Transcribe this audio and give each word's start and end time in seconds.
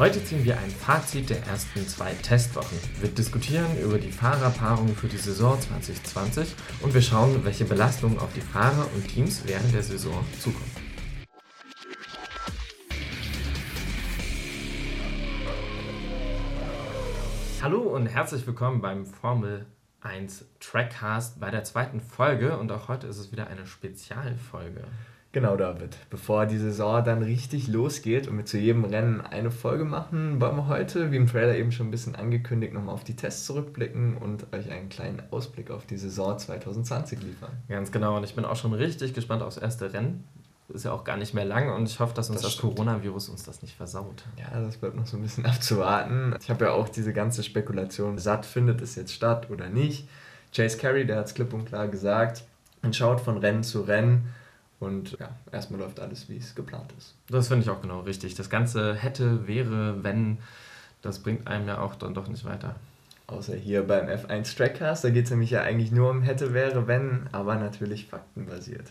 Heute 0.00 0.24
ziehen 0.24 0.46
wir 0.46 0.58
ein 0.58 0.70
Fazit 0.70 1.28
der 1.28 1.42
ersten 1.42 1.86
zwei 1.86 2.14
Testwochen. 2.14 2.78
Wir 3.02 3.10
diskutieren 3.10 3.78
über 3.78 3.98
die 3.98 4.10
Fahrerpaarungen 4.10 4.96
für 4.96 5.08
die 5.08 5.18
Saison 5.18 5.60
2020 5.60 6.54
und 6.80 6.94
wir 6.94 7.02
schauen, 7.02 7.44
welche 7.44 7.66
Belastungen 7.66 8.18
auf 8.18 8.32
die 8.32 8.40
Fahrer 8.40 8.88
und 8.94 9.06
Teams 9.06 9.42
während 9.44 9.74
der 9.74 9.82
Saison 9.82 10.24
zukommen. 10.38 10.70
Hallo 17.60 17.82
und 17.82 18.06
herzlich 18.06 18.46
willkommen 18.46 18.80
beim 18.80 19.04
Formel 19.04 19.66
1 20.00 20.46
Trackcast 20.60 21.38
bei 21.40 21.50
der 21.50 21.64
zweiten 21.64 22.00
Folge 22.00 22.56
und 22.56 22.72
auch 22.72 22.88
heute 22.88 23.06
ist 23.06 23.18
es 23.18 23.32
wieder 23.32 23.48
eine 23.48 23.66
Spezialfolge. 23.66 24.84
Genau, 25.32 25.56
David. 25.56 25.96
Bevor 26.10 26.46
die 26.46 26.58
Saison 26.58 27.04
dann 27.04 27.22
richtig 27.22 27.68
losgeht 27.68 28.26
und 28.26 28.36
wir 28.36 28.46
zu 28.46 28.58
jedem 28.58 28.84
Rennen 28.84 29.20
eine 29.20 29.52
Folge 29.52 29.84
machen, 29.84 30.40
wollen 30.40 30.56
wir 30.56 30.66
heute, 30.66 31.12
wie 31.12 31.16
im 31.16 31.28
Trailer 31.28 31.54
eben 31.54 31.70
schon 31.70 31.86
ein 31.86 31.92
bisschen 31.92 32.16
angekündigt, 32.16 32.72
nochmal 32.72 32.94
auf 32.94 33.04
die 33.04 33.14
Tests 33.14 33.46
zurückblicken 33.46 34.16
und 34.16 34.52
euch 34.52 34.68
einen 34.72 34.88
kleinen 34.88 35.22
Ausblick 35.30 35.70
auf 35.70 35.86
die 35.86 35.98
Saison 35.98 36.36
2020 36.36 37.22
liefern. 37.22 37.52
Ganz 37.68 37.92
genau, 37.92 38.16
und 38.16 38.24
ich 38.24 38.34
bin 38.34 38.44
auch 38.44 38.56
schon 38.56 38.72
richtig 38.72 39.14
gespannt 39.14 39.42
aufs 39.42 39.56
erste 39.56 39.92
Rennen. 39.92 40.24
Ist 40.68 40.84
ja 40.84 40.92
auch 40.92 41.04
gar 41.04 41.16
nicht 41.16 41.32
mehr 41.32 41.44
lang 41.44 41.72
und 41.72 41.88
ich 41.88 42.00
hoffe, 42.00 42.14
dass 42.14 42.28
uns 42.28 42.42
das, 42.42 42.56
das 42.56 42.60
Coronavirus 42.60 43.28
uns 43.28 43.44
das 43.44 43.62
nicht 43.62 43.76
versaut. 43.76 44.24
Ja, 44.36 44.60
das 44.60 44.78
bleibt 44.78 44.96
noch 44.96 45.06
so 45.06 45.16
ein 45.16 45.22
bisschen 45.22 45.46
abzuwarten. 45.46 46.34
Ich 46.40 46.50
habe 46.50 46.64
ja 46.64 46.72
auch 46.72 46.88
diese 46.88 47.12
ganze 47.12 47.44
Spekulation 47.44 48.18
satt, 48.18 48.46
findet 48.46 48.80
es 48.80 48.96
jetzt 48.96 49.12
statt 49.12 49.48
oder 49.50 49.68
nicht. 49.68 50.08
Chase 50.52 50.76
Carey, 50.76 51.06
der 51.06 51.18
hat 51.18 51.26
es 51.26 51.34
klipp 51.34 51.52
und 51.54 51.66
klar 51.66 51.86
gesagt, 51.86 52.42
und 52.82 52.96
schaut 52.96 53.20
von 53.20 53.38
Rennen 53.38 53.62
zu 53.62 53.82
Rennen 53.82 54.32
und 54.80 55.18
ja, 55.20 55.28
erstmal 55.52 55.78
läuft 55.80 56.00
alles, 56.00 56.28
wie 56.28 56.38
es 56.38 56.54
geplant 56.54 56.92
ist. 56.98 57.14
Das 57.28 57.48
finde 57.48 57.64
ich 57.64 57.70
auch 57.70 57.82
genau 57.82 58.00
richtig. 58.00 58.34
Das 58.34 58.48
Ganze 58.48 58.94
hätte, 58.94 59.46
wäre, 59.46 60.02
wenn, 60.02 60.38
das 61.02 61.20
bringt 61.20 61.46
einem 61.46 61.68
ja 61.68 61.80
auch 61.80 61.94
dann 61.94 62.14
doch 62.14 62.28
nicht 62.28 62.46
weiter. 62.46 62.74
Außer 63.26 63.54
hier 63.54 63.86
beim 63.86 64.06
F1 64.06 64.56
Trackcast, 64.56 65.04
da 65.04 65.10
geht 65.10 65.26
es 65.26 65.30
nämlich 65.30 65.50
ja 65.50 65.62
eigentlich 65.62 65.92
nur 65.92 66.10
um 66.10 66.22
hätte, 66.22 66.54
wäre, 66.54 66.88
wenn, 66.88 67.28
aber 67.30 67.56
natürlich 67.56 68.06
faktenbasiert. 68.06 68.90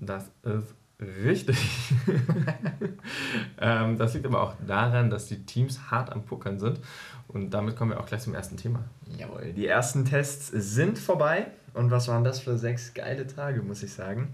Das 0.00 0.24
ist 0.42 0.74
richtig. 0.98 1.58
ähm, 3.60 3.98
das 3.98 4.14
liegt 4.14 4.26
aber 4.26 4.42
auch 4.42 4.54
daran, 4.66 5.10
dass 5.10 5.26
die 5.26 5.44
Teams 5.44 5.90
hart 5.90 6.10
am 6.10 6.24
Puckern 6.24 6.58
sind. 6.58 6.80
Und 7.28 7.50
damit 7.50 7.76
kommen 7.76 7.90
wir 7.90 8.00
auch 8.00 8.06
gleich 8.06 8.22
zum 8.22 8.34
ersten 8.34 8.56
Thema. 8.56 8.84
Jawohl, 9.18 9.52
die 9.52 9.66
ersten 9.66 10.06
Tests 10.06 10.48
sind 10.48 10.98
vorbei. 10.98 11.48
Und 11.74 11.90
was 11.90 12.08
waren 12.08 12.24
das 12.24 12.40
für 12.40 12.56
sechs 12.56 12.94
geile 12.94 13.26
Tage, 13.26 13.62
muss 13.62 13.82
ich 13.82 13.92
sagen. 13.92 14.32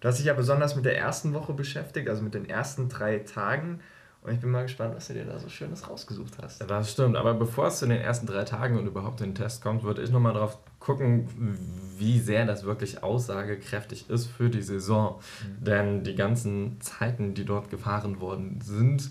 Du 0.00 0.08
hast 0.08 0.18
dich 0.18 0.26
ja 0.26 0.34
besonders 0.34 0.76
mit 0.76 0.84
der 0.84 0.96
ersten 0.96 1.34
Woche 1.34 1.52
beschäftigt, 1.52 2.08
also 2.08 2.22
mit 2.22 2.34
den 2.34 2.48
ersten 2.48 2.88
drei 2.88 3.18
Tagen. 3.18 3.80
Und 4.22 4.32
ich 4.32 4.40
bin 4.40 4.50
mal 4.50 4.62
gespannt, 4.62 4.94
was 4.96 5.08
du 5.08 5.14
dir 5.14 5.24
da 5.24 5.38
so 5.38 5.48
Schönes 5.48 5.88
rausgesucht 5.88 6.34
hast. 6.42 6.60
Ja, 6.60 6.66
das 6.66 6.92
stimmt. 6.92 7.16
Aber 7.16 7.34
bevor 7.34 7.68
es 7.68 7.78
zu 7.78 7.86
den 7.86 8.00
ersten 8.00 8.26
drei 8.26 8.44
Tagen 8.44 8.78
und 8.78 8.86
überhaupt 8.86 9.20
den 9.20 9.34
Test 9.34 9.62
kommt, 9.62 9.84
würde 9.84 10.02
ich 10.02 10.10
nochmal 10.10 10.34
drauf 10.34 10.58
gucken, 10.80 11.28
wie 11.98 12.18
sehr 12.18 12.44
das 12.44 12.64
wirklich 12.64 13.02
aussagekräftig 13.02 14.10
ist 14.10 14.26
für 14.26 14.50
die 14.50 14.62
Saison. 14.62 15.20
Mhm. 15.60 15.64
Denn 15.64 16.04
die 16.04 16.14
ganzen 16.14 16.80
Zeiten, 16.80 17.34
die 17.34 17.44
dort 17.44 17.70
gefahren 17.70 18.20
worden 18.20 18.60
sind, 18.60 19.10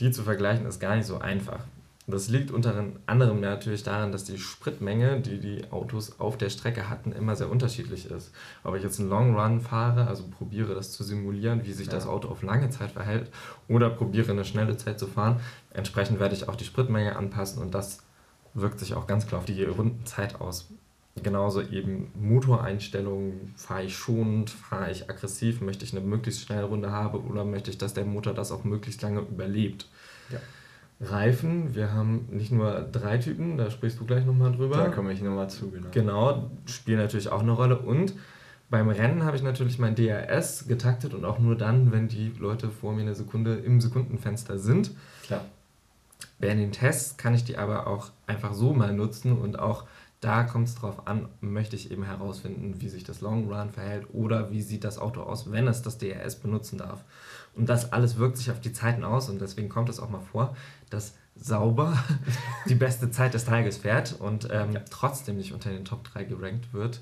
die 0.00 0.10
zu 0.10 0.22
vergleichen, 0.22 0.66
ist 0.66 0.80
gar 0.80 0.96
nicht 0.96 1.06
so 1.06 1.18
einfach. 1.18 1.60
Das 2.06 2.28
liegt 2.28 2.50
unter 2.50 2.84
anderem 3.06 3.40
natürlich 3.40 3.82
daran, 3.82 4.12
dass 4.12 4.24
die 4.24 4.36
Spritmenge, 4.36 5.20
die 5.20 5.40
die 5.40 5.70
Autos 5.70 6.20
auf 6.20 6.36
der 6.36 6.50
Strecke 6.50 6.90
hatten, 6.90 7.12
immer 7.12 7.34
sehr 7.34 7.50
unterschiedlich 7.50 8.10
ist. 8.10 8.30
Ob 8.62 8.74
ich 8.74 8.82
jetzt 8.82 9.00
einen 9.00 9.08
Long 9.08 9.38
Run 9.38 9.62
fahre, 9.62 10.06
also 10.06 10.24
probiere 10.28 10.74
das 10.74 10.92
zu 10.92 11.02
simulieren, 11.02 11.64
wie 11.64 11.72
sich 11.72 11.86
ja. 11.86 11.94
das 11.94 12.06
Auto 12.06 12.28
auf 12.28 12.42
lange 12.42 12.68
Zeit 12.68 12.90
verhält, 12.90 13.30
oder 13.68 13.88
probiere 13.88 14.32
eine 14.32 14.44
schnelle 14.44 14.76
Zeit 14.76 14.98
zu 14.98 15.06
fahren, 15.06 15.40
entsprechend 15.70 16.20
werde 16.20 16.34
ich 16.34 16.46
auch 16.46 16.56
die 16.56 16.64
Spritmenge 16.64 17.16
anpassen 17.16 17.62
und 17.62 17.74
das 17.74 18.02
wirkt 18.52 18.80
sich 18.80 18.94
auch 18.94 19.06
ganz 19.06 19.26
klar 19.26 19.40
auf 19.40 19.46
die 19.46 19.64
Rundenzeit 19.64 20.40
aus. 20.42 20.68
Genauso 21.22 21.62
eben 21.62 22.10
Motoreinstellungen, 22.20 23.54
fahre 23.56 23.84
ich 23.84 23.96
schonend, 23.96 24.50
fahre 24.50 24.90
ich 24.90 25.08
aggressiv, 25.08 25.60
möchte 25.62 25.84
ich 25.84 25.96
eine 25.96 26.04
möglichst 26.04 26.42
schnelle 26.42 26.64
Runde 26.64 26.90
haben 26.90 27.18
oder 27.30 27.44
möchte 27.44 27.70
ich, 27.70 27.78
dass 27.78 27.94
der 27.94 28.04
Motor 28.04 28.34
das 28.34 28.52
auch 28.52 28.64
möglichst 28.64 29.00
lange 29.00 29.20
überlebt. 29.20 29.88
Ja. 30.30 30.40
Reifen. 31.00 31.74
Wir 31.74 31.92
haben 31.92 32.28
nicht 32.30 32.52
nur 32.52 32.80
drei 32.92 33.18
Typen, 33.18 33.56
da 33.58 33.70
sprichst 33.70 34.00
du 34.00 34.04
gleich 34.04 34.24
nochmal 34.24 34.52
drüber. 34.52 34.76
Da 34.76 34.88
komme 34.88 35.12
ich 35.12 35.20
nochmal 35.20 35.50
zu, 35.50 35.70
genau. 35.70 35.88
Genau, 35.90 36.50
spielen 36.66 36.98
natürlich 36.98 37.28
auch 37.28 37.42
eine 37.42 37.52
Rolle. 37.52 37.78
Und 37.78 38.14
beim 38.70 38.88
Rennen 38.88 39.24
habe 39.24 39.36
ich 39.36 39.42
natürlich 39.42 39.78
mein 39.78 39.94
DRS 39.94 40.66
getaktet 40.66 41.14
und 41.14 41.24
auch 41.24 41.38
nur 41.38 41.56
dann, 41.56 41.92
wenn 41.92 42.08
die 42.08 42.32
Leute 42.38 42.70
vor 42.70 42.92
mir 42.92 43.02
eine 43.02 43.14
Sekunde 43.14 43.56
im 43.56 43.80
Sekundenfenster 43.80 44.58
sind. 44.58 44.92
Klar. 45.24 45.44
Bei 46.40 46.54
den 46.54 46.72
Tests 46.72 47.16
kann 47.16 47.34
ich 47.34 47.44
die 47.44 47.56
aber 47.58 47.86
auch 47.86 48.10
einfach 48.26 48.54
so 48.54 48.72
mal 48.72 48.92
nutzen 48.92 49.36
und 49.38 49.58
auch 49.58 49.84
da 50.20 50.42
kommt 50.42 50.68
es 50.68 50.74
drauf 50.74 51.06
an, 51.06 51.28
möchte 51.40 51.76
ich 51.76 51.90
eben 51.90 52.04
herausfinden, 52.04 52.80
wie 52.80 52.88
sich 52.88 53.04
das 53.04 53.20
Long 53.20 53.52
Run 53.52 53.70
verhält 53.70 54.06
oder 54.12 54.50
wie 54.50 54.62
sieht 54.62 54.82
das 54.84 54.98
Auto 54.98 55.20
aus, 55.20 55.52
wenn 55.52 55.68
es 55.68 55.82
das 55.82 55.98
DRS 55.98 56.36
benutzen 56.36 56.78
darf. 56.78 57.04
Und 57.56 57.68
das 57.68 57.92
alles 57.92 58.16
wirkt 58.18 58.36
sich 58.36 58.50
auf 58.50 58.60
die 58.60 58.72
Zeiten 58.72 59.04
aus 59.04 59.28
und 59.28 59.40
deswegen 59.40 59.68
kommt 59.68 59.88
es 59.88 60.00
auch 60.00 60.10
mal 60.10 60.20
vor, 60.20 60.56
dass 60.90 61.14
sauber 61.36 61.96
die 62.68 62.74
beste 62.74 63.10
Zeit 63.10 63.34
des 63.34 63.44
Tages 63.44 63.78
fährt 63.78 64.16
und 64.18 64.48
ähm, 64.50 64.72
ja. 64.72 64.80
trotzdem 64.90 65.36
nicht 65.36 65.52
unter 65.52 65.70
den 65.70 65.84
Top 65.84 66.04
3 66.04 66.24
gerankt 66.24 66.72
wird 66.72 67.00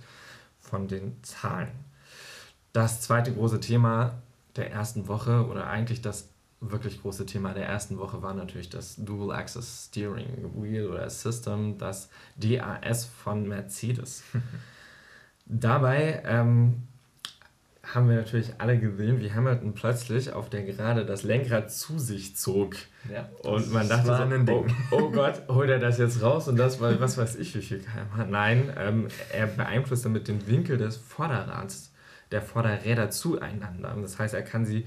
von 0.61 0.89
den 0.89 1.23
Zahlen. 1.23 1.69
Das 2.73 3.01
zweite 3.01 3.33
große 3.33 3.61
Thema 3.61 4.23
der 4.57 4.71
ersten 4.71 5.09
Woche 5.09 5.47
oder 5.47 5.67
eigentlich 5.67 6.01
das 6.01 6.29
wirklich 6.61 7.03
große 7.03 7.27
Thema 7.27 7.53
der 7.53 7.67
ersten 7.67 7.99
Woche 7.99 8.23
war 8.23 8.35
natürlich 8.35 8.71
das 8.71 8.95
Dual 8.97 9.35
Access 9.37 9.89
Steering 9.89 10.53
Wheel 10.55 10.89
oder 10.89 11.11
System, 11.11 11.77
das 11.77 12.09
DAS 12.37 13.05
von 13.05 13.49
Mercedes. 13.49 14.23
Dabei 15.47 16.23
ähm, 16.25 16.85
haben 17.95 18.09
wir 18.09 18.17
natürlich 18.17 18.55
alle 18.59 18.79
gesehen, 18.79 19.21
wie 19.21 19.33
Hamilton 19.33 19.75
plötzlich 19.75 20.33
auf 20.33 20.49
der 20.49 20.63
Gerade 20.63 21.05
das 21.05 21.23
Lenkrad 21.23 21.71
zu 21.71 21.99
sich 21.99 22.37
zog. 22.37 22.77
Ja, 23.13 23.29
und 23.43 23.73
man 23.73 23.89
dachte 23.89 24.07
so, 24.47 24.53
oh, 24.53 24.67
oh, 24.91 25.11
Gott, 25.11 25.43
holt 25.49 25.69
er 25.69 25.79
das 25.79 25.99
jetzt 25.99 26.23
raus 26.23 26.49
und 26.49 26.57
das 26.57 26.81
war, 26.81 26.99
was 27.01 27.19
weiß 27.19 27.37
ich, 27.37 27.55
wie 27.55 27.61
viel 27.61 27.79
km 27.79 28.31
Nein, 28.31 28.73
ähm, 28.79 29.09
er 29.33 29.47
beeinflusst 29.47 30.05
damit 30.05 30.29
den 30.29 30.47
Winkel 30.47 30.79
des 30.79 30.97
Vorderrads, 30.97 31.93
der 32.31 32.41
Vorderräder 32.41 33.11
zueinander. 33.11 33.95
Das 34.01 34.19
heißt, 34.19 34.35
er 34.35 34.43
kann 34.43 34.65
sie 34.65 34.87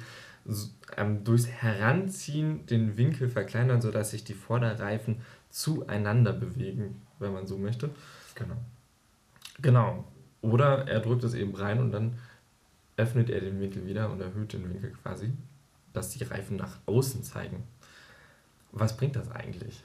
ähm, 0.97 1.23
durchs 1.23 1.47
Heranziehen 1.47 2.65
den 2.65 2.97
Winkel 2.97 3.29
verkleinern, 3.29 3.81
sodass 3.81 4.11
sich 4.11 4.23
die 4.23 4.33
Vorderreifen 4.33 5.21
zueinander 5.49 6.33
bewegen, 6.33 7.01
wenn 7.19 7.33
man 7.33 7.47
so 7.47 7.57
möchte. 7.57 7.89
Genau. 8.35 8.57
Genau. 9.61 10.05
Oder 10.41 10.87
er 10.87 10.99
drückt 10.99 11.23
es 11.23 11.33
eben 11.33 11.55
rein 11.55 11.79
und 11.79 11.91
dann 11.91 12.19
öffnet 12.97 13.29
er 13.29 13.41
den 13.41 13.59
Winkel 13.59 13.85
wieder 13.85 14.09
und 14.09 14.21
erhöht 14.21 14.53
den 14.53 14.69
Winkel 14.69 14.91
quasi, 15.03 15.33
dass 15.93 16.09
die 16.11 16.23
Reifen 16.23 16.57
nach 16.57 16.79
außen 16.85 17.23
zeigen. 17.23 17.63
Was 18.71 18.97
bringt 18.97 19.15
das 19.15 19.31
eigentlich? 19.31 19.83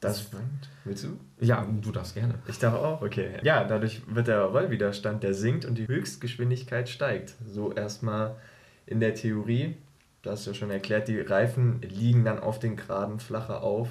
Das 0.00 0.20
spannend. 0.22 0.68
Willst 0.84 1.04
du? 1.04 1.18
Ja, 1.38 1.64
du 1.64 1.92
darfst 1.92 2.14
gerne. 2.14 2.34
Ich 2.48 2.58
darf 2.58 2.74
auch, 2.74 3.02
okay. 3.02 3.38
Ja, 3.42 3.62
dadurch 3.62 4.02
wird 4.12 4.26
der 4.26 4.42
Rollwiderstand, 4.42 5.22
der 5.22 5.32
sinkt 5.32 5.64
und 5.64 5.76
die 5.76 5.86
Höchstgeschwindigkeit 5.86 6.88
steigt. 6.88 7.34
So 7.46 7.72
erstmal 7.72 8.36
in 8.84 8.98
der 8.98 9.14
Theorie, 9.14 9.76
du 10.22 10.30
hast 10.30 10.46
ja 10.46 10.54
schon 10.54 10.72
erklärt, 10.72 11.06
die 11.06 11.20
Reifen 11.20 11.80
liegen 11.82 12.24
dann 12.24 12.40
auf 12.40 12.58
den 12.58 12.74
Geraden 12.74 13.20
flacher 13.20 13.62
auf 13.62 13.88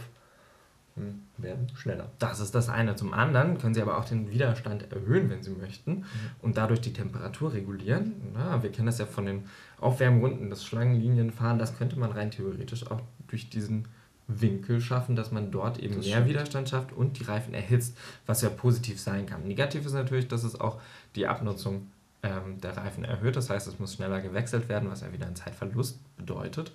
werden 1.37 1.67
schneller. 1.75 2.11
Das 2.19 2.39
ist 2.39 2.53
das 2.53 2.69
eine. 2.69 2.95
Zum 2.95 3.13
anderen 3.13 3.57
können 3.57 3.73
Sie 3.73 3.81
aber 3.81 3.97
auch 3.97 4.05
den 4.05 4.29
Widerstand 4.29 4.91
erhöhen, 4.91 5.29
wenn 5.29 5.41
Sie 5.41 5.51
möchten, 5.51 5.91
mhm. 5.91 6.05
und 6.41 6.57
dadurch 6.57 6.81
die 6.81 6.93
Temperatur 6.93 7.53
regulieren. 7.53 8.13
Na, 8.33 8.61
wir 8.61 8.71
kennen 8.71 8.87
das 8.87 8.99
ja 8.99 9.05
von 9.05 9.25
den 9.25 9.45
Aufwärmrunden, 9.79 10.49
das 10.49 10.63
Schlangenlinienfahren, 10.65 11.57
das 11.57 11.77
könnte 11.77 11.97
man 11.97 12.11
rein 12.11 12.31
theoretisch 12.31 12.89
auch 12.91 13.01
durch 13.27 13.49
diesen 13.49 13.87
Winkel 14.27 14.79
schaffen, 14.81 15.15
dass 15.15 15.31
man 15.31 15.51
dort 15.51 15.79
eben 15.79 15.95
das 15.95 16.05
mehr 16.05 16.17
stimmt. 16.17 16.29
Widerstand 16.29 16.69
schafft 16.69 16.93
und 16.93 17.19
die 17.19 17.23
Reifen 17.23 17.53
erhitzt, 17.53 17.97
was 18.25 18.41
ja 18.41 18.49
positiv 18.49 18.99
sein 18.99 19.25
kann. 19.25 19.43
Negativ 19.43 19.85
ist 19.85 19.93
natürlich, 19.93 20.27
dass 20.27 20.43
es 20.43 20.59
auch 20.59 20.79
die 21.15 21.27
Abnutzung 21.27 21.87
ähm, 22.23 22.61
der 22.61 22.77
Reifen 22.77 23.03
erhöht. 23.03 23.35
Das 23.35 23.49
heißt, 23.49 23.67
es 23.67 23.79
muss 23.79 23.95
schneller 23.95 24.21
gewechselt 24.21 24.69
werden, 24.69 24.89
was 24.89 25.01
ja 25.01 25.11
wieder 25.11 25.25
einen 25.25 25.35
Zeitverlust 25.35 25.99
bedeutet. 26.17 26.71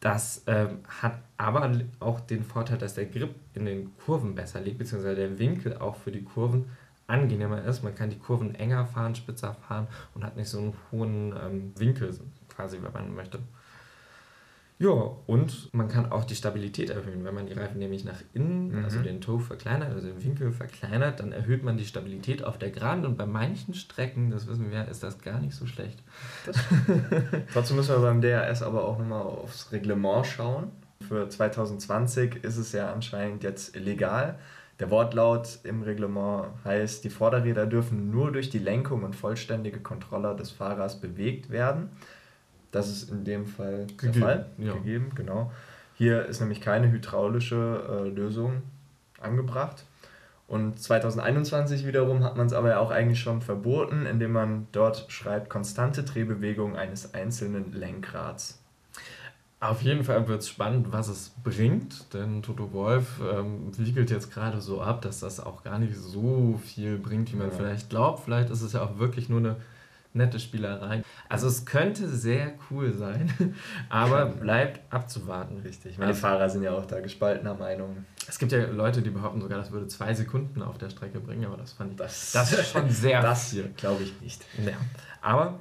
Das 0.00 0.42
ähm, 0.46 0.78
hat 0.88 1.18
aber 1.36 1.70
auch 2.00 2.20
den 2.20 2.42
Vorteil, 2.42 2.78
dass 2.78 2.94
der 2.94 3.06
Grip 3.06 3.34
in 3.54 3.66
den 3.66 3.96
Kurven 3.98 4.34
besser 4.34 4.60
liegt, 4.60 4.78
beziehungsweise 4.78 5.14
der 5.16 5.38
Winkel 5.38 5.76
auch 5.76 5.96
für 5.96 6.10
die 6.10 6.24
Kurven 6.24 6.70
angenehmer 7.06 7.62
ist. 7.64 7.82
Man 7.82 7.94
kann 7.94 8.08
die 8.08 8.18
Kurven 8.18 8.54
enger 8.54 8.86
fahren, 8.86 9.14
spitzer 9.14 9.54
fahren 9.54 9.88
und 10.14 10.24
hat 10.24 10.36
nicht 10.36 10.48
so 10.48 10.58
einen 10.58 10.74
hohen 10.90 11.34
ähm, 11.36 11.72
Winkel, 11.76 12.18
quasi, 12.48 12.78
wenn 12.80 12.92
man 12.92 13.14
möchte. 13.14 13.40
Ja, 14.80 15.14
und 15.26 15.74
man 15.74 15.88
kann 15.88 16.10
auch 16.10 16.24
die 16.24 16.34
Stabilität 16.34 16.88
erhöhen. 16.88 17.22
Wenn 17.22 17.34
man 17.34 17.46
die 17.46 17.52
Reifen 17.52 17.78
nämlich 17.78 18.02
nach 18.06 18.22
innen, 18.32 18.78
mhm. 18.78 18.84
also 18.84 19.02
den 19.02 19.20
Toe 19.20 19.38
verkleinert, 19.38 19.92
also 19.92 20.08
den 20.08 20.24
Winkel 20.24 20.52
verkleinert, 20.52 21.20
dann 21.20 21.32
erhöht 21.32 21.62
man 21.62 21.76
die 21.76 21.84
Stabilität 21.84 22.42
auf 22.42 22.56
der 22.56 22.70
Geraden. 22.70 23.04
Und 23.04 23.18
bei 23.18 23.26
manchen 23.26 23.74
Strecken, 23.74 24.30
das 24.30 24.46
wissen 24.46 24.70
wir, 24.70 24.88
ist 24.88 25.02
das 25.02 25.20
gar 25.20 25.38
nicht 25.38 25.54
so 25.54 25.66
schlecht. 25.66 26.02
Trotzdem 27.52 27.76
müssen 27.76 27.94
wir 27.94 28.00
beim 28.00 28.22
DRS 28.22 28.62
aber 28.62 28.84
auch 28.84 28.98
nochmal 28.98 29.20
aufs 29.20 29.70
Reglement 29.70 30.26
schauen. 30.26 30.70
Für 31.06 31.28
2020 31.28 32.42
ist 32.42 32.56
es 32.56 32.72
ja 32.72 32.90
anscheinend 32.90 33.42
jetzt 33.42 33.76
legal. 33.76 34.38
Der 34.78 34.90
Wortlaut 34.90 35.58
im 35.64 35.82
Reglement 35.82 36.46
heißt, 36.64 37.04
die 37.04 37.10
Vorderräder 37.10 37.66
dürfen 37.66 38.10
nur 38.10 38.32
durch 38.32 38.48
die 38.48 38.58
Lenkung 38.58 39.02
und 39.02 39.14
vollständige 39.14 39.80
Kontrolle 39.80 40.34
des 40.36 40.50
Fahrers 40.50 41.02
bewegt 41.02 41.50
werden. 41.50 41.90
Das 42.70 42.88
ist 42.88 43.10
in 43.10 43.24
dem 43.24 43.46
Fall 43.46 43.86
gegeben, 43.96 44.12
der 44.12 44.22
Fall. 44.22 44.46
Ja. 44.58 44.72
Gegeben, 44.74 45.10
genau. 45.14 45.50
Hier 45.94 46.24
ist 46.26 46.40
nämlich 46.40 46.60
keine 46.60 46.90
hydraulische 46.90 48.04
äh, 48.06 48.08
Lösung 48.08 48.62
angebracht. 49.20 49.84
Und 50.50 50.80
2021 50.80 51.86
wiederum 51.86 52.24
hat 52.24 52.36
man 52.36 52.46
es 52.46 52.52
aber 52.52 52.80
auch 52.80 52.90
eigentlich 52.90 53.20
schon 53.20 53.40
verboten, 53.40 54.06
indem 54.06 54.32
man 54.32 54.66
dort 54.72 55.06
schreibt, 55.08 55.48
konstante 55.48 56.02
Drehbewegung 56.02 56.74
eines 56.74 57.14
einzelnen 57.14 57.72
Lenkrads. 57.72 58.58
Auf 59.60 59.82
jeden 59.82 60.02
Fall 60.04 60.26
wird 60.26 60.40
es 60.40 60.48
spannend, 60.48 60.90
was 60.90 61.08
es 61.08 61.32
bringt, 61.44 62.14
denn 62.14 62.42
Toto 62.42 62.72
Wolf 62.72 63.20
ähm, 63.20 63.70
wiegelt 63.76 64.10
jetzt 64.10 64.32
gerade 64.32 64.60
so 64.62 64.80
ab, 64.80 65.02
dass 65.02 65.20
das 65.20 65.38
auch 65.38 65.62
gar 65.62 65.78
nicht 65.78 65.94
so 65.94 66.58
viel 66.64 66.96
bringt, 66.96 67.30
wie 67.30 67.36
man 67.36 67.50
ja. 67.50 67.54
vielleicht 67.54 67.90
glaubt. 67.90 68.24
Vielleicht 68.24 68.48
ist 68.48 68.62
es 68.62 68.72
ja 68.72 68.82
auch 68.82 68.98
wirklich 68.98 69.28
nur 69.28 69.40
eine 69.40 69.56
nette 70.12 70.40
Spielerei. 70.40 71.02
Also 71.28 71.46
es 71.46 71.64
könnte 71.64 72.08
sehr 72.08 72.54
cool 72.70 72.92
sein, 72.92 73.32
aber 73.88 74.26
bleibt 74.26 74.92
abzuwarten. 74.92 75.58
Richtig. 75.58 75.98
Meine 75.98 76.08
also, 76.08 76.20
Fahrer 76.20 76.48
sind 76.48 76.62
ja 76.62 76.72
auch 76.72 76.86
da 76.86 77.00
gespaltener 77.00 77.54
Meinung. 77.54 78.04
Es 78.28 78.38
gibt 78.38 78.52
ja 78.52 78.66
Leute, 78.66 79.02
die 79.02 79.10
behaupten 79.10 79.40
sogar, 79.40 79.58
das 79.58 79.70
würde 79.70 79.86
zwei 79.86 80.14
Sekunden 80.14 80.62
auf 80.62 80.78
der 80.78 80.90
Strecke 80.90 81.20
bringen, 81.20 81.44
aber 81.44 81.56
das 81.56 81.72
fand 81.72 81.92
ich. 81.92 81.96
Das, 81.98 82.32
das 82.32 82.52
ist 82.52 82.72
schon 82.72 82.90
sehr 82.90 83.22
das 83.22 83.50
viel. 83.50 83.72
Glaube 83.76 84.02
ich 84.02 84.20
nicht. 84.20 84.44
Ja. 84.64 84.76
Aber 85.20 85.60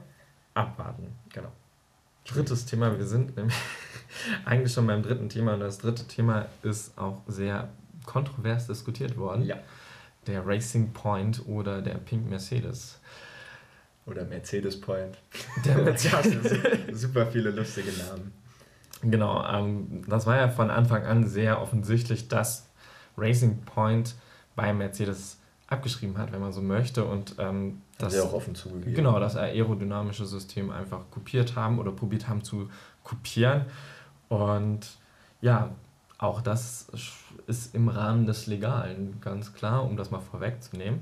abwarten. 0.54 1.16
Genau. 1.34 1.51
Drittes 2.25 2.66
Thema, 2.66 2.98
wir 2.98 3.06
sind 3.06 3.36
nämlich 3.36 3.56
eigentlich 4.46 4.74
schon 4.74 4.88
beim 4.88 5.04
dritten 5.04 5.30
Thema 5.30 5.54
und 5.54 5.62
das 5.62 5.78
dritte 5.78 6.06
Thema 6.06 6.48
ist 6.63 6.98
auch 6.98 7.22
sehr 7.28 7.69
kontrovers 8.06 8.68
diskutiert 8.68 9.18
worden. 9.18 9.46
Ja. 9.46 9.57
Der 10.28 10.46
Racing 10.46 10.92
Point 10.92 11.44
oder 11.48 11.81
der 11.81 11.96
Pink 11.96 12.30
Mercedes. 12.30 13.00
Oder 14.10 14.26
Mercedes 14.26 14.80
Point. 14.80 15.18
Der 15.66 15.78
Mercedes. 15.84 16.54
super 16.94 17.28
viele 17.28 17.52
lustige 17.52 17.92
Namen. 17.92 18.34
Genau, 19.02 19.46
ähm, 19.46 20.04
das 20.08 20.26
war 20.26 20.38
ja 20.38 20.50
von 20.50 20.70
Anfang 20.70 21.04
an 21.04 21.28
sehr 21.28 21.62
offensichtlich, 21.62 22.28
dass 22.28 22.68
Racing 23.18 23.62
Point 23.62 24.16
bei 24.56 24.74
Mercedes 24.74 25.38
abgeschrieben 25.68 26.18
hat, 26.18 26.32
wenn 26.32 26.42
man 26.42 26.52
so 26.52 26.62
möchte. 26.62 27.06
Und 27.06 27.36
ähm, 27.38 27.82
das, 27.98 28.20
auch 28.20 28.34
offen 28.34 28.56
zugegeben. 28.56 28.96
Genau, 28.96 29.20
das 29.20 29.36
aerodynamische 29.36 30.26
System 30.26 30.72
einfach 30.72 31.10
kopiert 31.12 31.56
haben 31.56 31.80
oder 31.80 31.92
probiert 31.92 32.28
haben 32.28 32.44
zu 32.44 32.70
kopieren. 33.04 33.66
Und 34.28 34.88
ja, 35.42 35.72
auch 36.18 36.42
das 36.42 36.88
ist 37.48 37.74
im 37.76 37.88
Rahmen 37.88 38.26
des 38.26 38.48
Legalen, 38.48 39.22
ganz 39.22 39.54
klar, 39.54 39.84
um 39.84 39.96
das 39.96 40.12
mal 40.12 40.20
vorwegzunehmen. 40.20 41.02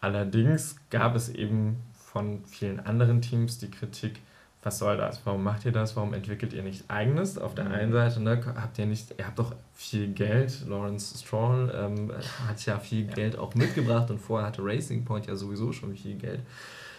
Allerdings 0.00 0.76
gab 0.90 1.14
es 1.14 1.28
eben 1.28 1.76
von 2.12 2.44
vielen 2.44 2.78
anderen 2.80 3.22
Teams 3.22 3.58
die 3.58 3.70
Kritik, 3.70 4.20
was 4.62 4.78
soll 4.78 4.96
das? 4.96 5.22
Warum 5.24 5.42
macht 5.42 5.64
ihr 5.64 5.72
das? 5.72 5.96
Warum 5.96 6.12
entwickelt 6.12 6.52
ihr 6.52 6.62
nichts 6.62 6.88
eigenes? 6.88 7.38
Auf 7.38 7.54
der 7.54 7.64
mhm. 7.64 7.72
einen 7.72 7.92
Seite 7.92 8.20
ne, 8.20 8.40
habt 8.54 8.78
ihr 8.78 8.86
nicht, 8.86 9.14
ihr 9.18 9.26
habt 9.26 9.38
doch 9.38 9.54
viel 9.72 10.08
Geld. 10.12 10.66
Lawrence 10.68 11.18
Stroll 11.18 11.72
ähm, 11.74 12.12
hat 12.46 12.64
ja 12.66 12.78
viel 12.78 13.06
ja. 13.06 13.14
Geld 13.14 13.38
auch 13.38 13.54
mitgebracht 13.54 14.10
und 14.10 14.18
vorher 14.18 14.46
hatte 14.46 14.62
Racing 14.62 15.04
Point 15.04 15.26
ja 15.26 15.34
sowieso 15.34 15.72
schon 15.72 15.96
viel 15.96 16.16
Geld. 16.16 16.42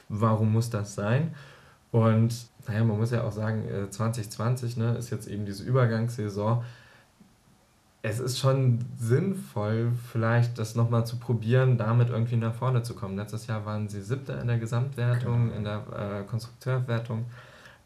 Warum 0.10 0.52
muss 0.52 0.70
das 0.70 0.96
sein? 0.96 1.34
Und 1.92 2.34
naja, 2.68 2.84
man 2.84 2.98
muss 2.98 3.12
ja 3.12 3.24
auch 3.24 3.32
sagen, 3.32 3.66
2020 3.90 4.76
äh, 4.76 4.80
ne, 4.80 4.98
ist 4.98 5.12
jetzt 5.12 5.28
eben 5.28 5.46
diese 5.46 5.64
Übergangssaison 5.64 6.64
es 8.06 8.20
ist 8.20 8.38
schon 8.38 8.80
sinnvoll, 8.98 9.94
vielleicht 10.12 10.60
das 10.60 10.76
nochmal 10.76 11.06
zu 11.06 11.18
probieren, 11.18 11.78
damit 11.78 12.10
irgendwie 12.10 12.36
nach 12.36 12.54
vorne 12.54 12.84
zu 12.84 12.96
kommen. 12.96 13.16
Letztes 13.16 13.48
Jahr 13.48 13.66
waren 13.66 13.88
sie 13.88 14.02
siebter 14.02 14.42
in 14.42 14.48
der 14.48 14.60
Gesamtwertung, 14.60 15.46
genau. 15.46 15.56
in 15.56 15.64
der 15.64 16.20
äh, 16.22 16.24
Konstrukteurwertung. 16.26 17.26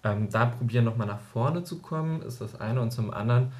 Ähm, 0.03 0.27
da 0.31 0.47
probieren 0.47 0.85
nochmal 0.85 1.05
nach 1.05 1.19
vorne 1.19 1.63
zu 1.63 1.77
kommen, 1.79 2.23
ist 2.23 2.41
das 2.41 2.59
eine. 2.59 2.81
Und 2.81 2.91
zum 2.91 3.13
anderen, 3.13 3.51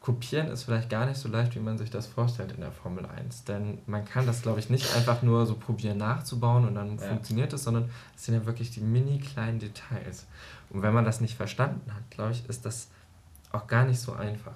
kopieren 0.00 0.48
ist 0.48 0.62
vielleicht 0.64 0.88
gar 0.88 1.04
nicht 1.04 1.18
so 1.18 1.28
leicht, 1.28 1.54
wie 1.54 1.60
man 1.60 1.76
sich 1.76 1.90
das 1.90 2.06
vorstellt 2.06 2.52
in 2.52 2.60
der 2.60 2.72
Formel 2.72 3.04
1. 3.04 3.44
Denn 3.44 3.78
man 3.86 4.06
kann 4.06 4.26
das, 4.26 4.40
glaube 4.40 4.60
ich, 4.60 4.70
nicht 4.70 4.96
einfach 4.96 5.22
nur 5.22 5.44
so 5.44 5.54
probieren 5.54 5.98
nachzubauen 5.98 6.66
und 6.66 6.74
dann 6.74 6.96
ja. 6.96 7.06
funktioniert 7.06 7.52
es, 7.52 7.64
sondern 7.64 7.90
es 8.16 8.24
sind 8.24 8.34
ja 8.34 8.46
wirklich 8.46 8.70
die 8.70 8.80
mini 8.80 9.18
kleinen 9.18 9.58
Details. 9.58 10.26
Und 10.70 10.80
wenn 10.80 10.94
man 10.94 11.04
das 11.04 11.20
nicht 11.20 11.36
verstanden 11.36 11.92
hat, 11.94 12.10
glaube 12.10 12.32
ich, 12.32 12.48
ist 12.48 12.64
das 12.64 12.88
auch 13.52 13.66
gar 13.66 13.84
nicht 13.84 14.00
so 14.00 14.14
einfach. 14.14 14.54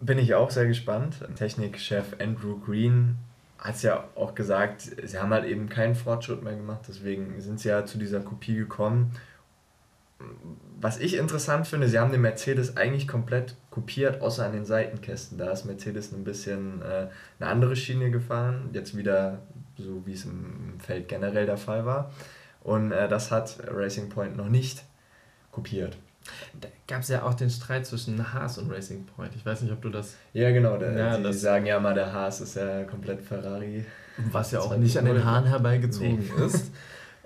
Bin 0.00 0.18
ich 0.18 0.34
auch 0.34 0.50
sehr 0.50 0.66
gespannt. 0.66 1.16
Technikchef 1.36 2.16
Andrew 2.20 2.58
Green 2.58 3.16
hat 3.58 3.74
es 3.74 3.82
ja 3.82 4.04
auch 4.14 4.34
gesagt, 4.34 4.82
sie 4.82 5.18
haben 5.18 5.32
halt 5.32 5.44
eben 5.44 5.68
keinen 5.68 5.94
Fortschritt 5.94 6.42
mehr 6.42 6.56
gemacht, 6.56 6.80
deswegen 6.88 7.40
sind 7.40 7.60
sie 7.60 7.68
ja 7.68 7.84
zu 7.84 7.98
dieser 7.98 8.20
Kopie 8.20 8.54
gekommen. 8.54 9.12
Was 10.80 10.98
ich 10.98 11.16
interessant 11.16 11.66
finde, 11.66 11.88
sie 11.88 11.98
haben 11.98 12.12
den 12.12 12.22
Mercedes 12.22 12.76
eigentlich 12.76 13.06
komplett 13.06 13.54
kopiert, 13.70 14.22
außer 14.22 14.46
an 14.46 14.52
den 14.52 14.64
Seitenkästen. 14.64 15.38
Da 15.38 15.50
ist 15.50 15.64
Mercedes 15.64 16.12
ein 16.12 16.24
bisschen 16.24 16.82
äh, 16.82 17.08
eine 17.38 17.50
andere 17.50 17.76
Schiene 17.76 18.10
gefahren, 18.10 18.70
jetzt 18.72 18.96
wieder 18.96 19.40
so 19.76 20.06
wie 20.06 20.12
es 20.12 20.24
im 20.24 20.78
Feld 20.78 21.08
generell 21.08 21.46
der 21.46 21.56
Fall 21.56 21.84
war. 21.86 22.12
Und 22.62 22.92
äh, 22.92 23.08
das 23.08 23.30
hat 23.30 23.58
Racing 23.66 24.08
Point 24.08 24.36
noch 24.36 24.48
nicht 24.48 24.84
kopiert. 25.52 25.96
Da 26.60 26.68
gab 26.86 27.02
es 27.02 27.08
ja 27.08 27.22
auch 27.22 27.34
den 27.34 27.50
Streit 27.50 27.86
zwischen 27.86 28.32
Haas 28.32 28.58
und 28.58 28.70
Racing 28.70 29.06
Point. 29.06 29.34
Ich 29.36 29.44
weiß 29.44 29.62
nicht, 29.62 29.72
ob 29.72 29.80
du 29.82 29.88
das. 29.88 30.16
Ja, 30.32 30.50
genau. 30.50 30.76
Der, 30.76 30.92
ja, 30.92 31.16
die 31.16 31.32
sagen 31.32 31.66
ja 31.66 31.80
mal, 31.80 31.94
der 31.94 32.12
Haas 32.12 32.40
ist 32.40 32.56
ja 32.56 32.84
komplett 32.84 33.22
Ferrari. 33.22 33.84
Was 34.30 34.52
ja 34.52 34.60
auch 34.60 34.76
nicht 34.76 34.96
an 34.98 35.06
den 35.06 35.24
Haaren 35.24 35.46
herbeigezogen 35.46 36.18
nee. 36.36 36.44
ist. 36.44 36.70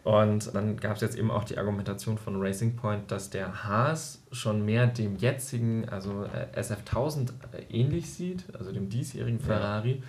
Und 0.05 0.55
dann 0.55 0.77
gab 0.77 0.97
es 0.97 1.01
jetzt 1.01 1.17
eben 1.17 1.31
auch 1.31 1.45
die 1.45 1.57
Argumentation 1.57 2.19
von 2.19 2.41
Racing 2.41 2.77
Point, 2.77 3.11
dass 3.11 3.31
der 3.31 3.65
Haas 3.65 4.23
schon 4.33 4.63
mehr 4.63 4.87
dem 4.87 5.17
jetzigen, 5.17 5.89
also 5.89 6.25
äh, 6.25 6.61
SF1000 6.61 7.31
äh, 7.53 7.63
ähnlich 7.71 8.13
sieht, 8.13 8.45
also 8.57 8.71
dem 8.71 8.91
diesjährigen 8.91 9.41
Ferrari, 9.41 9.93
ja. 9.93 10.03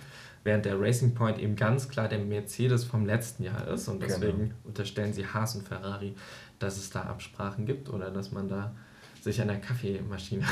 während 0.44 0.66
der 0.66 0.78
Racing 0.78 1.14
Point 1.14 1.38
eben 1.38 1.56
ganz 1.56 1.88
klar 1.88 2.08
der 2.08 2.18
Mercedes 2.18 2.84
vom 2.84 3.06
letzten 3.06 3.42
Jahr 3.44 3.66
ist. 3.68 3.88
Und 3.88 4.00
genau. 4.00 4.12
deswegen 4.12 4.38
genau. 4.38 4.54
unterstellen 4.64 5.14
sie 5.14 5.26
Haas 5.26 5.56
und 5.56 5.66
Ferrari, 5.66 6.14
dass 6.58 6.76
es 6.76 6.90
da 6.90 7.02
Absprachen 7.02 7.66
gibt 7.66 7.88
oder 7.88 8.10
dass 8.10 8.32
man 8.32 8.48
da 8.48 8.74
sich 9.26 9.40
an 9.40 9.48
der 9.48 9.60
Kaffeemaschine 9.60 10.44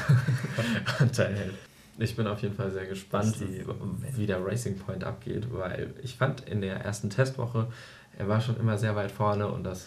unterhält. 1.01 1.55
Ich 1.99 2.17
bin 2.17 2.27
auf 2.27 2.43
jeden 2.43 2.57
Fall 2.57 2.71
sehr 2.73 2.87
gespannt, 2.87 3.37
die, 3.39 3.65
wie 4.17 4.27
der 4.27 4.45
Racing 4.45 4.77
Point 4.79 5.05
abgeht, 5.05 5.47
weil 5.53 5.95
ich 6.03 6.17
fand 6.17 6.41
in 6.41 6.61
der 6.61 6.77
ersten 6.81 7.09
Testwoche, 7.09 7.69
er 8.19 8.29
war 8.29 8.41
schon 8.41 8.59
immer 8.59 8.77
sehr 8.79 8.97
weit 8.97 9.13
vorne 9.13 9.47
und 9.47 9.63
das 9.63 9.87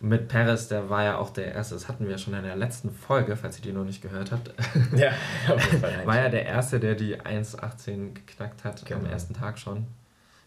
mit 0.00 0.28
Perez, 0.28 0.68
der 0.68 0.90
war 0.90 1.02
ja 1.02 1.16
auch 1.16 1.30
der 1.30 1.54
Erste, 1.54 1.74
das 1.74 1.88
hatten 1.88 2.06
wir 2.06 2.18
schon 2.18 2.34
in 2.34 2.42
der 2.42 2.56
letzten 2.56 2.90
Folge, 2.90 3.36
falls 3.36 3.56
ihr 3.56 3.62
die 3.62 3.72
noch 3.72 3.84
nicht 3.84 4.02
gehört 4.02 4.32
habt. 4.32 4.52
Ja, 4.94 5.12
auf 5.48 5.64
jeden 5.64 5.80
Fall. 5.80 6.06
war 6.06 6.16
ja 6.16 6.28
der 6.28 6.44
Erste, 6.44 6.78
der 6.78 6.94
die 6.94 7.18
1,18 7.18 8.12
geknackt 8.12 8.64
hat 8.64 8.84
genau. 8.84 9.00
am 9.00 9.06
ersten 9.06 9.32
Tag 9.32 9.58
schon. 9.58 9.86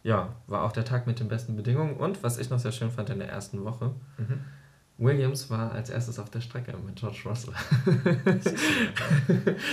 Ja, 0.04 0.36
war 0.46 0.64
auch 0.64 0.72
der 0.72 0.86
Tag 0.86 1.08
mit 1.08 1.20
den 1.20 1.28
besten 1.28 1.56
Bedingungen 1.56 1.96
und 1.96 2.22
was 2.22 2.38
ich 2.38 2.52
noch 2.52 2.60
sehr 2.60 2.72
schön 2.72 2.92
fand 2.92 3.10
in 3.10 3.18
der 3.18 3.30
ersten 3.30 3.66
Woche, 3.66 3.96
mhm 4.20 4.42
Williams 4.98 5.50
war 5.50 5.72
als 5.74 5.90
erstes 5.90 6.18
auf 6.18 6.30
der 6.30 6.42
Strecke 6.42 6.76
mit 6.78 6.96
George 6.96 7.20
Russell. 7.26 7.54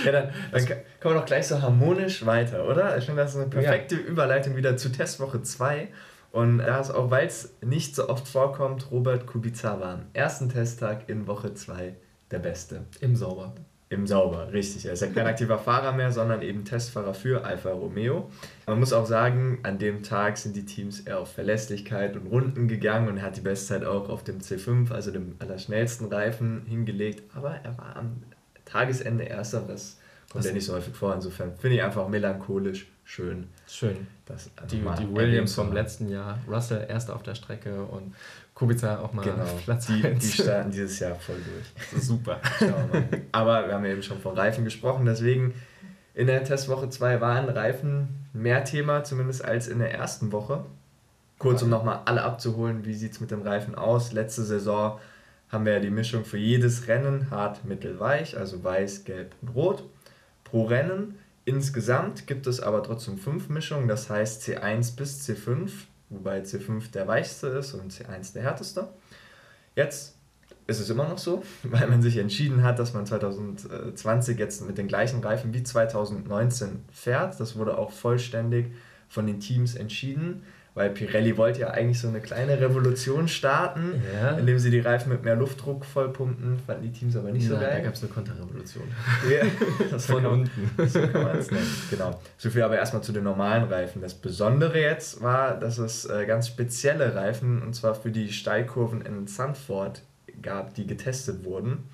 ja, 0.05 0.11
dann, 0.11 0.29
dann 0.51 0.65
kommen 1.01 1.15
wir 1.15 1.19
doch 1.19 1.25
gleich 1.25 1.47
so 1.47 1.61
harmonisch 1.61 2.25
weiter, 2.25 2.67
oder? 2.67 2.97
Ich 2.97 3.05
finde, 3.05 3.23
das 3.23 3.33
ist 3.33 3.41
eine 3.41 3.49
perfekte 3.49 3.95
ja. 3.95 4.01
Überleitung 4.01 4.55
wieder 4.55 4.77
zu 4.77 4.91
Testwoche 4.91 5.41
2. 5.41 5.87
Und 6.31 6.59
da 6.59 6.79
ist 6.79 6.91
auch, 6.91 7.09
weil 7.09 7.25
es 7.25 7.55
nicht 7.61 7.95
so 7.95 8.09
oft 8.09 8.27
vorkommt, 8.27 8.91
Robert 8.91 9.25
Kubica 9.25 9.79
war 9.79 9.93
am 9.93 10.05
ersten 10.13 10.49
Testtag 10.49 11.09
in 11.09 11.27
Woche 11.27 11.53
2 11.53 11.95
der 12.29 12.39
Beste. 12.39 12.83
Im 12.99 13.15
Sauber. 13.15 13.55
Im 13.95 14.07
Sauber, 14.07 14.51
richtig. 14.51 14.85
Er 14.85 14.93
ist 14.93 15.01
ja 15.01 15.07
kein 15.07 15.25
aktiver 15.27 15.57
Fahrer 15.57 15.93
mehr, 15.93 16.11
sondern 16.11 16.41
eben 16.41 16.65
Testfahrer 16.65 17.13
für 17.13 17.45
Alfa 17.45 17.71
Romeo. 17.71 18.29
Man 18.67 18.79
muss 18.79 18.91
auch 18.91 19.05
sagen, 19.05 19.59
an 19.63 19.79
dem 19.79 20.03
Tag 20.03 20.37
sind 20.37 20.53
die 20.55 20.65
Teams 20.65 20.99
eher 20.99 21.19
auf 21.19 21.31
Verlässlichkeit 21.31 22.17
und 22.17 22.27
Runden 22.27 22.67
gegangen 22.67 23.07
und 23.07 23.17
er 23.17 23.23
hat 23.23 23.37
die 23.37 23.41
Bestzeit 23.41 23.85
auch 23.85 24.09
auf 24.09 24.25
dem 24.25 24.39
C5, 24.39 24.91
also 24.91 25.11
dem 25.11 25.35
allerschnellsten 25.39 26.11
Reifen, 26.11 26.65
hingelegt. 26.65 27.23
Aber 27.33 27.55
er 27.63 27.77
war 27.77 27.95
am 27.95 28.21
Tagesende 28.65 29.23
Erster, 29.23 29.61
das 29.65 29.97
kommt 30.29 30.43
ja 30.43 30.51
nicht 30.51 30.65
so 30.65 30.73
häufig 30.73 30.93
vor. 30.93 31.13
Insofern 31.13 31.55
finde 31.55 31.77
ich 31.77 31.83
einfach 31.83 32.09
melancholisch 32.09 32.87
schön. 33.05 33.47
Schön. 33.67 34.07
Das 34.25 34.49
die, 34.69 34.81
die 34.81 35.15
Williams 35.15 35.55
vom 35.55 35.71
letzten 35.71 36.09
Jahr, 36.09 36.39
Russell 36.49 36.85
erst 36.89 37.11
auf 37.11 37.23
der 37.23 37.35
Strecke 37.35 37.83
und 37.83 38.13
Kubica 38.55 38.99
auch 38.99 39.11
mal 39.11 39.21
genau. 39.21 39.43
Platz 39.65 39.87
die, 39.87 40.01
die 40.01 40.27
starten 40.27 40.71
dieses 40.71 40.97
Jahr 40.99 41.15
voll 41.15 41.35
durch. 41.35 42.01
Super. 42.01 42.39
Aber 43.33 43.67
wir 43.67 43.73
haben 43.75 43.83
ja 43.83 43.91
eben 43.91 44.01
schon 44.01 44.19
von 44.19 44.33
Reifen 44.33 44.63
gesprochen, 44.63 45.05
deswegen 45.05 45.53
in 46.13 46.27
der 46.27 46.43
Testwoche 46.45 46.89
2 46.89 47.19
waren 47.19 47.49
Reifen 47.49 48.27
mehr 48.31 48.63
Thema, 48.63 49.03
zumindest 49.03 49.43
als 49.43 49.67
in 49.67 49.79
der 49.79 49.93
ersten 49.93 50.31
Woche. 50.31 50.65
Kurz, 51.37 51.61
um 51.61 51.69
nochmal 51.69 51.99
alle 52.05 52.23
abzuholen, 52.23 52.85
wie 52.85 52.93
sieht 52.93 53.11
es 53.11 53.19
mit 53.19 53.29
dem 53.29 53.41
Reifen 53.41 53.75
aus? 53.75 54.13
Letzte 54.13 54.43
Saison 54.43 54.99
haben 55.49 55.65
wir 55.65 55.73
ja 55.73 55.79
die 55.81 55.89
Mischung 55.89 56.23
für 56.23 56.37
jedes 56.37 56.87
Rennen 56.87 57.29
hart, 57.29 57.65
mittel, 57.65 57.99
weich, 57.99 58.37
also 58.37 58.63
weiß, 58.63 59.03
gelb 59.03 59.35
und 59.41 59.49
rot. 59.49 59.83
pro 60.45 60.63
Rennen. 60.63 61.19
Insgesamt 61.43 62.25
gibt 62.25 62.47
es 62.47 62.61
aber 62.61 62.81
trotzdem 62.83 63.17
fünf 63.17 63.49
Mischungen, 63.49 63.89
das 63.89 64.09
heißt 64.09 64.43
C1 64.43 64.95
bis 64.95 65.27
C5, 65.27 65.69
wobei 66.09 66.41
C5 66.41 66.91
der 66.91 67.07
weichste 67.07 67.47
ist 67.47 67.73
und 67.73 67.91
C1 67.91 68.33
der 68.33 68.43
härteste. 68.43 68.89
Jetzt 69.75 70.15
ist 70.67 70.79
es 70.79 70.89
immer 70.89 71.07
noch 71.07 71.17
so, 71.17 71.43
weil 71.63 71.87
man 71.87 72.01
sich 72.01 72.17
entschieden 72.17 72.63
hat, 72.63 72.79
dass 72.79 72.93
man 72.93 73.05
2020 73.05 74.37
jetzt 74.37 74.65
mit 74.65 74.77
den 74.77 74.87
gleichen 74.87 75.23
Reifen 75.23 75.53
wie 75.53 75.63
2019 75.63 76.85
fährt. 76.91 77.39
Das 77.39 77.55
wurde 77.55 77.77
auch 77.77 77.91
vollständig 77.91 78.71
von 79.09 79.27
den 79.27 79.39
Teams 79.39 79.75
entschieden 79.75 80.43
weil 80.75 80.89
Pirelli 80.89 81.37
wollte 81.37 81.61
ja 81.61 81.71
eigentlich 81.71 81.99
so 82.01 82.09
eine 82.09 82.19
kleine 82.19 82.59
Revolution 82.59 83.29
starten, 83.29 84.01
ja. 84.13 84.31
indem 84.31 84.59
sie 84.59 84.69
die 84.69 84.81
Reifen 84.81 85.09
mit 85.09 85.23
mehr 85.23 85.37
Luftdruck 85.37 85.85
vollpumpen, 85.85 86.59
fanden 86.67 86.83
die 86.83 86.91
Teams 86.91 87.15
aber 87.15 87.31
nicht 87.31 87.43
ja, 87.43 87.51
so 87.51 87.55
geil. 87.55 87.77
Da 87.77 87.79
gab 87.79 87.93
es 87.93 88.03
eine 88.03 88.11
Konterrevolution. 88.11 88.83
Ja, 89.31 89.45
das 89.89 90.05
von 90.05 90.25
unten. 90.25 90.69
So 90.85 90.99
kann 90.99 91.23
man 91.23 91.37
es 91.37 91.49
nennen. 91.49 91.75
Genau. 91.89 92.19
So 92.37 92.49
viel 92.49 92.61
aber 92.61 92.75
erstmal 92.75 93.01
zu 93.01 93.13
den 93.13 93.23
normalen 93.23 93.63
Reifen. 93.63 94.01
Das 94.01 94.13
Besondere 94.15 94.81
jetzt 94.81 95.21
war, 95.21 95.57
dass 95.57 95.77
es 95.77 96.05
äh, 96.09 96.25
ganz 96.25 96.47
spezielle 96.47 97.15
Reifen, 97.15 97.61
und 97.61 97.73
zwar 97.73 97.95
für 97.95 98.11
die 98.11 98.33
Steilkurven 98.33 99.01
in 99.01 99.27
Sanford 99.27 100.01
gab, 100.41 100.73
die 100.73 100.85
getestet 100.85 101.45
wurden. 101.45 101.85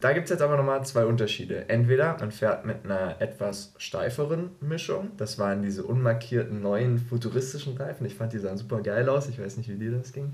Da 0.00 0.12
gibt 0.12 0.24
es 0.24 0.30
jetzt 0.30 0.42
aber 0.42 0.56
nochmal 0.56 0.84
zwei 0.84 1.06
Unterschiede. 1.06 1.68
Entweder 1.68 2.16
man 2.20 2.30
fährt 2.30 2.64
mit 2.64 2.84
einer 2.84 3.20
etwas 3.20 3.74
steiferen 3.78 4.50
Mischung. 4.60 5.10
Das 5.16 5.38
waren 5.38 5.62
diese 5.62 5.82
unmarkierten 5.82 6.62
neuen 6.62 6.98
futuristischen 6.98 7.76
Reifen. 7.76 8.06
Ich 8.06 8.14
fand 8.14 8.32
die 8.32 8.38
sahen 8.38 8.56
super 8.56 8.80
geil 8.80 9.08
aus. 9.08 9.28
Ich 9.28 9.40
weiß 9.40 9.56
nicht, 9.56 9.68
wie 9.68 9.76
dir 9.76 9.90
das 9.90 10.12
ging. 10.12 10.32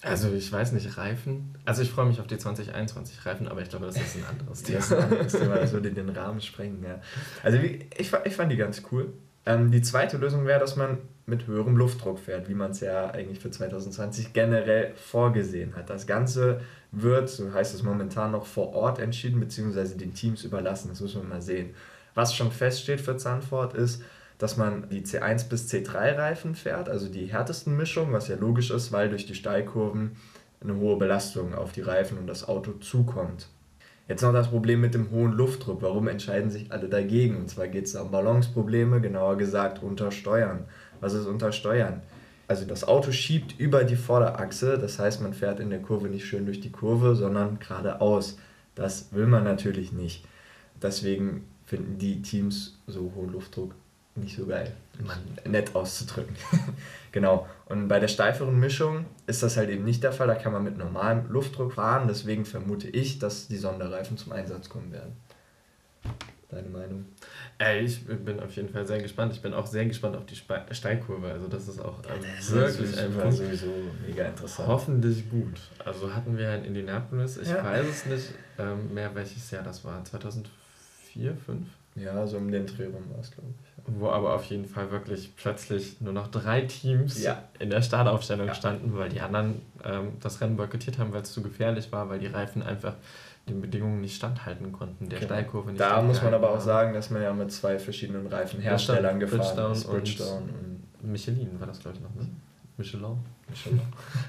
Also 0.00 0.32
ich 0.32 0.50
weiß 0.50 0.72
nicht, 0.72 0.96
Reifen. 0.96 1.54
Also 1.64 1.82
ich 1.82 1.90
freue 1.90 2.06
mich 2.06 2.20
auf 2.20 2.26
die 2.26 2.38
2021 2.38 3.26
Reifen, 3.26 3.48
aber 3.48 3.60
ich 3.62 3.68
glaube, 3.68 3.86
das 3.86 3.96
ist 3.96 4.16
ein 4.16 4.24
anderes 4.24 4.62
Thema. 4.64 4.78
das 4.78 4.90
ist 4.90 4.96
ein 4.96 5.02
anderes 5.02 5.32
Thema, 5.32 5.54
das 5.56 5.72
würde 5.72 5.90
den 5.90 6.08
Rahmen 6.08 6.40
sprengen, 6.40 6.82
ja. 6.84 7.00
Also 7.42 7.58
ich, 7.58 7.86
ich 7.98 8.08
fand 8.36 8.52
die 8.52 8.56
ganz 8.56 8.82
cool. 8.92 9.12
Ähm, 9.44 9.70
die 9.70 9.82
zweite 9.82 10.16
Lösung 10.18 10.46
wäre, 10.46 10.60
dass 10.60 10.76
man 10.76 10.98
mit 11.26 11.46
höherem 11.46 11.76
Luftdruck 11.76 12.18
fährt, 12.18 12.48
wie 12.48 12.54
man 12.54 12.70
es 12.70 12.80
ja 12.80 13.10
eigentlich 13.10 13.40
für 13.40 13.50
2020 13.50 14.32
generell 14.32 14.94
vorgesehen 14.94 15.74
hat. 15.74 15.90
Das 15.90 16.06
Ganze 16.06 16.60
wird, 16.92 17.28
so 17.28 17.52
heißt 17.52 17.74
es 17.74 17.82
momentan 17.82 18.32
noch, 18.32 18.46
vor 18.46 18.74
Ort 18.74 18.98
entschieden, 18.98 19.40
beziehungsweise 19.40 19.96
den 19.96 20.14
Teams 20.14 20.44
überlassen. 20.44 20.88
Das 20.88 21.00
müssen 21.00 21.22
wir 21.22 21.28
mal 21.28 21.42
sehen. 21.42 21.74
Was 22.14 22.34
schon 22.34 22.50
feststeht 22.50 23.00
für 23.00 23.16
Zandvoort 23.16 23.74
ist, 23.74 24.02
dass 24.38 24.56
man 24.56 24.88
die 24.88 25.02
C1 25.02 25.48
bis 25.48 25.70
C3 25.70 26.16
Reifen 26.16 26.54
fährt, 26.54 26.88
also 26.88 27.08
die 27.08 27.26
härtesten 27.26 27.76
Mischungen, 27.76 28.12
was 28.12 28.28
ja 28.28 28.36
logisch 28.36 28.70
ist, 28.70 28.92
weil 28.92 29.08
durch 29.08 29.26
die 29.26 29.34
Steilkurven 29.34 30.16
eine 30.60 30.76
hohe 30.76 30.96
Belastung 30.96 31.54
auf 31.54 31.72
die 31.72 31.82
Reifen 31.82 32.18
und 32.18 32.26
das 32.26 32.46
Auto 32.48 32.72
zukommt. 32.72 33.48
Jetzt 34.08 34.22
noch 34.22 34.32
das 34.32 34.48
Problem 34.48 34.80
mit 34.80 34.94
dem 34.94 35.10
hohen 35.10 35.32
Luftdruck. 35.32 35.82
Warum 35.82 36.08
entscheiden 36.08 36.50
sich 36.50 36.72
alle 36.72 36.88
dagegen? 36.88 37.36
Und 37.36 37.50
zwar 37.50 37.68
geht 37.68 37.84
es 37.84 37.94
um 37.94 38.10
Balanceprobleme, 38.10 39.00
genauer 39.02 39.36
gesagt 39.36 39.82
Untersteuern. 39.82 40.64
Was 41.00 41.12
ist 41.12 41.26
Untersteuern? 41.26 42.00
Also 42.48 42.64
das 42.64 42.82
Auto 42.82 43.12
schiebt 43.12 43.60
über 43.60 43.84
die 43.84 43.96
Vorderachse, 43.96 44.78
das 44.78 44.98
heißt, 44.98 45.20
man 45.20 45.34
fährt 45.34 45.60
in 45.60 45.68
der 45.68 45.82
Kurve 45.82 46.08
nicht 46.08 46.24
schön 46.26 46.46
durch 46.46 46.60
die 46.60 46.72
Kurve, 46.72 47.14
sondern 47.14 47.58
geradeaus. 47.58 48.38
Das 48.74 49.12
will 49.12 49.26
man 49.26 49.44
natürlich 49.44 49.92
nicht. 49.92 50.24
Deswegen 50.80 51.44
finden 51.66 51.98
die 51.98 52.22
Teams 52.22 52.78
so 52.86 53.12
hohen 53.14 53.32
Luftdruck 53.32 53.74
nicht 54.14 54.36
so 54.36 54.46
geil, 54.46 54.72
man 55.04 55.18
nett 55.44 55.74
auszudrücken. 55.74 56.34
genau. 57.12 57.46
Und 57.66 57.88
bei 57.88 58.00
der 58.00 58.08
steiferen 58.08 58.58
Mischung 58.58 59.04
ist 59.26 59.42
das 59.42 59.56
halt 59.56 59.70
eben 59.70 59.84
nicht 59.84 60.02
der 60.02 60.12
Fall. 60.12 60.26
Da 60.26 60.34
kann 60.34 60.52
man 60.52 60.64
mit 60.64 60.76
normalem 60.76 61.30
Luftdruck 61.30 61.74
fahren. 61.74 62.08
Deswegen 62.08 62.44
vermute 62.44 62.88
ich, 62.88 63.18
dass 63.18 63.48
die 63.48 63.58
Sonderreifen 63.58 64.16
zum 64.16 64.32
Einsatz 64.32 64.68
kommen 64.68 64.90
werden. 64.90 65.12
Deine 66.50 66.68
Meinung? 66.70 67.04
Ey, 67.58 67.84
ich 67.84 68.06
bin 68.06 68.40
auf 68.40 68.56
jeden 68.56 68.70
Fall 68.70 68.86
sehr 68.86 69.02
gespannt. 69.02 69.34
Ich 69.34 69.42
bin 69.42 69.52
auch 69.52 69.66
sehr 69.66 69.84
gespannt 69.84 70.16
auf 70.16 70.24
die 70.24 70.34
Spe 70.34 70.64
Steilkurve. 70.70 71.30
Also 71.30 71.46
das 71.46 71.68
ist 71.68 71.78
auch 71.78 71.98
ähm, 72.08 72.24
das 72.38 72.52
wirklich 72.52 72.90
ist 72.90 72.98
ein 72.98 73.32
sowieso 73.32 73.72
mega 74.06 74.24
interessant. 74.24 74.66
Hoffentlich 74.66 75.28
gut. 75.28 75.60
Also 75.84 76.14
hatten 76.14 76.38
wir 76.38 76.54
in 76.54 76.64
Indianapolis, 76.64 77.36
ich 77.36 77.48
ja. 77.48 77.62
weiß 77.62 77.86
es 77.86 78.06
nicht 78.06 78.28
ähm, 78.58 78.94
mehr, 78.94 79.14
welches 79.14 79.50
Jahr 79.50 79.62
das 79.62 79.84
war. 79.84 80.02
2004, 80.02 81.36
2005? 81.44 81.66
Ja, 81.96 82.26
so 82.26 82.36
um 82.36 82.50
den 82.50 82.66
Dreh 82.66 82.86
rum 82.86 83.04
war 83.10 83.20
es, 83.20 83.30
glaube 83.30 83.48
ich. 83.50 84.00
Wo 84.00 84.10
aber 84.10 84.34
auf 84.34 84.44
jeden 84.44 84.66
Fall 84.66 84.90
wirklich 84.90 85.34
plötzlich 85.36 86.00
nur 86.00 86.12
noch 86.12 86.28
drei 86.28 86.62
Teams 86.62 87.22
ja. 87.22 87.42
in 87.58 87.70
der 87.70 87.82
Startaufstellung 87.82 88.46
ja. 88.46 88.54
standen, 88.54 88.96
weil 88.96 89.08
die 89.08 89.20
anderen 89.20 89.62
ähm, 89.84 90.12
das 90.20 90.40
Rennen 90.40 90.56
boykottiert 90.56 90.98
haben, 90.98 91.12
weil 91.12 91.22
es 91.22 91.32
zu 91.32 91.42
gefährlich 91.42 91.90
war, 91.90 92.08
weil 92.08 92.18
die 92.18 92.26
Reifen 92.26 92.62
einfach 92.62 92.94
den 93.48 93.60
Bedingungen 93.60 94.00
nicht 94.00 94.16
standhalten 94.16 94.72
konnten, 94.72 95.08
der 95.08 95.20
genau. 95.20 95.32
Steilkurve 95.32 95.70
nicht 95.70 95.80
Da 95.80 96.02
muss 96.02 96.22
man 96.22 96.34
aber 96.34 96.50
auch 96.50 96.60
sagen, 96.60 96.92
dass 96.94 97.10
man 97.10 97.22
ja 97.22 97.32
mit 97.32 97.50
zwei 97.52 97.78
verschiedenen 97.78 98.26
Reifenherstellern 98.26 99.18
gefahren 99.20 99.40
Bridgestone 99.40 99.72
ist. 99.72 99.84
Bridgestone 99.86 100.40
und, 100.42 100.84
und 101.02 101.12
Michelin 101.12 101.58
war 101.58 101.66
das, 101.66 101.80
glaube 101.80 101.96
ich, 101.96 102.02
noch, 102.02 102.14
ne? 102.14 102.28
Michelin? 102.76 103.18
Michelin. 103.48 103.80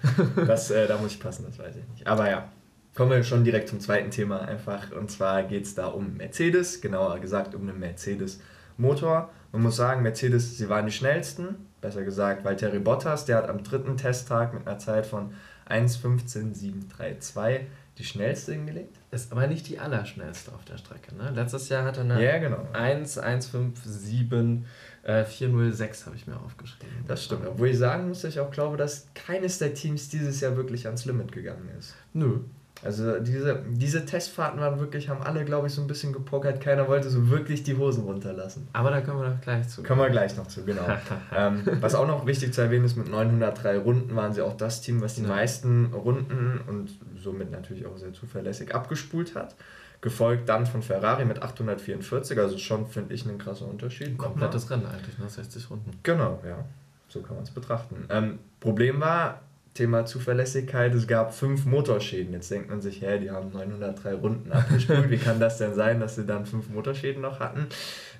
das, 0.48 0.72
äh, 0.72 0.88
da 0.88 0.98
muss 0.98 1.14
ich 1.14 1.20
passen, 1.20 1.46
das 1.48 1.60
weiß 1.60 1.76
ich 1.76 1.88
nicht. 1.90 2.08
Aber 2.08 2.30
ja, 2.30 2.50
kommen 2.96 3.12
wir 3.12 3.24
schon 3.24 3.44
direkt 3.44 3.70
zum 3.70 3.80
zweiten 3.80 4.12
Thema 4.12 4.42
einfach. 4.42 4.92
Und 4.92 5.12
zwar 5.12 5.44
geht 5.44 5.66
es 5.66 5.76
da 5.76 5.88
um 5.88 6.18
Mercedes, 6.18 6.82
genauer 6.82 7.20
gesagt 7.20 7.56
um 7.56 7.62
einen 7.68 7.80
Mercedes-Motor. 7.80 9.30
Man 9.52 9.62
muss 9.62 9.76
sagen, 9.76 10.02
Mercedes, 10.02 10.58
sie 10.58 10.70
waren 10.70 10.86
die 10.86 10.92
schnellsten. 10.92 11.68
Besser 11.82 12.04
gesagt, 12.04 12.44
Valtteri 12.44 12.80
Bottas, 12.80 13.26
der 13.26 13.38
hat 13.38 13.50
am 13.50 13.64
dritten 13.64 13.96
Testtag 13.98 14.54
mit 14.54 14.68
einer 14.68 14.80
Zeit 14.80 15.06
von 15.06 15.34
1.15.732 15.70 17.62
die 17.98 18.04
schnellste 18.04 18.54
hingelegt. 18.54 18.99
Ist 19.12 19.32
aber 19.32 19.48
nicht 19.48 19.68
die 19.68 19.80
allerschnellste 19.80 20.52
auf 20.54 20.64
der 20.66 20.78
Strecke. 20.78 21.16
Ne? 21.16 21.32
Letztes 21.34 21.68
Jahr 21.70 21.84
hat 21.84 21.98
er 21.98 22.04
eine 22.04 22.24
ja, 22.24 22.38
genau. 22.38 22.68
1.157 22.74 24.62
äh, 25.04 25.26
406 25.26 26.06
habe 26.06 26.16
ich 26.16 26.28
mir 26.28 26.40
aufgeschrieben. 26.40 27.06
Das 27.08 27.24
stimmt. 27.24 27.48
Obwohl 27.48 27.70
ich 27.70 27.78
sagen 27.80 28.08
muss, 28.08 28.22
dass 28.22 28.34
ich 28.34 28.40
auch 28.40 28.52
glaube, 28.52 28.78
dass 28.78 29.08
keines 29.16 29.58
der 29.58 29.74
Teams 29.74 30.10
dieses 30.10 30.42
Jahr 30.42 30.56
wirklich 30.58 30.86
ans 30.86 31.06
Limit 31.06 31.32
gegangen 31.32 31.70
ist. 31.80 31.96
Nö. 32.14 32.42
Also 32.84 33.20
diese, 33.20 33.62
diese 33.68 34.06
Testfahrten 34.06 34.60
waren 34.62 34.80
wirklich, 34.80 35.10
haben 35.10 35.22
alle, 35.22 35.44
glaube 35.44 35.68
ich, 35.68 35.74
so 35.74 35.82
ein 35.82 35.88
bisschen 35.88 36.14
gepokert. 36.14 36.62
Keiner 36.62 36.88
wollte 36.88 37.10
so 37.10 37.30
wirklich 37.30 37.64
die 37.64 37.76
Hosen 37.76 38.04
runterlassen. 38.04 38.68
Aber 38.72 38.90
da 38.90 39.02
kommen 39.02 39.22
wir 39.22 39.30
noch 39.30 39.42
gleich 39.42 39.68
zu. 39.68 39.84
Kommen 39.84 40.02
wir 40.02 40.10
gleich 40.10 40.38
noch 40.38 40.48
zu, 40.48 40.64
genau. 40.64 40.86
ähm, 41.36 41.64
was 41.82 41.94
auch 41.94 42.08
noch 42.08 42.26
wichtig 42.26 42.54
zu 42.54 42.62
erwähnen 42.62 42.86
ist, 42.86 42.96
mit 42.96 43.10
903 43.10 43.80
Runden 43.80 44.16
waren 44.16 44.34
sie 44.34 44.42
auch 44.42 44.56
das 44.56 44.82
Team, 44.82 45.02
was 45.02 45.16
die 45.16 45.24
ja. 45.24 45.28
meisten 45.28 45.88
Runden 45.94 46.62
und 46.68 46.90
somit 47.22 47.52
natürlich 47.52 47.86
auch 47.86 47.98
sehr 47.98 48.14
zuverlässig 48.14 48.74
abgespult 48.74 49.36
hat. 49.36 49.56
Gefolgt 50.02 50.48
dann 50.48 50.66
von 50.66 50.82
Ferrari 50.82 51.26
mit 51.26 51.42
844, 51.42 52.40
also 52.40 52.58
schon, 52.58 52.88
finde 52.88 53.14
ich, 53.14 53.26
ein 53.26 53.38
krasser 53.38 53.68
Unterschied. 53.68 54.18
Komplettes 54.18 54.70
Rennen 54.70 54.86
eigentlich, 54.86 55.18
ne? 55.18 55.28
60 55.28 55.70
Runden. 55.70 55.92
Genau, 56.04 56.40
ja. 56.48 56.64
So 57.10 57.22
kann 57.22 57.36
man 57.36 57.44
es 57.44 57.52
betrachten. 57.52 58.06
Ähm, 58.10 58.40
Problem 58.62 59.02
war, 59.02 59.42
Thema 59.74 60.06
Zuverlässigkeit, 60.06 60.94
es 60.94 61.08
gab 61.08 61.34
fünf 61.34 61.66
Motorschäden. 61.66 62.34
Jetzt 62.34 62.52
denkt 62.52 62.70
man 62.70 62.82
sich, 62.82 63.02
hä, 63.02 63.20
die 63.20 63.32
haben 63.32 63.52
903 63.52 64.14
Runden 64.16 64.52
abgespult, 64.52 65.10
wie 65.10 65.18
kann 65.18 65.40
das 65.40 65.58
denn 65.58 65.74
sein, 65.74 66.00
dass 66.00 66.16
sie 66.16 66.26
dann 66.26 66.46
fünf 66.46 66.70
Motorschäden 66.70 67.22
noch 67.22 67.40
hatten? 67.40 67.68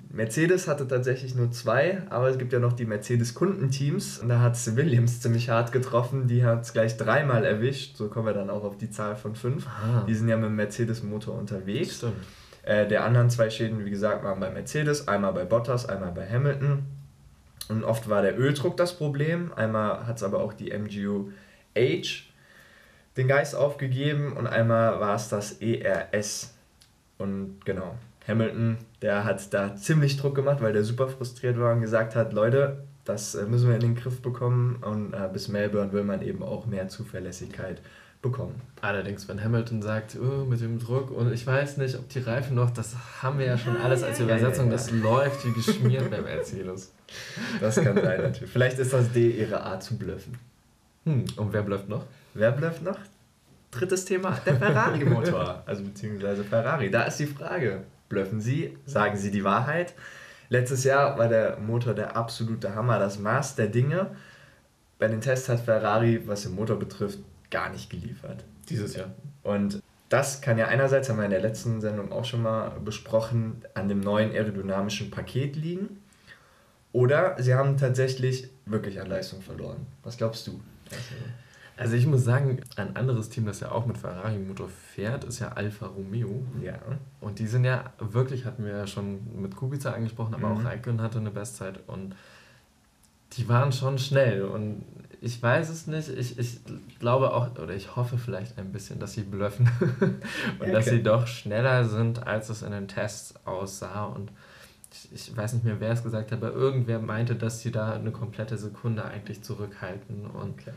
Mercedes 0.08 0.68
hatte 0.68 0.88
tatsächlich 0.88 1.34
nur 1.34 1.50
zwei, 1.50 2.02
aber 2.08 2.28
es 2.28 2.38
gibt 2.38 2.52
ja 2.52 2.58
noch 2.58 2.72
die 2.72 2.86
Mercedes-Kundenteams 2.86 4.20
und 4.20 4.28
da 4.28 4.40
hat 4.40 4.54
es 4.54 4.74
Williams 4.74 5.20
ziemlich 5.20 5.50
hart 5.50 5.72
getroffen, 5.72 6.26
die 6.26 6.44
hat 6.44 6.62
es 6.62 6.72
gleich 6.72 6.96
dreimal 6.96 7.44
erwischt, 7.44 7.96
so 7.96 8.08
kommen 8.08 8.26
wir 8.26 8.34
dann 8.34 8.50
auch 8.50 8.64
auf 8.64 8.78
die 8.78 8.90
Zahl 8.90 9.16
von 9.16 9.34
fünf. 9.34 9.66
Ah. 9.66 10.04
Die 10.08 10.14
sind 10.14 10.28
ja 10.28 10.36
mit 10.36 10.46
dem 10.46 10.56
Mercedes-Motor 10.56 11.38
unterwegs. 11.38 12.04
Äh, 12.62 12.86
der 12.88 13.04
anderen 13.04 13.30
zwei 13.30 13.50
Schäden, 13.50 13.84
wie 13.84 13.90
gesagt, 13.90 14.24
waren 14.24 14.40
bei 14.40 14.50
Mercedes, 14.50 15.08
einmal 15.08 15.32
bei 15.32 15.44
Bottas, 15.44 15.86
einmal 15.86 16.12
bei 16.12 16.28
Hamilton. 16.28 16.99
Und 17.68 17.84
oft 17.84 18.08
war 18.08 18.22
der 18.22 18.38
Öldruck 18.38 18.76
das 18.76 18.96
Problem. 18.96 19.52
Einmal 19.54 20.06
hat 20.06 20.16
es 20.16 20.22
aber 20.22 20.40
auch 20.40 20.52
die 20.52 20.70
MGU 20.70 21.30
H 21.76 22.30
den 23.16 23.28
Geist 23.28 23.54
aufgegeben 23.54 24.32
und 24.32 24.46
einmal 24.46 25.00
war 25.00 25.14
es 25.14 25.28
das 25.28 25.60
ERS. 25.60 26.54
Und 27.18 27.64
genau, 27.64 27.96
Hamilton, 28.26 28.78
der 29.02 29.24
hat 29.24 29.52
da 29.52 29.76
ziemlich 29.76 30.16
Druck 30.16 30.34
gemacht, 30.34 30.60
weil 30.60 30.72
der 30.72 30.84
super 30.84 31.08
frustriert 31.08 31.58
war 31.58 31.74
und 31.74 31.80
gesagt 31.80 32.14
hat, 32.14 32.32
Leute, 32.32 32.84
das 33.04 33.34
äh, 33.34 33.44
müssen 33.44 33.68
wir 33.68 33.74
in 33.74 33.80
den 33.80 33.94
Griff 33.94 34.22
bekommen 34.22 34.76
und 34.82 35.12
äh, 35.12 35.28
bis 35.32 35.48
Melbourne 35.48 35.92
will 35.92 36.04
man 36.04 36.22
eben 36.22 36.42
auch 36.42 36.66
mehr 36.66 36.88
Zuverlässigkeit 36.88 37.80
bekommen. 38.22 38.60
Allerdings, 38.82 39.28
wenn 39.28 39.42
Hamilton 39.42 39.82
sagt, 39.82 40.16
oh, 40.20 40.44
mit 40.44 40.60
dem 40.60 40.78
Druck 40.78 41.10
und 41.10 41.32
ich 41.32 41.46
weiß 41.46 41.78
nicht, 41.78 41.96
ob 41.96 42.08
die 42.08 42.18
Reifen 42.18 42.54
noch, 42.54 42.70
das 42.70 42.94
haben 43.22 43.38
wir 43.38 43.46
ja 43.46 43.58
schon 43.58 43.76
alles 43.76 44.02
als 44.02 44.20
Übersetzung, 44.20 44.66
ja, 44.70 44.76
ja, 44.76 44.78
ja. 44.78 44.84
das 44.84 44.90
läuft 44.90 45.46
wie 45.46 45.52
geschmiert 45.52 46.10
beim 46.10 46.24
Mercedes. 46.24 46.92
Das 47.60 47.76
kann 47.76 47.94
sein 47.94 48.22
natürlich. 48.22 48.50
Vielleicht 48.50 48.78
ist 48.78 48.92
das 48.92 49.10
D 49.12 49.30
ihre 49.30 49.62
Art 49.62 49.82
zu 49.82 49.96
blöffen. 49.96 50.38
Hm, 51.04 51.24
und 51.36 51.52
wer 51.52 51.62
blöfft 51.62 51.88
noch? 51.88 52.04
Wer 52.34 52.52
blöfft 52.52 52.82
noch? 52.82 52.98
Drittes 53.70 54.04
Thema, 54.04 54.38
der 54.44 54.56
Ferrari-Motor. 54.56 55.62
also 55.66 55.82
beziehungsweise 55.82 56.44
Ferrari. 56.44 56.90
Da 56.90 57.04
ist 57.04 57.18
die 57.18 57.26
Frage, 57.26 57.84
blöffen 58.08 58.40
Sie, 58.40 58.76
sagen 58.84 59.16
Sie 59.16 59.30
die 59.30 59.44
Wahrheit? 59.44 59.94
Letztes 60.50 60.84
Jahr 60.84 61.16
war 61.16 61.28
der 61.28 61.58
Motor 61.58 61.94
der 61.94 62.16
absolute 62.16 62.74
Hammer, 62.74 62.98
das 62.98 63.18
Maß 63.18 63.54
der 63.54 63.68
Dinge. 63.68 64.10
Bei 64.98 65.08
den 65.08 65.20
Tests 65.20 65.48
hat 65.48 65.60
Ferrari, 65.60 66.26
was 66.26 66.42
den 66.42 66.54
Motor 66.54 66.78
betrifft, 66.78 67.20
gar 67.50 67.70
nicht 67.70 67.90
geliefert. 67.90 68.44
Dieses 68.68 68.94
Jahr. 68.94 69.10
Und 69.42 69.82
das 70.08 70.40
kann 70.40 70.58
ja 70.58 70.66
einerseits, 70.66 71.08
haben 71.08 71.18
wir 71.18 71.24
in 71.24 71.30
der 71.30 71.40
letzten 71.40 71.80
Sendung 71.80 72.12
auch 72.12 72.24
schon 72.24 72.42
mal 72.42 72.70
besprochen, 72.84 73.62
an 73.74 73.88
dem 73.88 74.00
neuen 74.00 74.32
aerodynamischen 74.32 75.10
Paket 75.10 75.56
liegen. 75.56 76.00
Oder 76.92 77.40
sie 77.40 77.54
haben 77.54 77.76
tatsächlich 77.76 78.50
wirklich 78.66 79.00
an 79.00 79.06
Leistung 79.06 79.40
verloren. 79.40 79.86
Was 80.02 80.16
glaubst 80.16 80.46
du? 80.46 80.60
Also 81.76 81.94
ich 81.94 82.06
muss 82.06 82.24
sagen, 82.24 82.60
ein 82.76 82.96
anderes 82.96 83.28
Team, 83.28 83.46
das 83.46 83.60
ja 83.60 83.70
auch 83.70 83.86
mit 83.86 83.96
Ferrari-Motor 83.96 84.68
fährt, 84.68 85.24
ist 85.24 85.38
ja 85.38 85.52
Alfa 85.52 85.86
Romeo. 85.86 86.42
Ja. 86.60 86.78
Und 87.20 87.38
die 87.38 87.46
sind 87.46 87.64
ja 87.64 87.92
wirklich, 87.98 88.44
hatten 88.44 88.64
wir 88.64 88.72
ja 88.72 88.86
schon 88.86 89.40
mit 89.40 89.56
Kubica 89.56 89.92
angesprochen, 89.92 90.34
aber 90.34 90.48
mhm. 90.48 90.58
auch 90.58 90.64
Raikkonen 90.64 91.00
hatte 91.00 91.18
eine 91.18 91.30
Bestzeit 91.30 91.80
und 91.86 92.16
die 93.34 93.48
waren 93.48 93.72
schon 93.72 93.98
schnell. 93.98 94.42
Und 94.42 94.84
ich 95.22 95.42
weiß 95.42 95.68
es 95.68 95.86
nicht. 95.86 96.08
Ich, 96.08 96.38
ich 96.38 96.60
glaube 96.98 97.34
auch, 97.34 97.58
oder 97.58 97.74
ich 97.74 97.94
hoffe 97.94 98.16
vielleicht 98.16 98.58
ein 98.58 98.72
bisschen, 98.72 98.98
dass 98.98 99.12
sie 99.12 99.22
blöffen 99.22 99.70
und 100.58 100.66
ja, 100.66 100.72
dass 100.72 100.86
sie 100.86 101.02
doch 101.02 101.26
schneller 101.26 101.84
sind, 101.84 102.26
als 102.26 102.48
es 102.48 102.62
in 102.62 102.72
den 102.72 102.88
Tests 102.88 103.34
aussah. 103.44 104.04
Und 104.04 104.32
ich, 104.90 105.12
ich 105.12 105.36
weiß 105.36 105.52
nicht 105.52 105.64
mehr, 105.64 105.78
wer 105.78 105.92
es 105.92 106.02
gesagt 106.02 106.32
hat, 106.32 106.42
aber 106.42 106.54
irgendwer 106.54 107.00
meinte, 107.00 107.36
dass 107.36 107.60
sie 107.60 107.70
da 107.70 107.92
eine 107.92 108.12
komplette 108.12 108.56
Sekunde 108.56 109.04
eigentlich 109.04 109.42
zurückhalten. 109.42 110.24
Und 110.26 110.60
okay. 110.60 110.72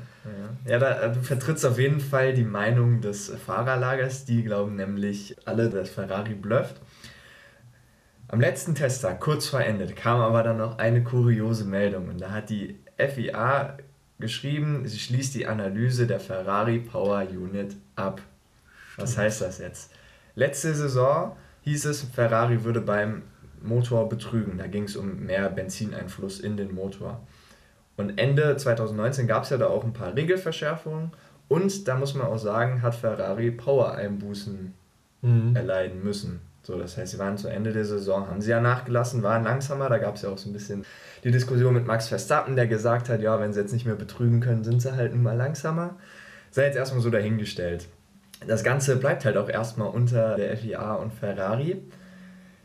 ja, 0.66 0.72
ja 0.72 0.80
da, 0.80 1.08
du 1.08 1.22
vertrittst 1.22 1.66
auf 1.66 1.80
jeden 1.80 2.02
Fall 2.02 2.34
die 2.34 2.44
Meinung 2.44 3.00
des 3.00 3.30
Fahrerlagers. 3.30 4.26
Die 4.26 4.44
glauben 4.44 4.76
nämlich 4.76 5.38
alle, 5.46 5.70
dass 5.70 5.90
Ferrari 5.90 6.34
blufft. 6.34 6.82
Am 8.28 8.42
letzten 8.42 8.76
Testtag, 8.76 9.22
kurz 9.22 9.48
vor 9.48 9.62
Ende, 9.62 9.86
kam 9.88 10.20
aber 10.20 10.44
dann 10.44 10.58
noch 10.58 10.80
eine 10.80 11.02
kuriose 11.02 11.64
Meldung. 11.64 12.10
Und 12.10 12.20
da 12.20 12.32
hat 12.32 12.50
die 12.50 12.78
FIA 12.98 13.78
geschrieben, 14.20 14.88
sie 14.88 15.00
schließt 15.00 15.36
die 15.36 15.48
Analyse 15.48 16.08
der 16.08 16.20
Ferrari 16.20 16.80
Power 16.80 17.28
Unit 17.30 17.76
ab. 17.96 18.22
Was 18.98 19.18
heißt 19.18 19.42
das 19.42 19.58
jetzt? 19.58 19.92
Letzte 20.36 20.74
Saison 20.74 21.36
hieß 21.62 21.86
es, 21.86 22.04
Ferrari 22.04 22.64
würde 22.64 22.82
beim 22.82 23.24
Motor 23.62 24.10
betrügen. 24.10 24.58
Da 24.58 24.68
ging 24.68 24.84
es 24.84 24.96
um 24.96 25.26
mehr 25.26 25.50
Benzineinfluss 25.50 26.40
in 26.40 26.58
den 26.58 26.74
Motor. 26.74 27.26
Und 27.96 28.18
Ende 28.18 28.58
2019 28.58 29.28
gab 29.28 29.44
es 29.44 29.50
ja 29.50 29.58
da 29.58 29.68
auch 29.68 29.84
ein 29.84 29.94
paar 29.94 30.16
Regelverschärfungen. 30.16 31.12
Und 31.48 31.88
da 31.88 31.96
muss 31.96 32.16
man 32.16 32.28
auch 32.28 32.38
sagen, 32.38 32.82
hat 32.82 32.96
Ferrari 32.96 33.52
Power-Einbußen 33.52 34.74
mhm. 35.22 35.56
erleiden 35.56 36.04
müssen. 36.04 36.42
So, 36.64 36.80
das 36.80 36.98
heißt, 36.98 37.12
sie 37.12 37.20
waren 37.20 37.38
zu 37.38 37.50
Ende 37.50 37.74
der 37.74 37.84
Saison, 37.84 38.28
haben 38.28 38.42
sie 38.42 38.52
ja 38.52 38.62
nachgelassen, 38.62 39.22
waren 39.22 39.44
langsamer. 39.44 39.90
Da 39.90 39.98
gab 39.98 40.16
es 40.16 40.22
ja 40.22 40.30
auch 40.30 40.38
so 40.38 40.50
ein 40.50 40.54
bisschen 40.54 40.86
die 41.26 41.32
Diskussion 41.32 41.74
mit 41.74 41.86
Max 41.86 42.08
Verstappen, 42.08 42.56
der 42.56 42.68
gesagt 42.68 43.10
hat, 43.10 43.22
ja, 43.22 43.40
wenn 43.40 43.52
sie 43.52 43.60
jetzt 43.60 43.74
nicht 43.74 43.86
mehr 43.86 43.96
betrügen 43.96 44.40
können, 44.40 44.64
sind 44.64 44.82
sie 44.82 44.96
halt 44.96 45.14
nun 45.14 45.24
mal 45.24 45.36
langsamer. 45.36 45.98
Sei 46.52 46.66
jetzt 46.66 46.78
erstmal 46.78 47.02
so 47.02 47.10
dahingestellt. 47.10 47.88
Das 48.48 48.64
Ganze 48.64 48.96
bleibt 48.96 49.26
halt 49.26 49.38
auch 49.38 49.50
erstmal 49.50 49.90
unter 49.90 50.36
der 50.36 50.56
FIA 50.56 50.96
und 50.96 51.14
Ferrari. 51.14 51.82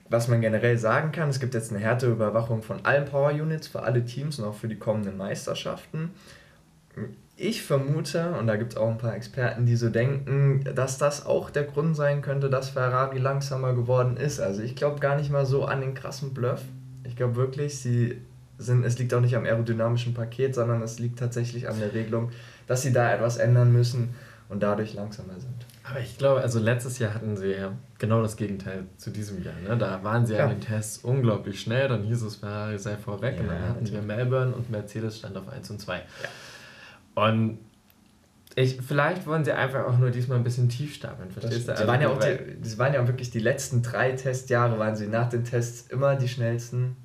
Was 0.09 0.29
man 0.29 0.41
generell 0.41 0.79
sagen 0.79 1.13
kann, 1.13 1.29
es 1.29 1.41
gibt 1.41 1.55
jetzt 1.55 1.71
eine 1.71 1.81
Härteüberwachung 1.81 2.63
von 2.63 2.85
allen 2.85 3.05
Power 3.05 3.31
Units 3.31 3.67
für 3.67 3.83
alle 3.83 4.05
Teams 4.05 4.39
und 4.39 4.47
auch 4.47 4.55
für 4.55 4.69
die 4.69 4.79
kommenden 4.79 5.17
Meisterschaften. 5.17 6.13
Ich 7.41 7.63
vermute, 7.63 8.33
und 8.33 8.49
da 8.49 8.57
gibt 8.57 8.73
es 8.73 8.77
auch 8.77 8.91
ein 8.91 8.99
paar 8.99 9.15
Experten, 9.15 9.65
die 9.65 9.77
so 9.77 9.91
denken, 9.91 10.65
dass 10.75 10.99
das 10.99 11.25
auch 11.25 11.51
der 11.51 11.63
Grund 11.63 11.95
sein 11.95 12.21
könnte, 12.21 12.51
dass 12.51 12.71
Ferrari 12.71 13.19
langsamer 13.19 13.75
geworden 13.75 14.17
ist. 14.17 14.41
Also 14.41 14.61
ich 14.61 14.75
glaube 14.75 14.99
gar 14.99 15.15
nicht 15.15 15.31
mal 15.31 15.47
so 15.47 15.65
an 15.65 15.81
den 15.81 15.95
krassen 15.95 16.35
Bluff. 16.35 16.63
Ich 17.05 17.15
glaube 17.15 17.37
wirklich, 17.37 17.79
sie 17.79 18.21
sind, 18.59 18.85
es 18.85 18.99
liegt 18.99 19.15
auch 19.15 19.21
nicht 19.21 19.37
am 19.37 19.45
aerodynamischen 19.45 20.15
Paket, 20.15 20.57
sondern 20.57 20.83
es 20.83 20.99
liegt 20.99 21.21
tatsächlich 21.21 21.69
an 21.69 21.79
der 21.79 21.95
Regelung, 21.95 22.33
dass 22.67 22.83
sie 22.83 22.93
da 22.93 23.15
etwas 23.15 23.37
ändern 23.37 23.73
müssen 23.73 24.17
und 24.49 24.61
dadurch 24.65 24.95
langsamer 24.95 25.39
sind. 25.39 25.65
Aber 25.85 26.01
ich 26.01 26.19
glaube, 26.19 26.41
also 26.41 26.59
letztes 26.59 26.99
Jahr 26.99 27.15
hatten 27.15 27.37
sie 27.37 27.53
ja 27.53 27.71
genau 28.01 28.21
das 28.21 28.37
Gegenteil 28.37 28.87
zu 28.97 29.11
diesem 29.11 29.45
Jahr. 29.45 29.55
Ne? 29.65 29.79
Da 29.79 30.03
waren 30.03 30.27
sie 30.27 30.35
ja 30.35 30.43
in 30.47 30.59
den 30.59 30.61
Tests 30.61 31.05
unglaublich 31.05 31.61
schnell, 31.61 31.87
dann 31.87 32.03
hieß 32.03 32.23
es, 32.23 32.35
Ferrari 32.35 32.81
sei 32.81 32.97
vorweg 32.97 33.37
ja, 33.37 33.43
und 33.43 33.49
dann 33.49 33.69
hatten 33.69 33.93
wir 33.93 34.03
Melbourne 34.03 34.53
und 34.53 34.71
Mercedes 34.71 35.19
stand 35.19 35.37
auf 35.37 35.49
1 35.49 35.71
und 35.71 35.81
2. 35.81 35.99
Ja. 35.99 36.03
Und 37.25 37.59
ich, 38.55 38.81
vielleicht 38.81 39.27
wollen 39.27 39.45
sie 39.45 39.53
einfach 39.53 39.87
auch 39.87 39.99
nur 39.99 40.11
diesmal 40.11 40.39
ein 40.39 40.45
bisschen 40.45 40.69
tief 40.69 40.95
stapeln, 40.95 41.31
verstehst 41.31 41.69
du? 41.69 41.73
Also, 41.73 41.87
waren 41.87 42.01
ja 42.01 42.09
auch 42.09 42.19
die, 42.19 42.61
das 42.61 42.77
waren 42.79 42.93
ja 42.93 43.07
wirklich 43.07 43.31
die 43.31 43.39
letzten 43.39 43.83
drei 43.83 44.13
Testjahre, 44.13 44.79
waren 44.79 44.97
sie 44.97 45.07
nach 45.07 45.29
den 45.29 45.45
Tests 45.45 45.89
immer 45.91 46.17
die 46.17 46.29
schnellsten. 46.29 46.97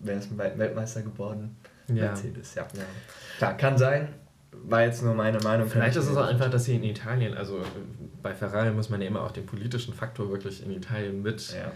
Wer 0.00 0.18
ist 0.18 0.36
Weltmeister 0.36 1.02
geworden? 1.02 1.56
Ja. 1.88 2.06
Mercedes, 2.06 2.54
ja. 2.54 2.62
ja. 2.74 2.82
Klar, 3.38 3.56
kann 3.56 3.78
sein. 3.78 4.08
War 4.52 4.82
jetzt 4.82 5.02
nur 5.02 5.14
meine 5.14 5.38
Meinung. 5.40 5.68
Vielleicht 5.68 5.96
ist 5.96 6.08
es 6.08 6.16
auch 6.16 6.26
einfach, 6.26 6.50
dass 6.50 6.64
sie 6.64 6.76
in 6.76 6.84
Italien, 6.84 7.34
also 7.34 7.60
bei 8.22 8.34
Ferrari 8.34 8.70
muss 8.70 8.88
man 8.88 9.00
ja 9.00 9.08
immer 9.08 9.22
auch 9.22 9.32
den 9.32 9.46
politischen 9.46 9.94
Faktor 9.94 10.30
wirklich 10.30 10.64
in 10.64 10.70
Italien 10.72 11.22
mit 11.22 11.52
ja. 11.52 11.70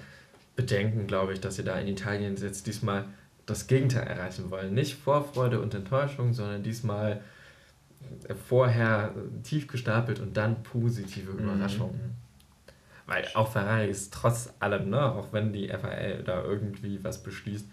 bedenken, 0.56 1.06
glaube 1.06 1.34
ich, 1.34 1.40
dass 1.40 1.56
sie 1.56 1.64
da 1.64 1.78
in 1.78 1.88
Italien 1.88 2.36
jetzt 2.36 2.66
diesmal 2.66 3.04
das 3.46 3.66
Gegenteil 3.66 4.06
erreichen 4.06 4.50
wollen. 4.50 4.74
Nicht 4.74 4.94
Vorfreude 4.94 5.60
und 5.60 5.74
Enttäuschung, 5.74 6.34
sondern 6.34 6.62
diesmal 6.62 7.20
vorher 8.48 9.14
tief 9.42 9.66
gestapelt 9.66 10.20
und 10.20 10.36
dann 10.36 10.62
positive 10.62 11.32
mhm. 11.32 11.38
Überraschungen. 11.38 11.94
Mhm. 11.94 12.14
Weil 13.06 13.26
auch 13.34 13.50
Ferrari 13.50 13.88
ist 13.88 14.12
trotz 14.12 14.52
allem, 14.60 14.90
ne, 14.90 15.00
auch 15.00 15.32
wenn 15.32 15.52
die 15.52 15.68
FAL 15.68 16.22
da 16.24 16.42
irgendwie 16.42 17.02
was 17.02 17.22
beschließt, 17.22 17.66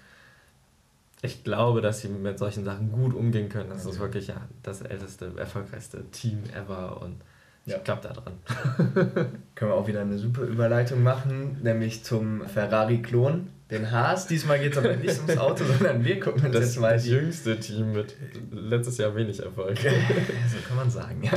ich 1.22 1.44
glaube, 1.44 1.82
dass 1.82 2.02
sie 2.02 2.08
mit 2.08 2.40
solchen 2.40 2.64
Sachen 2.64 2.92
gut 2.92 3.14
umgehen 3.14 3.50
können. 3.50 3.70
Das 3.70 3.86
okay. 3.86 3.96
ist 3.96 4.00
wirklich 4.00 4.28
ja 4.28 4.48
das 4.64 4.82
älteste, 4.82 5.34
erfolgreichste 5.38 6.06
Team 6.12 6.44
ever 6.54 7.02
und 7.02 7.22
ja. 7.66 7.78
ich 7.78 7.84
glaube 7.84 8.02
da 8.04 8.14
dran. 8.14 8.34
Können 9.56 9.72
wir 9.72 9.76
auch 9.76 9.88
wieder 9.88 10.02
eine 10.02 10.18
super 10.18 10.44
Überleitung 10.44 11.04
machen, 11.04 11.58
nämlich 11.62 12.04
zum 12.04 12.42
Ferrari-Klon 12.48 13.50
den 13.72 13.92
Haas. 13.92 14.28
Diesmal 14.28 14.60
geht 14.60 14.74
es 14.74 14.78
aber 14.78 14.96
nicht 14.96 15.18
ums 15.18 15.38
Auto, 15.38 15.64
sondern 15.78 16.04
wir 16.04 16.20
gucken 16.20 16.46
uns 16.46 16.54
das 16.54 16.66
jetzt 16.66 16.80
mal 16.80 16.94
das 16.94 17.08
jüngste 17.08 17.60
Team 17.60 17.94
mit 17.94 18.16
letztes 18.52 18.98
Jahr 18.98 19.16
wenig 19.16 19.42
Erfolg. 19.42 19.78
so 19.80 20.58
kann 20.68 20.78
man 20.78 20.90
sagen, 20.90 21.24
ja. 21.24 21.32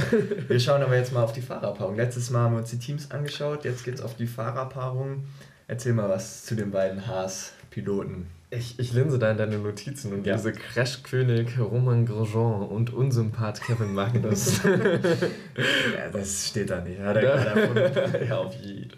Wir 0.47 0.61
schauen 0.61 0.83
aber 0.83 0.97
jetzt 0.97 1.12
mal 1.12 1.23
auf 1.23 1.33
die 1.33 1.41
Fahrerpaarung. 1.41 1.97
Letztes 1.97 2.31
Mal 2.31 2.41
haben 2.41 2.55
wir 2.55 2.59
uns 2.59 2.71
die 2.71 2.79
Teams 2.79 3.11
angeschaut, 3.11 3.64
jetzt 3.64 3.85
geht 3.85 3.95
es 3.95 4.01
auf 4.01 4.17
die 4.17 4.27
Fahrerpaarung. 4.27 5.25
Erzähl 5.67 5.93
mal 5.93 6.09
was 6.09 6.45
zu 6.45 6.55
den 6.55 6.71
beiden 6.71 7.07
Haas-Piloten. 7.07 8.27
Ich, 8.50 8.78
ich 8.78 8.92
linse 8.94 9.18
da 9.18 9.30
in 9.30 9.37
deine 9.37 9.58
Notizen 9.58 10.12
und 10.12 10.26
ja. 10.26 10.37
diese 10.37 10.52
Crash-König 10.52 11.58
Roman 11.58 12.06
Grosjean 12.06 12.62
und 12.62 12.94
Unsympath 12.94 13.61
Kevin 13.61 13.92
Magnus. 13.92 14.62
ja, 14.64 16.08
das 16.11 16.48
steht 16.48 16.70
da 16.70 16.80
nicht. 16.80 16.98
Hat 17.00 17.16
er 17.16 18.24
ja, 18.26 18.38
auf 18.38 18.54
jeden. 18.54 18.92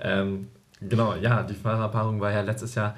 Ähm, 0.00 0.48
Genau, 0.88 1.14
ja, 1.14 1.42
die 1.42 1.54
Fahrerpaarung 1.54 2.20
war 2.20 2.32
ja 2.32 2.40
letztes 2.40 2.74
Jahr 2.74 2.96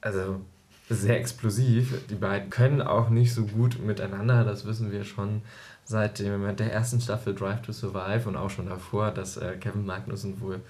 also 0.00 0.40
sehr 0.88 1.18
explosiv. 1.18 2.06
Die 2.08 2.14
beiden 2.14 2.50
können 2.50 2.82
auch 2.82 3.08
nicht 3.08 3.32
so 3.32 3.46
gut 3.46 3.80
miteinander, 3.84 4.44
das 4.44 4.66
wissen 4.66 4.92
wir 4.92 5.04
schon 5.04 5.42
seit 5.84 6.18
dem, 6.18 6.56
der 6.56 6.72
ersten 6.72 7.00
Staffel 7.00 7.34
Drive 7.34 7.62
to 7.62 7.72
Survive 7.72 8.28
und 8.28 8.36
auch 8.36 8.50
schon 8.50 8.66
davor, 8.66 9.12
dass 9.12 9.36
äh, 9.36 9.56
Kevin 9.56 9.86
Magnussen 9.86 10.40
wohl 10.40 10.60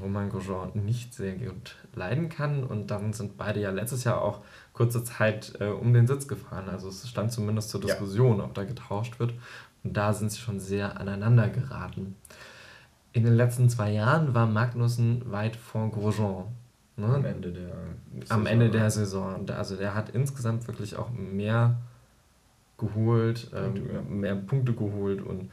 Roman 0.00 0.28
Grosjean 0.30 0.70
nicht 0.74 1.14
sehr 1.14 1.34
gut 1.34 1.76
leiden 1.94 2.28
kann. 2.28 2.64
Und 2.64 2.90
dann 2.90 3.12
sind 3.12 3.36
beide 3.36 3.60
ja 3.60 3.70
letztes 3.70 4.04
Jahr 4.04 4.22
auch 4.22 4.40
kurze 4.72 5.04
Zeit 5.04 5.54
äh, 5.60 5.66
um 5.66 5.92
den 5.92 6.06
Sitz 6.06 6.28
gefahren. 6.28 6.68
Also 6.68 6.88
es 6.88 7.08
stand 7.08 7.32
zumindest 7.32 7.70
zur 7.70 7.80
Diskussion, 7.80 8.38
ja. 8.38 8.44
ob 8.44 8.54
da 8.54 8.64
getauscht 8.64 9.18
wird. 9.18 9.34
Und 9.82 9.96
da 9.96 10.12
sind 10.12 10.32
sie 10.32 10.40
schon 10.40 10.60
sehr 10.60 10.98
aneinander 11.00 11.48
geraten 11.48 12.16
in 13.14 13.22
den 13.22 13.34
letzten 13.36 13.70
zwei 13.70 13.92
Jahren 13.92 14.34
war 14.34 14.46
Magnussen 14.46 15.22
weit 15.30 15.54
vor 15.56 15.88
Grosjean. 15.90 16.46
Ne? 16.96 17.06
Am 17.06 17.24
Ende 17.24 17.52
der 17.52 17.70
Saison. 18.20 18.36
Am 18.36 18.46
Ende 18.46 18.70
der 18.70 18.90
Saison. 18.90 19.50
Also 19.50 19.76
der 19.76 19.94
hat 19.94 20.10
insgesamt 20.10 20.66
wirklich 20.66 20.96
auch 20.96 21.10
mehr 21.10 21.76
geholt, 22.76 23.50
ähm, 23.54 24.20
mehr 24.20 24.34
Punkte 24.34 24.72
geholt 24.72 25.22
und 25.22 25.50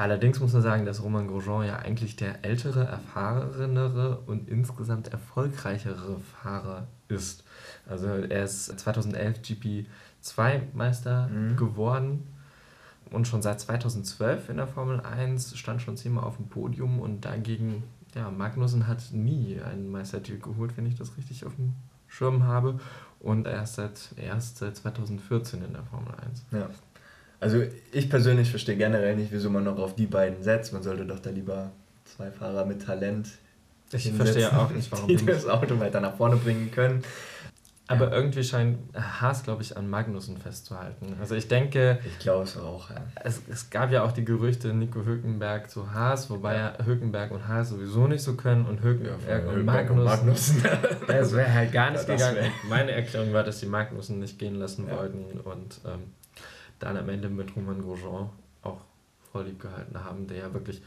allerdings 0.00 0.40
muss 0.40 0.52
man 0.52 0.62
sagen, 0.62 0.86
dass 0.86 1.02
Roman 1.02 1.28
Grosjean 1.28 1.66
ja 1.66 1.76
eigentlich 1.76 2.16
der 2.16 2.44
ältere, 2.44 2.84
erfahrenere 2.84 4.20
und 4.26 4.48
insgesamt 4.48 5.08
erfolgreichere 5.08 6.18
Fahrer 6.20 6.86
ist. 7.08 7.44
Also 7.88 8.06
er 8.06 8.44
ist 8.44 8.66
2011 8.78 9.40
GP2 9.40 10.60
Meister 10.74 11.28
mhm. 11.28 11.56
geworden 11.56 12.26
und 13.10 13.26
schon 13.26 13.42
seit 13.42 13.60
2012 13.60 14.48
in 14.48 14.56
der 14.56 14.66
Formel 14.66 15.00
1, 15.00 15.56
stand 15.58 15.82
schon 15.82 15.96
zehnmal 15.96 16.24
auf 16.24 16.36
dem 16.36 16.48
Podium 16.48 17.00
und 17.00 17.24
dagegen, 17.24 17.82
ja, 18.14 18.30
Magnussen 18.30 18.86
hat 18.86 19.12
nie 19.12 19.60
einen 19.60 19.90
Meistertitel 19.90 20.40
geholt, 20.40 20.76
wenn 20.76 20.86
ich 20.86 20.94
das 20.94 21.16
richtig 21.16 21.44
auf 21.44 21.54
dem 21.56 21.74
Schirm 22.06 22.44
habe 22.44 22.80
und 23.18 23.46
erst 23.46 23.74
seit, 23.74 24.14
erst 24.16 24.58
seit 24.58 24.76
2014 24.76 25.62
in 25.62 25.72
der 25.72 25.84
Formel 25.84 26.14
1. 26.14 26.44
Ja. 26.52 26.70
Also 27.40 27.62
ich 27.92 28.10
persönlich 28.10 28.50
verstehe 28.50 28.76
generell 28.76 29.16
nicht, 29.16 29.32
wieso 29.32 29.50
man 29.50 29.64
noch 29.64 29.78
auf 29.78 29.96
die 29.96 30.06
beiden 30.06 30.42
setzt. 30.42 30.72
Man 30.72 30.82
sollte 30.82 31.06
doch 31.06 31.18
da 31.18 31.30
lieber 31.30 31.70
zwei 32.04 32.30
Fahrer 32.30 32.66
mit 32.66 32.82
Talent 32.82 33.28
ich 33.92 34.12
verstehe 34.12 34.56
auch 34.56 34.70
nicht, 34.74 34.90
warum 34.92 35.08
die 35.08 35.26
das 35.26 35.46
Auto 35.46 35.78
weiter 35.80 36.00
nach 36.00 36.16
vorne 36.16 36.36
bringen 36.36 36.70
können. 36.70 37.02
Aber 37.88 38.10
ja. 38.10 38.16
irgendwie 38.18 38.44
scheint 38.44 38.78
Haas, 38.94 39.42
glaube 39.42 39.62
ich, 39.62 39.76
an 39.76 39.90
Magnussen 39.90 40.36
festzuhalten. 40.36 41.16
Also 41.18 41.34
ich 41.34 41.48
denke. 41.48 41.98
Ich 42.06 42.20
glaube 42.20 42.44
es 42.44 42.56
auch, 42.56 42.88
ja. 42.88 42.98
Es, 43.24 43.42
es 43.50 43.68
gab 43.68 43.90
ja 43.90 44.04
auch 44.04 44.12
die 44.12 44.24
Gerüchte 44.24 44.72
Nico 44.72 45.04
Hülkenberg 45.04 45.68
zu 45.68 45.92
Haas, 45.92 46.30
wobei 46.30 46.54
ja. 46.54 46.78
Hülkenberg 46.84 47.32
und 47.32 47.48
Haas 47.48 47.70
sowieso 47.70 48.06
nicht 48.06 48.22
so 48.22 48.34
können 48.34 48.64
und 48.64 48.80
Hülkenberg, 48.80 49.18
ja, 49.28 49.38
und, 49.38 49.56
Hülkenberg 49.56 49.90
und 49.90 50.04
Magnussen. 50.04 50.62
das 51.08 51.32
wäre 51.34 51.52
halt 51.52 51.72
gar 51.72 51.90
nicht 51.90 52.06
gegangen. 52.06 52.52
Meine 52.68 52.92
Erklärung 52.92 53.32
war, 53.32 53.42
dass 53.42 53.58
die 53.58 53.66
Magnussen 53.66 54.20
nicht 54.20 54.38
gehen 54.38 54.54
lassen 54.54 54.88
wollten 54.88 55.40
und 55.40 55.80
ähm, 55.84 56.12
dann 56.80 56.96
am 56.96 57.08
Ende 57.08 57.28
mit 57.28 57.54
Roman 57.54 57.80
Grosjean 57.80 58.30
auch 58.62 58.80
vorlieb 59.30 59.60
gehalten 59.60 60.02
haben, 60.02 60.26
der 60.26 60.38
ja 60.38 60.52
wirklich 60.52 60.82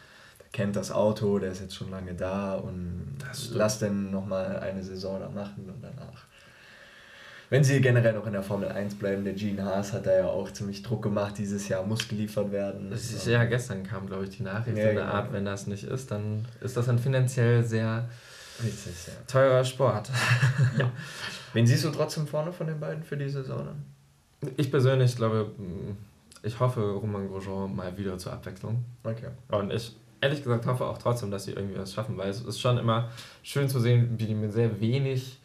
kennt 0.52 0.76
das 0.76 0.92
Auto, 0.92 1.40
der 1.40 1.52
ist 1.52 1.62
jetzt 1.62 1.76
schon 1.76 1.90
lange 1.90 2.14
da 2.14 2.56
und 2.56 3.18
lass 3.52 3.80
den 3.80 4.12
nochmal 4.12 4.60
eine 4.60 4.84
Saison 4.84 5.20
da 5.20 5.30
machen 5.30 5.70
und 5.70 5.82
danach 5.82 6.26
wenn 7.54 7.64
sie 7.64 7.82
generell 7.82 8.14
noch 8.14 8.26
in 8.26 8.34
der 8.34 8.42
Formel 8.42 8.68
1 8.68 8.96
bleiben, 8.96 9.24
der 9.24 9.34
Gene 9.34 9.64
Haas 9.64 9.94
hat 9.94 10.08
da 10.08 10.18
ja 10.18 10.26
auch 10.26 10.52
ziemlich 10.52 10.82
Druck 10.82 11.04
gemacht, 11.04 11.38
dieses 11.38 11.68
Jahr 11.68 11.86
muss 11.86 12.08
geliefert 12.08 12.52
werden. 12.52 12.90
Das 12.90 13.12
ist 13.12 13.28
ja 13.28 13.44
gestern 13.46 13.84
kam, 13.84 14.08
glaube 14.08 14.24
ich, 14.24 14.32
die 14.32 14.42
Nachricht 14.42 14.76
ja, 14.76 14.90
in 14.90 14.96
der 14.96 15.06
genau. 15.06 15.16
Art, 15.16 15.34
wenn 15.34 15.46
das 15.46 15.68
nicht 15.68 15.84
ist, 15.84 16.10
dann 16.10 16.48
ist 16.62 16.76
das 16.76 16.90
ein 16.90 16.98
finanziell 16.98 17.64
sehr 17.64 18.10
Richtig, 18.64 18.94
ja. 19.06 19.14
teurer 19.28 19.64
Sport. 19.64 20.10
Ja. 20.80 20.92
Wen 21.54 21.68
siehst 21.68 21.84
du 21.84 21.92
trotzdem 21.92 22.26
vorne 22.26 22.52
von 22.52 22.66
den 22.66 22.80
beiden 22.80 23.04
für 23.04 23.18
die 23.18 23.30
Saison? 23.30 23.68
Ich 24.58 24.72
persönlich 24.72 25.16
glaube, 25.16 25.52
ich 26.44 26.60
hoffe 26.60 26.82
Roman 26.82 27.28
Grosjean 27.28 27.76
mal 27.76 27.98
wieder 27.98 28.18
zur 28.18 28.34
Abwechslung. 28.34 28.84
Okay. 29.04 29.30
Und 29.50 29.72
ich 29.72 29.96
ehrlich 30.22 30.44
gesagt 30.44 30.66
hoffe 30.66 30.86
auch 30.86 30.98
trotzdem, 30.98 31.32
dass 31.32 31.46
sie 31.46 31.52
irgendwie 31.52 31.78
was 31.78 31.94
schaffen, 31.94 32.18
weil 32.18 32.30
es 32.30 32.42
ist 32.42 32.60
schon 32.60 32.78
immer 32.78 33.10
schön 33.44 33.68
zu 33.68 33.80
sehen, 33.80 34.16
wie 34.18 34.26
die 34.26 34.36
mit 34.36 34.54
sehr 34.54 34.80
wenig 34.80 35.40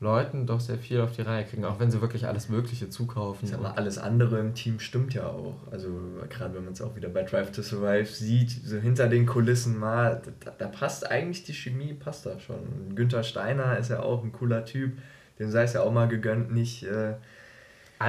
Leuten 0.00 0.46
doch 0.46 0.60
sehr 0.60 0.76
viel 0.76 1.00
auf 1.00 1.12
die 1.12 1.22
Reihe 1.22 1.44
kriegen, 1.44 1.64
auch 1.64 1.80
wenn 1.80 1.90
sie 1.90 2.00
wirklich 2.00 2.26
alles 2.26 2.48
Mögliche 2.48 2.90
zukaufen. 2.90 3.48
Ich 3.48 3.56
alles 3.56 3.96
andere 3.96 4.38
im 4.38 4.54
Team 4.54 4.78
stimmt 4.80 5.14
ja 5.14 5.26
auch. 5.26 5.56
Also 5.70 5.88
gerade 6.28 6.54
wenn 6.54 6.64
man 6.64 6.74
es 6.74 6.82
auch 6.82 6.94
wieder 6.94 7.08
bei 7.08 7.22
Drive 7.22 7.52
to 7.52 7.62
Survive 7.62 8.06
sieht, 8.06 8.50
so 8.50 8.76
hinter 8.76 9.08
den 9.08 9.24
Kulissen 9.24 9.78
mal, 9.78 10.20
da, 10.44 10.52
da 10.56 10.66
passt 10.66 11.10
eigentlich 11.10 11.44
die 11.44 11.54
Chemie, 11.54 11.94
passt 11.94 12.26
da 12.26 12.38
schon. 12.38 12.56
Und 12.56 12.96
Günther 12.96 13.22
Steiner 13.22 13.78
ist 13.78 13.90
ja 13.90 14.00
auch 14.00 14.22
ein 14.22 14.32
cooler 14.32 14.64
Typ, 14.64 14.98
dem 15.38 15.50
sei 15.50 15.62
es 15.62 15.72
ja 15.72 15.82
auch 15.82 15.92
mal 15.92 16.08
gegönnt, 16.08 16.52
nicht 16.52 16.84
äh, 16.84 17.14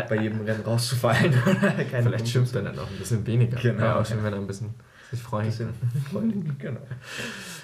bei 0.03 0.17
jedem 0.17 0.41
Rennen 0.41 0.63
rauszufallen. 0.63 1.33
Vielleicht 1.89 2.27
schimpft 2.27 2.55
er 2.55 2.63
dann 2.63 2.77
auch 2.79 2.89
ein 2.89 2.97
bisschen 2.97 3.25
weniger. 3.25 3.57
Genau. 3.59 3.83
Ja, 3.83 3.99
auch 3.99 4.05
schön, 4.05 4.23
wenn 4.23 4.33
er 4.33 4.39
ein 4.39 4.47
bisschen 4.47 4.73
sich 5.11 5.21
freuen 5.21 5.51
kann. 6.11 6.55
genau. 6.57 6.81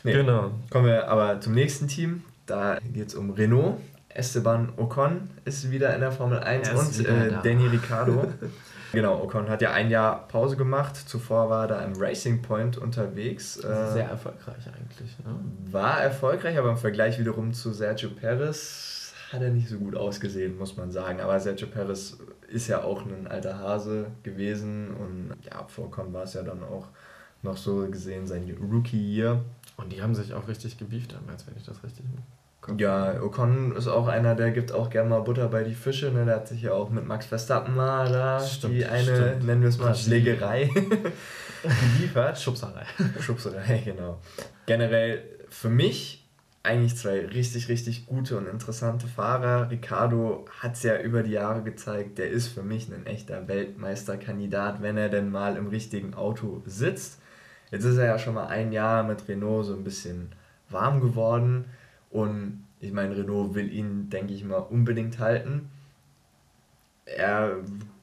Nee. 0.04 0.14
genau. 0.14 0.52
Kommen 0.70 0.86
wir 0.86 1.08
aber 1.08 1.40
zum 1.42 1.54
nächsten 1.54 1.88
Team. 1.88 2.24
Da 2.46 2.80
geht 2.94 3.10
es 3.10 3.16
um 3.16 3.32
Renault. 3.32 3.78
Esteban 4.10 4.74
Ocon 4.76 5.30
ist 5.46 5.72
wieder 5.72 5.94
in 5.96 6.02
der 6.02 6.12
Formel 6.12 6.40
1 6.40 6.70
und 6.72 7.06
äh, 7.06 7.32
Danny 7.44 7.68
Ricciardo. 7.68 8.28
genau, 8.92 9.24
Ocon 9.24 9.48
hat 9.48 9.62
ja 9.62 9.72
ein 9.72 9.90
Jahr 9.90 10.28
Pause 10.28 10.58
gemacht. 10.58 10.98
Zuvor 10.98 11.50
war 11.50 11.64
er 11.64 11.68
da 11.68 11.82
im 11.82 11.94
Racing 11.96 12.42
Point 12.42 12.78
unterwegs. 12.78 13.58
Äh, 13.58 13.92
Sehr 13.94 14.10
erfolgreich 14.10 14.68
eigentlich. 14.68 15.18
Ne? 15.20 15.36
War 15.72 16.02
erfolgreich, 16.02 16.58
aber 16.58 16.72
im 16.72 16.78
Vergleich 16.78 17.20
wiederum 17.20 17.54
zu 17.54 17.72
Sergio 17.72 18.10
Perez 18.10 18.91
hat 19.32 19.42
er 19.42 19.50
nicht 19.50 19.70
so 19.70 19.78
gut 19.78 19.96
ausgesehen, 19.96 20.58
muss 20.58 20.76
man 20.78 20.92
sagen. 20.92 21.22
Aber 21.22 21.40
Sergio 21.40 21.68
Perez 21.68 22.18
ist 22.50 22.68
ja 22.68 22.84
auch 22.84 23.06
ein 23.06 23.28
alter 23.28 23.60
Hase 23.60 24.08
gewesen 24.24 24.92
und 24.92 25.34
ja, 25.46 25.66
vor 25.68 25.86
Ocon 25.86 26.12
war 26.14 26.24
es 26.24 26.34
ja 26.34 26.44
dann 26.44 26.64
auch 26.64 26.88
noch 27.42 27.58
so 27.58 27.88
gesehen 27.90 28.28
sein 28.28 28.44
Rookie-Year. 28.62 29.42
Und 29.78 29.92
die 29.92 30.02
haben 30.02 30.14
sich 30.14 30.34
auch 30.34 30.48
richtig 30.48 30.78
gebieft 30.78 31.14
damals, 31.14 31.48
wenn 31.48 31.56
ich 31.56 31.64
das 31.64 31.84
richtig 31.84 32.06
ja, 32.78 33.20
Ocon 33.22 33.76
ist 33.76 33.88
auch 33.88 34.08
einer, 34.08 34.36
der 34.36 34.52
gibt 34.52 34.72
auch 34.72 34.90
gerne 34.90 35.10
mal 35.10 35.22
Butter 35.22 35.48
bei 35.48 35.64
die 35.64 35.74
Fische. 35.74 36.12
Ne? 36.12 36.26
Der 36.26 36.36
hat 36.36 36.48
sich 36.48 36.62
ja 36.62 36.74
auch 36.74 36.90
mit 36.90 37.08
Max 37.08 37.26
Verstappen 37.26 37.76
mal 37.76 38.12
da 38.12 38.40
stimmt, 38.40 38.76
die 38.76 38.86
eine, 38.86 39.04
stimmt. 39.04 39.46
nennen 39.46 39.62
wir 39.62 39.70
es 39.70 39.80
mal, 39.80 39.96
Schlägerei 39.96 40.70
geliefert. 41.98 42.40
Schubserei. 42.40 42.86
Schubserei, 43.20 43.82
genau. 43.86 44.20
Generell 44.68 45.24
für 45.50 45.70
mich 45.70 46.21
eigentlich 46.64 46.96
zwei 46.96 47.26
richtig, 47.26 47.70
richtig 47.70 48.06
gute 48.06 48.38
und 48.38 48.48
interessante 48.48 49.08
Fahrer. 49.08 49.72
Ricardo 49.72 50.46
hat 50.60 50.74
es 50.74 50.84
ja 50.84 51.00
über 51.02 51.24
die 51.24 51.32
Jahre 51.32 51.64
gezeigt, 51.64 52.20
der 52.20 52.30
ist 52.30 52.50
für 52.50 52.62
mich 52.62 52.88
ein 52.92 53.06
echter 53.08 53.48
Weltmeisterkandidat, 53.48 54.82
wenn 54.82 54.98
er 54.98 55.10
denn 55.10 55.32
mal 55.32 55.58
im 55.58 55.68
richtigen 55.68 56.14
Auto 56.14 56.62
sitzt. 56.66 57.20
Jetzt 57.72 57.86
ist 57.86 57.98
er 57.98 58.06
ja 58.06 58.20
schon 58.20 58.36
mal 58.36 58.48
ein 58.48 58.72
Jahr 58.72 59.04
mit 59.04 59.28
Renault 59.28 59.66
so 59.66 59.74
ein 59.74 59.84
bisschen 59.84 60.30
warm 60.70 61.02
geworden 61.02 61.66
und 62.12 62.64
ich 62.80 62.92
meine, 62.92 63.16
Renault 63.16 63.56
will 63.56 63.72
ihn, 63.72 64.10
denke 64.10 64.34
ich 64.34 64.44
mal, 64.44 64.58
unbedingt 64.58 65.20
halten. 65.20 65.70
Er 67.06 67.58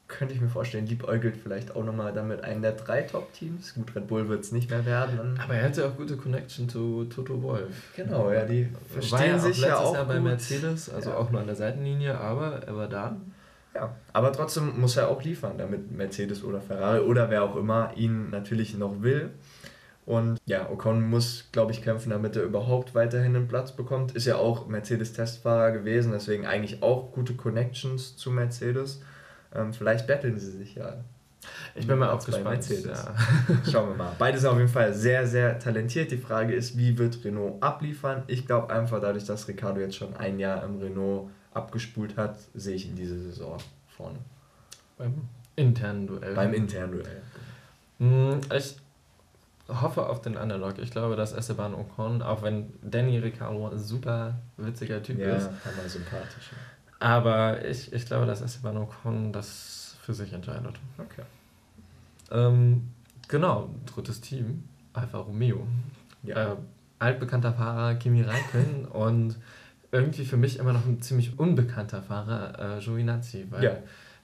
könnte 0.08 0.34
ich 0.34 0.40
mir 0.40 0.48
vorstellen, 0.48 0.86
liebäugelt 0.86 1.36
vielleicht 1.36 1.76
auch 1.76 1.84
nochmal 1.84 2.12
damit 2.12 2.42
einen 2.42 2.62
der 2.62 2.72
drei 2.72 3.02
Top-Teams. 3.02 3.74
Gut, 3.74 3.94
Red 3.94 4.08
Bull 4.08 4.28
wird 4.28 4.42
es 4.42 4.52
nicht 4.52 4.70
mehr 4.70 4.84
werden. 4.86 5.38
Aber 5.42 5.54
er 5.54 5.64
hatte 5.64 5.86
auch 5.86 5.96
gute 5.96 6.16
Connection 6.16 6.68
zu 6.68 7.04
Toto 7.04 7.42
Wolf. 7.42 7.92
Genau, 7.94 8.32
ja, 8.32 8.44
die 8.44 8.68
verstehen 8.88 9.28
ja 9.28 9.38
sich 9.38 9.60
ja 9.60 9.76
auch. 9.76 9.94
Jahr 9.94 10.06
bei 10.06 10.18
Mercedes, 10.18 10.90
also 10.90 11.10
ja. 11.10 11.16
auch 11.16 11.30
nur 11.30 11.40
an 11.40 11.46
der 11.46 11.56
Seitenlinie, 11.56 12.18
aber 12.18 12.62
er 12.66 12.76
war 12.76 12.88
da. 12.88 13.16
Ja, 13.74 13.94
aber 14.12 14.32
trotzdem 14.32 14.80
muss 14.80 14.96
er 14.96 15.08
auch 15.08 15.22
liefern, 15.22 15.58
damit 15.58 15.92
Mercedes 15.92 16.42
oder 16.42 16.60
Ferrari 16.60 17.00
oder 17.00 17.28
wer 17.30 17.44
auch 17.44 17.56
immer 17.56 17.92
ihn 17.94 18.30
natürlich 18.30 18.76
noch 18.76 19.02
will. 19.02 19.30
Und 20.06 20.38
ja, 20.46 20.70
Ocon 20.70 21.06
muss, 21.06 21.50
glaube 21.52 21.72
ich, 21.72 21.82
kämpfen, 21.82 22.08
damit 22.08 22.34
er 22.34 22.42
überhaupt 22.42 22.94
weiterhin 22.94 23.36
einen 23.36 23.46
Platz 23.46 23.72
bekommt. 23.72 24.12
Ist 24.12 24.24
ja 24.24 24.36
auch 24.36 24.66
Mercedes-Testfahrer 24.66 25.70
gewesen, 25.70 26.12
deswegen 26.12 26.46
eigentlich 26.46 26.82
auch 26.82 27.12
gute 27.12 27.34
Connections 27.34 28.16
zu 28.16 28.30
Mercedes. 28.30 29.02
Ähm, 29.54 29.72
vielleicht 29.72 30.06
betteln 30.06 30.38
sie 30.38 30.50
sich 30.50 30.74
ja. 30.74 30.94
Ich 31.74 31.86
bin 31.86 31.98
mal 31.98 32.10
auch 32.10 32.24
gespannt. 32.24 32.68
Ja. 32.68 33.14
Schauen 33.70 33.90
wir 33.90 33.96
mal. 33.96 34.12
Beide 34.18 34.38
sind 34.38 34.50
auf 34.50 34.58
jeden 34.58 34.68
Fall 34.68 34.92
sehr, 34.92 35.26
sehr 35.26 35.58
talentiert. 35.58 36.10
Die 36.10 36.18
Frage 36.18 36.54
ist, 36.54 36.76
wie 36.76 36.98
wird 36.98 37.24
Renault 37.24 37.62
abliefern? 37.62 38.24
Ich 38.26 38.46
glaube 38.46 38.72
einfach, 38.72 39.00
dadurch, 39.00 39.24
dass 39.24 39.48
Ricardo 39.48 39.80
jetzt 39.80 39.96
schon 39.96 40.14
ein 40.16 40.38
Jahr 40.38 40.62
im 40.64 40.78
Renault 40.78 41.30
abgespult 41.54 42.16
hat, 42.16 42.38
sehe 42.54 42.74
ich 42.74 42.88
in 42.88 42.96
diese 42.96 43.18
Saison 43.18 43.56
vorne. 43.96 44.18
Beim 44.96 45.14
internen 45.56 46.06
Duell. 46.06 46.34
Beim 46.34 46.52
internen 46.54 46.92
Duell. 46.92 47.22
Hm, 47.98 48.40
ich 48.54 48.76
hoffe 49.68 50.06
auf 50.06 50.22
den 50.22 50.36
Underdog. 50.36 50.78
Ich 50.78 50.90
glaube, 50.90 51.16
dass 51.16 51.32
Esteban 51.32 51.74
Ocon, 51.74 52.22
auch 52.22 52.42
wenn 52.42 52.72
Danny 52.82 53.18
Ricciardo 53.18 53.68
ein 53.68 53.78
super 53.78 54.34
witziger 54.56 55.02
Typ 55.02 55.18
ja, 55.18 55.36
ist. 55.36 55.50
Ja, 55.64 55.88
sympathisch. 55.88 56.50
Aber 57.00 57.64
ich, 57.64 57.92
ich 57.92 58.06
glaube, 58.06 58.26
dass 58.26 58.40
Esteban 58.40 58.76
Ocon 58.76 59.32
das 59.32 59.96
für 60.02 60.14
sich 60.14 60.32
entscheidet. 60.32 60.74
Okay. 60.98 61.22
Ähm, 62.30 62.88
genau, 63.28 63.70
drittes 63.86 64.20
Team, 64.20 64.64
Alfa 64.92 65.18
Romeo. 65.18 65.66
Ja. 66.22 66.52
Äh, 66.52 66.56
altbekannter 66.98 67.52
Fahrer 67.52 67.94
Kimi 67.94 68.22
Räikkönen 68.22 68.84
und 68.92 69.36
irgendwie 69.92 70.24
für 70.24 70.36
mich 70.36 70.58
immer 70.58 70.72
noch 70.72 70.84
ein 70.84 71.00
ziemlich 71.00 71.38
unbekannter 71.38 72.02
Fahrer 72.02 72.76
äh, 72.76 72.80
Giovinazzi, 72.80 73.46
weil 73.50 73.64
ja 73.64 73.72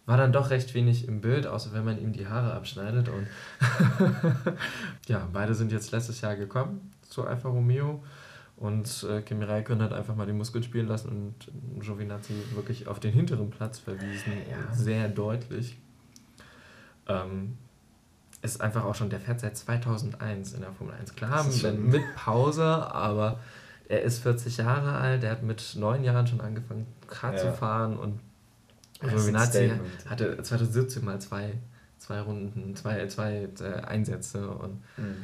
war 0.07 0.17
dann 0.17 0.33
doch 0.33 0.51
recht 0.51 0.75
wenig 0.75 1.09
im 1.09 1.21
Bild, 1.21 1.47
außer 1.47 1.73
wenn 1.73 1.85
man 1.85 2.01
ihm 2.01 2.13
die 2.13 2.27
Haare 2.27 2.53
abschneidet. 2.53 3.09
Und 3.09 3.27
ja, 5.09 5.29
beide 5.33 5.55
sind 5.55 5.73
jetzt 5.73 5.93
letztes 5.93 6.21
Jahr 6.21 6.37
gekommen 6.37 6.93
zu 7.09 7.27
Alfa 7.27 7.49
Romeo. 7.49 8.03
Und 8.57 9.07
äh, 9.11 9.23
Kimi 9.23 9.45
Räikkönen 9.45 9.83
hat 9.83 9.93
einfach 9.93 10.15
mal 10.15 10.27
die 10.27 10.33
Muskeln 10.33 10.63
spielen 10.63 10.87
lassen 10.87 11.09
und 11.09 11.83
Giovinazzi 11.83 12.35
wirklich 12.55 12.87
auf 12.87 13.01
den 13.01 13.13
hinteren 13.13 13.51
Platz 13.51 13.79
verwiesen. 13.79 14.33
Ja. 14.51 14.73
Sehr 14.73 15.09
deutlich. 15.09 15.77
Ähm, 17.09 17.59
ist 18.43 18.61
einfach 18.61 18.85
auch 18.85 18.95
schon, 18.95 19.11
der 19.11 19.21
fährt 19.21 19.41
seit 19.41 19.57
2001 19.57 20.53
in 20.53 20.61
der 20.61 20.73
Formel 20.73 20.95
1. 20.95 21.15
Klar, 21.17 21.45
mit 21.45 22.03
Pause, 22.15 22.65
aber 22.65 23.41
er 23.89 24.03
ist 24.03 24.23
40 24.23 24.59
Jahre 24.59 24.93
alt, 24.93 25.25
er 25.25 25.33
hat 25.33 25.43
mit 25.43 25.75
neun 25.79 26.05
Jahren 26.05 26.27
schon 26.27 26.41
angefangen, 26.41 26.87
Kart 27.09 27.35
ja. 27.35 27.41
zu 27.41 27.53
fahren 27.53 27.97
und 27.97 28.21
Giovinazzi 29.01 29.73
hatte 30.09 30.43
2017 30.43 31.05
mal 31.05 31.21
zwei, 31.21 31.55
zwei 31.99 32.21
Runden, 32.21 32.77
zwei, 32.77 33.07
zwei 33.09 33.49
äh, 33.61 33.81
Einsätze 33.83 34.49
und 34.49 34.83
mhm. 34.97 35.17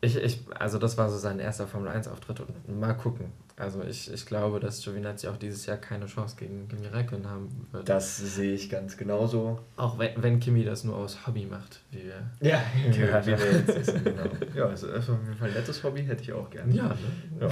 Ich, 0.00 0.16
ich, 0.16 0.40
also 0.58 0.78
das 0.78 0.98
war 0.98 1.08
so 1.08 1.16
sein 1.16 1.38
erster 1.38 1.66
Formel 1.66 1.88
1 1.88 2.08
Auftritt 2.08 2.40
und 2.40 2.80
mal 2.80 2.94
gucken. 2.94 3.32
Also 3.56 3.82
ich, 3.82 4.12
ich 4.12 4.26
glaube, 4.26 4.60
dass 4.60 4.82
Giovinazzi 4.82 5.28
auch 5.28 5.36
dieses 5.36 5.64
Jahr 5.66 5.76
keine 5.76 6.06
Chance 6.06 6.36
gegen 6.36 6.68
Kimi 6.68 6.86
Räikkönen 6.86 7.28
haben 7.28 7.68
wird. 7.72 7.88
Das 7.88 8.16
sehe 8.16 8.52
ich 8.52 8.68
ganz 8.68 8.96
genauso. 8.96 9.60
Auch 9.76 9.98
wenn, 9.98 10.10
wenn 10.22 10.40
Kimi 10.40 10.64
das 10.64 10.84
nur 10.84 10.96
aus 10.96 11.26
Hobby 11.26 11.46
macht, 11.46 11.80
wie 11.90 12.04
wir 12.04 12.30
ja, 12.40 12.62
gehört 12.92 13.26
wie 13.26 13.38
wir 13.38 13.52
jetzt 13.52 14.04
genau. 14.04 14.24
Ja, 14.54 14.66
also 14.66 14.88
auf 14.88 15.08
jeden 15.08 15.36
Fall 15.36 15.48
ein 15.48 15.54
nettes 15.54 15.82
Hobby 15.84 16.04
hätte 16.04 16.22
ich 16.22 16.32
auch 16.32 16.50
gerne. 16.50 16.74
Ja, 16.74 16.88
ne? 16.88 16.96
ja. 17.40 17.48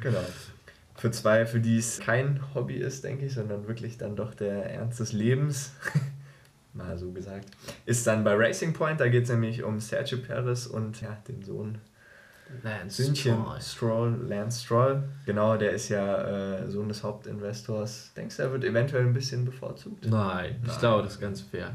genau 0.00 0.22
für 0.96 1.10
zwei, 1.10 1.46
für 1.46 1.60
die 1.60 1.78
es 1.78 2.00
kein 2.00 2.40
Hobby 2.54 2.76
ist, 2.76 3.04
denke 3.04 3.26
ich, 3.26 3.34
sondern 3.34 3.68
wirklich 3.68 3.98
dann 3.98 4.16
doch 4.16 4.34
der 4.34 4.70
Ernst 4.70 5.00
des 5.00 5.12
Lebens, 5.12 5.72
mal 6.76 6.98
so 6.98 7.12
gesagt, 7.12 7.48
ist 7.84 8.06
dann 8.06 8.24
bei 8.24 8.34
Racing 8.34 8.72
Point. 8.72 9.00
Da 9.00 9.08
geht 9.08 9.24
es 9.24 9.30
nämlich 9.30 9.62
um 9.62 9.80
Sergio 9.80 10.18
Perez 10.18 10.66
und 10.66 11.00
ja, 11.00 11.16
den 11.28 11.42
Sohn 11.42 11.78
Lance 12.62 13.02
Sündchen 13.02 13.34
Stroll. 13.34 13.60
Stroll, 13.60 14.28
Lance 14.28 14.64
Stroll. 14.64 15.02
Genau, 15.24 15.56
der 15.56 15.72
ist 15.72 15.88
ja 15.88 16.58
äh, 16.58 16.70
Sohn 16.70 16.88
des 16.88 17.02
Hauptinvestors. 17.02 18.12
Denkst 18.16 18.36
du, 18.36 18.42
er 18.42 18.52
wird 18.52 18.64
eventuell 18.64 19.04
ein 19.04 19.12
bisschen 19.12 19.44
bevorzugt? 19.44 20.06
Nein, 20.06 20.56
Nein. 20.60 20.60
ich 20.64 20.78
glaube, 20.78 21.02
das 21.02 21.14
ist 21.14 21.20
ganz 21.20 21.40
fair. 21.40 21.74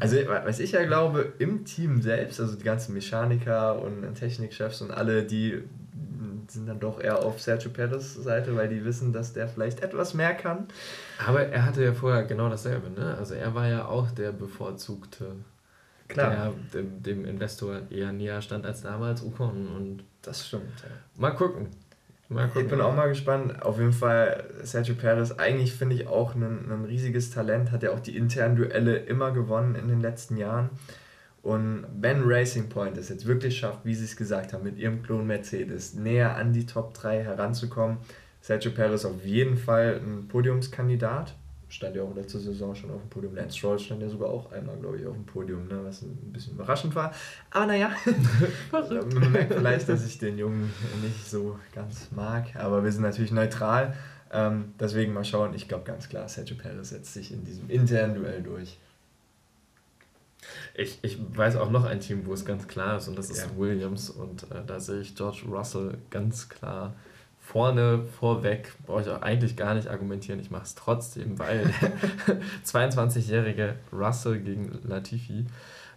Also, 0.00 0.18
was 0.26 0.60
ich 0.60 0.72
ja 0.72 0.84
glaube, 0.84 1.32
im 1.38 1.64
Team 1.64 2.02
selbst, 2.02 2.40
also 2.40 2.56
die 2.56 2.64
ganzen 2.64 2.92
Mechaniker 2.92 3.80
und 3.80 4.14
Technikchefs 4.14 4.82
und 4.82 4.90
alle, 4.90 5.22
die 5.22 5.62
sind 6.48 6.66
dann 6.66 6.80
doch 6.80 7.00
eher 7.00 7.18
auf 7.18 7.40
Sergio 7.40 7.70
Perez 7.70 8.14
Seite, 8.14 8.56
weil 8.56 8.68
die 8.68 8.84
wissen, 8.84 9.12
dass 9.12 9.32
der 9.32 9.48
vielleicht 9.48 9.80
etwas 9.80 10.14
mehr 10.14 10.34
kann. 10.34 10.68
Aber 11.26 11.46
er 11.46 11.64
hatte 11.64 11.84
ja 11.84 11.92
vorher 11.92 12.24
genau 12.24 12.48
dasselbe, 12.48 12.90
ne? 12.90 13.16
Also 13.16 13.34
er 13.34 13.54
war 13.54 13.68
ja 13.68 13.86
auch 13.86 14.10
der 14.10 14.32
bevorzugte 14.32 15.36
Klar. 16.08 16.30
der 16.72 16.82
dem, 16.82 17.02
dem 17.02 17.24
Investor 17.24 17.82
eher 17.90 18.12
näher 18.12 18.42
stand 18.42 18.66
als 18.66 18.82
damals 18.82 19.24
Ocon. 19.24 19.68
Und 19.68 20.04
das 20.22 20.46
stimmt. 20.46 20.80
Ja. 20.82 21.20
Mal 21.20 21.30
gucken. 21.30 21.68
Mal 22.28 22.46
gucken. 22.46 22.62
Ich 22.62 22.68
bin 22.68 22.80
auch 22.80 22.94
mal 22.94 23.08
gespannt. 23.08 23.62
Auf 23.62 23.78
jeden 23.78 23.92
Fall, 23.92 24.44
Sergio 24.62 24.94
Perez, 24.94 25.32
eigentlich 25.32 25.74
finde 25.74 25.96
ich 25.96 26.06
auch 26.06 26.34
ein, 26.34 26.42
ein 26.42 26.84
riesiges 26.84 27.30
Talent, 27.30 27.70
hat 27.70 27.82
ja 27.82 27.90
auch 27.92 28.00
die 28.00 28.16
internen 28.16 28.56
Duelle 28.56 28.96
immer 28.96 29.30
gewonnen 29.32 29.74
in 29.74 29.88
den 29.88 30.00
letzten 30.00 30.36
Jahren. 30.36 30.70
Und 31.44 31.86
wenn 32.00 32.22
Racing 32.24 32.70
Point 32.70 32.96
es 32.96 33.10
jetzt 33.10 33.26
wirklich 33.26 33.58
schafft, 33.58 33.84
wie 33.84 33.94
sie 33.94 34.06
es 34.06 34.16
gesagt 34.16 34.54
haben, 34.54 34.64
mit 34.64 34.78
ihrem 34.78 35.02
Klon 35.02 35.26
Mercedes 35.26 35.92
näher 35.92 36.36
an 36.36 36.54
die 36.54 36.64
Top 36.64 36.94
3 36.94 37.22
heranzukommen, 37.22 37.98
Sergio 38.40 38.72
Perez 38.72 39.04
auf 39.04 39.24
jeden 39.24 39.58
Fall 39.58 40.00
ein 40.02 40.26
Podiumskandidat 40.26 41.34
stand 41.68 41.96
ja 41.96 42.02
auch 42.02 42.14
letzte 42.14 42.38
Saison 42.38 42.74
schon 42.74 42.90
auf 42.90 43.00
dem 43.00 43.10
Podium. 43.10 43.34
Lance 43.34 43.58
Stroll 43.58 43.78
stand 43.78 44.00
ja 44.00 44.08
sogar 44.08 44.30
auch 44.30 44.52
einmal, 44.52 44.76
glaube 44.78 44.98
ich, 44.98 45.06
auf 45.06 45.14
dem 45.14 45.26
Podium, 45.26 45.66
ne? 45.66 45.80
was 45.84 46.02
ein 46.02 46.32
bisschen 46.32 46.54
überraschend 46.54 46.94
war. 46.94 47.12
Aber 47.50 47.66
naja, 47.66 47.90
man 48.72 49.32
merkt 49.32 49.52
vielleicht, 49.52 49.88
dass 49.88 50.06
ich 50.06 50.18
den 50.18 50.38
Jungen 50.38 50.72
nicht 51.02 51.28
so 51.28 51.58
ganz 51.74 52.10
mag, 52.12 52.56
aber 52.56 52.84
wir 52.84 52.92
sind 52.92 53.02
natürlich 53.02 53.32
neutral. 53.32 53.94
Ähm, 54.32 54.72
deswegen 54.80 55.12
mal 55.12 55.24
schauen. 55.24 55.54
Ich 55.54 55.68
glaube 55.68 55.84
ganz 55.84 56.08
klar, 56.08 56.28
Sergio 56.28 56.56
Perez 56.56 56.88
setzt 56.88 57.12
sich 57.12 57.32
in 57.32 57.44
diesem 57.44 57.68
internen 57.68 58.14
Duell 58.14 58.42
durch. 58.42 58.78
Ich, 60.74 60.98
ich 61.02 61.18
weiß 61.36 61.56
auch 61.56 61.70
noch 61.70 61.84
ein 61.84 62.00
Team, 62.00 62.26
wo 62.26 62.32
es 62.32 62.44
ganz 62.44 62.66
klar 62.66 62.98
ist, 62.98 63.08
und 63.08 63.16
das 63.16 63.30
ist 63.30 63.42
ja. 63.42 63.56
Williams. 63.56 64.10
Und 64.10 64.44
äh, 64.50 64.64
da 64.66 64.80
sehe 64.80 65.00
ich 65.00 65.14
George 65.14 65.42
Russell 65.48 65.98
ganz 66.10 66.48
klar 66.48 66.94
vorne, 67.38 68.02
vorweg, 68.18 68.72
brauche 68.86 69.02
ich 69.02 69.08
auch 69.08 69.20
eigentlich 69.20 69.54
gar 69.56 69.74
nicht 69.74 69.88
argumentieren, 69.88 70.40
ich 70.40 70.50
mache 70.50 70.64
es 70.64 70.74
trotzdem, 70.74 71.38
weil 71.38 71.62
der 72.26 72.40
22-jährige 72.64 73.76
Russell 73.92 74.40
gegen 74.40 74.80
Latifi 74.82 75.46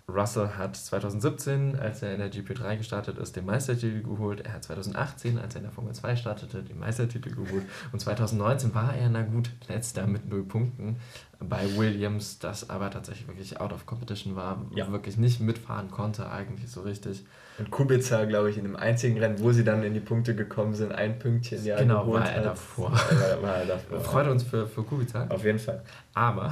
Russell 0.09 0.51
hat 0.57 0.77
2017, 0.77 1.77
als 1.77 2.01
er 2.01 2.13
in 2.13 2.19
der 2.19 2.31
GP3 2.31 2.77
gestartet 2.77 3.17
ist, 3.17 3.35
den 3.35 3.45
Meistertitel 3.45 4.03
geholt. 4.03 4.39
Er 4.39 4.53
hat 4.53 4.63
2018, 4.63 5.37
als 5.37 5.53
er 5.55 5.59
in 5.59 5.63
der 5.63 5.73
Formel 5.73 5.93
2 5.93 6.15
startete, 6.15 6.63
den 6.63 6.79
Meistertitel 6.79 7.31
geholt. 7.31 7.63
Und 7.91 7.99
2019 7.99 8.73
war 8.73 8.95
er, 8.95 9.09
na 9.09 9.23
gut, 9.23 9.49
letzter 9.67 10.07
mit 10.07 10.29
null 10.29 10.43
Punkten 10.43 10.95
bei 11.39 11.78
Williams, 11.78 12.39
das 12.39 12.69
aber 12.69 12.89
tatsächlich 12.89 13.28
wirklich 13.28 13.60
out 13.60 13.71
of 13.71 13.86
competition 13.86 14.36
war, 14.36 14.65
ja. 14.73 14.91
wirklich 14.91 15.17
nicht 15.17 15.39
mitfahren 15.39 15.91
konnte, 15.91 16.30
eigentlich 16.32 16.69
so 16.69 16.82
richtig. 16.82 17.26
Und 17.60 17.71
Kubica, 17.71 18.26
glaube 18.26 18.50
ich, 18.50 18.58
in 18.58 18.63
dem 18.63 18.76
einzigen 18.76 19.17
Rennen, 19.19 19.39
wo 19.39 19.52
sie 19.52 19.63
dann 19.63 19.84
in 19.84 19.93
die 19.93 20.00
Punkte 20.00 20.36
gekommen 20.36 20.73
sind, 20.73 20.91
ein 20.91 21.19
Pünktchen 21.19 21.63
ja 21.63 21.78
genau, 21.78 22.12
war 22.12 22.30
er 22.30 22.43
davor. 22.43 22.91
War, 22.91 23.41
war 23.41 23.56
er 23.58 23.65
davor. 23.65 24.00
Freut 24.00 24.28
uns 24.28 24.43
für, 24.43 24.67
für 24.67 24.84
Kubica. 24.84 25.28
Auf 25.30 25.43
jeden 25.43 25.60
Fall. 25.60 25.84
Aber 26.13 26.52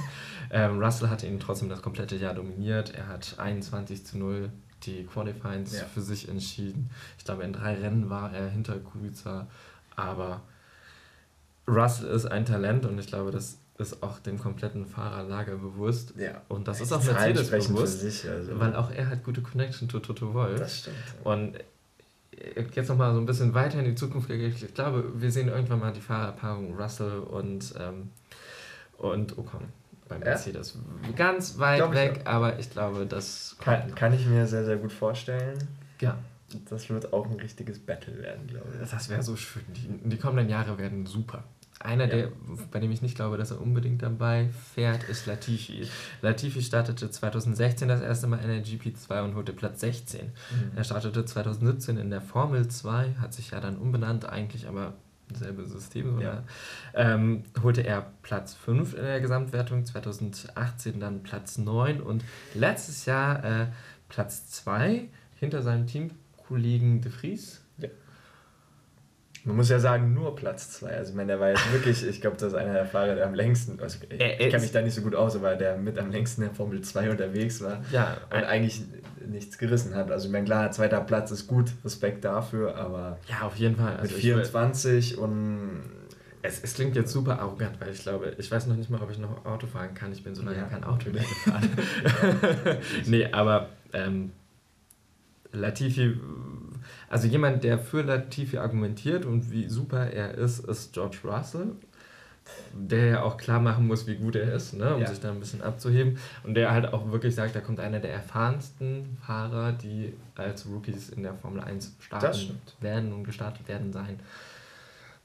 ähm, 0.50 0.82
Russell 0.82 1.08
hat 1.08 1.22
ihn 1.22 1.40
trotzdem 1.40 1.68
das 1.68 1.82
komplette 1.82 2.16
Jahr 2.16 2.34
dominiert. 2.34 2.94
Er 2.94 3.08
hat 3.08 3.34
21 3.38 4.06
zu 4.06 4.18
0 4.18 4.50
die 4.84 5.04
Qualifyings 5.04 5.78
ja. 5.78 5.84
für 5.86 6.00
sich 6.00 6.28
entschieden. 6.28 6.90
Ich 7.18 7.24
glaube, 7.24 7.44
in 7.44 7.52
drei 7.52 7.74
Rennen 7.74 8.10
war 8.10 8.32
er 8.32 8.48
hinter 8.48 8.78
Kubica. 8.78 9.48
Aber 9.96 10.42
Russell 11.66 12.08
ist 12.08 12.26
ein 12.26 12.44
Talent 12.46 12.86
und 12.86 12.98
ich 12.98 13.06
glaube, 13.08 13.30
das 13.30 13.58
ist 13.78 14.02
auch 14.02 14.18
dem 14.18 14.38
kompletten 14.38 14.86
Fahrerlager 14.86 15.56
bewusst. 15.56 16.14
Ja. 16.16 16.42
Und 16.48 16.68
das 16.68 16.80
ist 16.80 16.92
auch 16.92 17.02
Mercedes 17.02 17.50
bewusst, 17.50 18.00
sich, 18.00 18.28
also. 18.28 18.58
weil 18.58 18.74
auch 18.74 18.90
er 18.90 19.08
hat 19.08 19.24
gute 19.24 19.40
Connection 19.40 19.88
zu 19.88 20.00
Toto 20.00 20.34
Wolff. 20.34 20.58
Das 20.58 20.78
stimmt. 20.80 20.96
Und 21.22 21.58
jetzt 22.74 22.88
nochmal 22.88 23.14
so 23.14 23.20
ein 23.20 23.26
bisschen 23.26 23.54
weiter 23.54 23.78
in 23.78 23.84
die 23.84 23.94
Zukunft. 23.94 24.30
Ich 24.30 24.74
glaube, 24.74 25.12
wir 25.14 25.30
sehen 25.30 25.48
irgendwann 25.48 25.80
mal 25.80 25.92
die 25.92 26.00
Fahrerpaarung 26.00 26.76
Russell 26.76 27.20
und, 27.20 27.74
ähm, 27.78 28.10
und 28.98 29.38
Ocon 29.38 29.68
beim 30.08 30.20
ja? 30.20 30.28
Mercedes. 30.28 30.76
Ganz 31.16 31.58
weit 31.58 31.78
glaub 31.78 31.94
weg, 31.94 32.22
aber 32.24 32.58
ich 32.58 32.70
glaube, 32.70 33.06
das 33.06 33.56
kann, 33.60 33.94
kann 33.94 34.12
ich 34.12 34.26
mir 34.26 34.46
sehr, 34.46 34.64
sehr 34.64 34.76
gut 34.76 34.92
vorstellen. 34.92 35.56
Ja. 36.00 36.18
Das 36.70 36.88
wird 36.88 37.12
auch 37.12 37.26
ein 37.26 37.38
richtiges 37.38 37.78
Battle 37.78 38.22
werden, 38.22 38.46
glaube 38.46 38.68
ich. 38.72 38.90
Das 38.90 39.08
wäre 39.10 39.22
so 39.22 39.36
schön. 39.36 39.62
Die, 39.68 40.08
die 40.08 40.16
kommenden 40.16 40.48
Jahre 40.48 40.78
werden 40.78 41.04
super. 41.04 41.44
Einer, 41.80 42.04
ja. 42.04 42.10
der, 42.10 42.32
bei 42.70 42.80
dem 42.80 42.90
ich 42.90 43.02
nicht 43.02 43.14
glaube, 43.14 43.36
dass 43.36 43.50
er 43.52 43.60
unbedingt 43.60 44.02
dabei 44.02 44.48
fährt, 44.74 45.04
ist 45.08 45.26
Latifi. 45.26 45.88
Latifi 46.22 46.62
startete 46.62 47.10
2016 47.10 47.86
das 47.88 48.00
erste 48.00 48.26
Mal 48.26 48.38
in 48.38 48.48
der 48.48 48.64
GP2 48.64 49.22
und 49.22 49.34
holte 49.36 49.52
Platz 49.52 49.80
16. 49.80 50.26
Mhm. 50.26 50.32
Er 50.74 50.84
startete 50.84 51.24
2017 51.24 51.96
in 51.96 52.10
der 52.10 52.20
Formel 52.20 52.66
2, 52.66 53.14
hat 53.20 53.32
sich 53.32 53.52
ja 53.52 53.60
dann 53.60 53.78
umbenannt, 53.78 54.28
eigentlich 54.28 54.66
aber 54.66 54.94
selbe 55.34 55.66
System, 55.66 56.20
ja. 56.20 56.42
ähm, 56.94 57.44
holte 57.62 57.82
er 57.82 58.10
Platz 58.22 58.54
5 58.54 58.94
in 58.94 59.02
der 59.02 59.20
Gesamtwertung, 59.20 59.84
2018 59.84 61.00
dann 61.00 61.22
Platz 61.22 61.58
9 61.58 62.00
und 62.00 62.24
letztes 62.54 63.04
Jahr 63.06 63.44
äh, 63.44 63.66
Platz 64.08 64.50
2 64.50 65.08
hinter 65.36 65.62
seinem 65.62 65.86
Teamkollegen 65.86 67.02
De 67.02 67.12
Vries. 67.12 67.62
Man 69.44 69.56
muss 69.56 69.68
ja 69.68 69.78
sagen, 69.78 70.14
nur 70.14 70.36
Platz 70.36 70.70
2. 70.72 70.88
Also, 70.88 71.10
ich 71.10 71.16
meine, 71.16 71.28
der 71.28 71.40
war 71.40 71.50
jetzt 71.50 71.72
wirklich, 71.72 72.06
ich 72.06 72.20
glaube, 72.20 72.36
das 72.36 72.52
ist 72.52 72.58
einer 72.58 72.72
der 72.72 72.86
Fahrer, 72.86 73.14
der 73.14 73.26
am 73.26 73.34
längsten, 73.34 73.80
also 73.80 73.98
ich, 74.08 74.20
ich 74.20 74.38
kenne 74.38 74.60
mich 74.60 74.72
da 74.72 74.82
nicht 74.82 74.94
so 74.94 75.02
gut 75.02 75.14
aus, 75.14 75.36
aber 75.36 75.56
der 75.56 75.76
mit 75.76 75.98
am 75.98 76.10
längsten 76.10 76.42
in 76.42 76.48
der 76.48 76.54
Formel 76.54 76.80
2 76.80 77.10
unterwegs 77.10 77.62
war 77.62 77.82
ja, 77.92 78.18
und 78.30 78.44
eigentlich 78.44 78.82
nichts 79.26 79.58
gerissen 79.58 79.94
hat. 79.94 80.10
Also 80.10 80.26
ich 80.26 80.32
meine, 80.32 80.44
klar, 80.44 80.70
zweiter 80.70 81.00
Platz 81.00 81.30
ist 81.30 81.46
gut, 81.46 81.72
Respekt 81.84 82.24
dafür, 82.24 82.76
aber 82.76 83.18
ja, 83.28 83.46
auf 83.46 83.56
jeden 83.56 83.76
Fall. 83.76 83.96
Also 83.96 84.14
mit 84.14 84.22
24 84.22 85.16
will, 85.16 85.24
und 85.24 85.82
es, 86.42 86.62
es 86.62 86.74
klingt 86.74 86.96
jetzt 86.96 87.12
super 87.12 87.38
arrogant, 87.40 87.80
weil 87.80 87.90
ich 87.90 88.02
glaube, 88.02 88.34
ich 88.38 88.50
weiß 88.50 88.66
noch 88.66 88.76
nicht 88.76 88.90
mal, 88.90 89.00
ob 89.00 89.10
ich 89.10 89.18
noch 89.18 89.44
Auto 89.44 89.66
fahren 89.66 89.94
kann. 89.94 90.12
Ich 90.12 90.22
bin 90.22 90.34
so 90.34 90.42
lange 90.42 90.58
ja. 90.58 90.64
kein 90.64 90.84
Auto 90.84 91.10
mehr 91.10 91.22
gefahren. 91.44 91.70
nee, 93.06 93.26
aber 93.30 93.68
ähm, 93.92 94.32
Latifi, 95.52 96.18
also 97.08 97.26
jemand, 97.26 97.64
der 97.64 97.78
für 97.78 98.02
Latifi 98.02 98.58
argumentiert 98.58 99.24
und 99.24 99.50
wie 99.50 99.68
super 99.68 100.10
er 100.10 100.34
ist, 100.34 100.60
ist 100.60 100.92
George 100.92 101.18
Russell 101.24 101.72
der 102.72 103.06
ja 103.06 103.22
auch 103.22 103.36
klar 103.36 103.60
machen 103.60 103.86
muss, 103.86 104.06
wie 104.06 104.16
gut 104.16 104.36
er 104.36 104.52
ist, 104.52 104.74
ne, 104.74 104.94
um 104.94 105.00
ja. 105.00 105.08
sich 105.08 105.20
da 105.20 105.30
ein 105.30 105.40
bisschen 105.40 105.62
abzuheben. 105.62 106.18
Und 106.44 106.54
der 106.54 106.70
halt 106.70 106.92
auch 106.92 107.10
wirklich 107.10 107.34
sagt, 107.34 107.54
da 107.56 107.60
kommt 107.60 107.80
einer 107.80 108.00
der 108.00 108.12
erfahrensten 108.12 109.18
Fahrer, 109.24 109.72
die 109.72 110.14
als 110.36 110.66
Rookies 110.66 111.10
in 111.10 111.22
der 111.22 111.34
Formel 111.34 111.62
1 111.62 111.96
starten 112.00 112.60
werden 112.80 113.12
und 113.12 113.24
gestartet 113.24 113.68
werden 113.68 113.92
sein. 113.92 114.20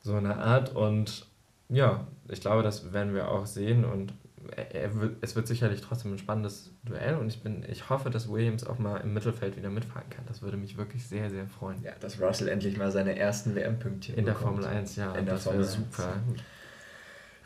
So 0.02 0.16
eine 0.16 0.38
Art. 0.38 0.76
Und 0.76 1.26
ja, 1.70 2.06
ich 2.30 2.42
glaube, 2.42 2.64
das 2.64 2.94
werden 2.94 3.14
wir 3.14 3.30
auch 3.30 3.46
sehen. 3.46 3.86
Und 3.86 4.14
wird, 4.94 5.18
es 5.22 5.36
wird 5.36 5.48
sicherlich 5.48 5.82
trotzdem 5.82 6.14
ein 6.14 6.18
spannendes 6.18 6.72
Duell 6.84 7.16
und 7.16 7.28
ich, 7.28 7.42
bin, 7.42 7.64
ich 7.70 7.90
hoffe, 7.90 8.10
dass 8.10 8.30
Williams 8.30 8.66
auch 8.66 8.80
mal 8.80 8.98
im 8.98 9.14
Mittelfeld 9.14 9.56
wieder 9.58 9.70
mitfahren 9.70 10.10
kann. 10.10 10.26
Das 10.28 10.42
würde 10.42 10.58
mich 10.58 10.78
wirklich 10.78 11.08
sehr, 11.08 11.30
sehr 11.30 11.48
freuen. 11.48 11.82
Ja, 11.84 11.92
dass 12.00 12.20
Russell 12.22 12.48
endlich 12.50 12.78
mal 12.78 12.92
seine 12.92 13.18
ersten 13.18 13.56
WM-Pünktchen 13.56 14.16
In 14.16 14.26
bekommt. 14.26 14.58
der 14.58 14.64
Formel 14.64 14.78
1, 14.78 14.96
ja. 14.96 15.16
In 15.16 15.26
der 15.26 15.36
das 15.36 15.46
wäre 15.46 15.64
super. 15.64 16.22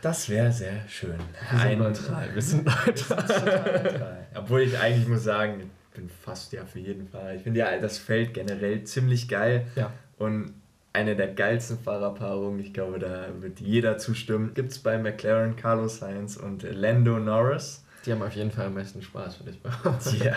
Das 0.01 0.29
wäre 0.29 0.51
sehr 0.51 0.87
schön. 0.87 1.17
Wir 1.51 1.59
sind 1.59 1.79
neutral. 1.79 2.29
Wir 2.33 2.41
sind 2.41 2.65
neutral. 2.65 4.27
Obwohl 4.35 4.61
ich 4.61 4.77
eigentlich 4.77 5.07
muss 5.07 5.23
sagen, 5.23 5.59
ich 5.59 5.95
bin 5.99 6.09
fast 6.09 6.53
ja 6.53 6.65
für 6.65 6.79
jeden 6.79 7.07
Fall. 7.07 7.35
Ich 7.37 7.43
finde 7.43 7.59
ja 7.59 7.77
das 7.79 7.97
Feld 7.97 8.33
generell 8.33 8.83
ziemlich 8.83 9.27
geil. 9.27 9.65
Ja. 9.75 9.91
Und 10.17 10.53
eine 10.97 11.15
der 11.15 11.27
geilsten 11.27 11.77
Fahrerpaarungen, 11.77 12.59
ich 12.59 12.73
glaube, 12.73 12.97
da 12.97 13.27
wird 13.39 13.59
jeder 13.59 13.99
zustimmen, 13.99 14.53
gibt 14.55 14.71
es 14.71 14.79
bei 14.79 14.97
McLaren 14.97 15.55
Carlos 15.55 15.99
Sainz 15.99 16.37
und 16.37 16.63
Lando 16.63 17.19
Norris. 17.19 17.83
Die 18.03 18.11
haben 18.11 18.23
auf 18.23 18.33
jeden 18.33 18.49
Fall 18.49 18.65
am 18.65 18.73
meisten 18.73 19.03
Spaß, 19.03 19.41
würde 19.41 19.51
ich 19.51 19.61
behaupten. 19.61 20.15
Ja, 20.23 20.33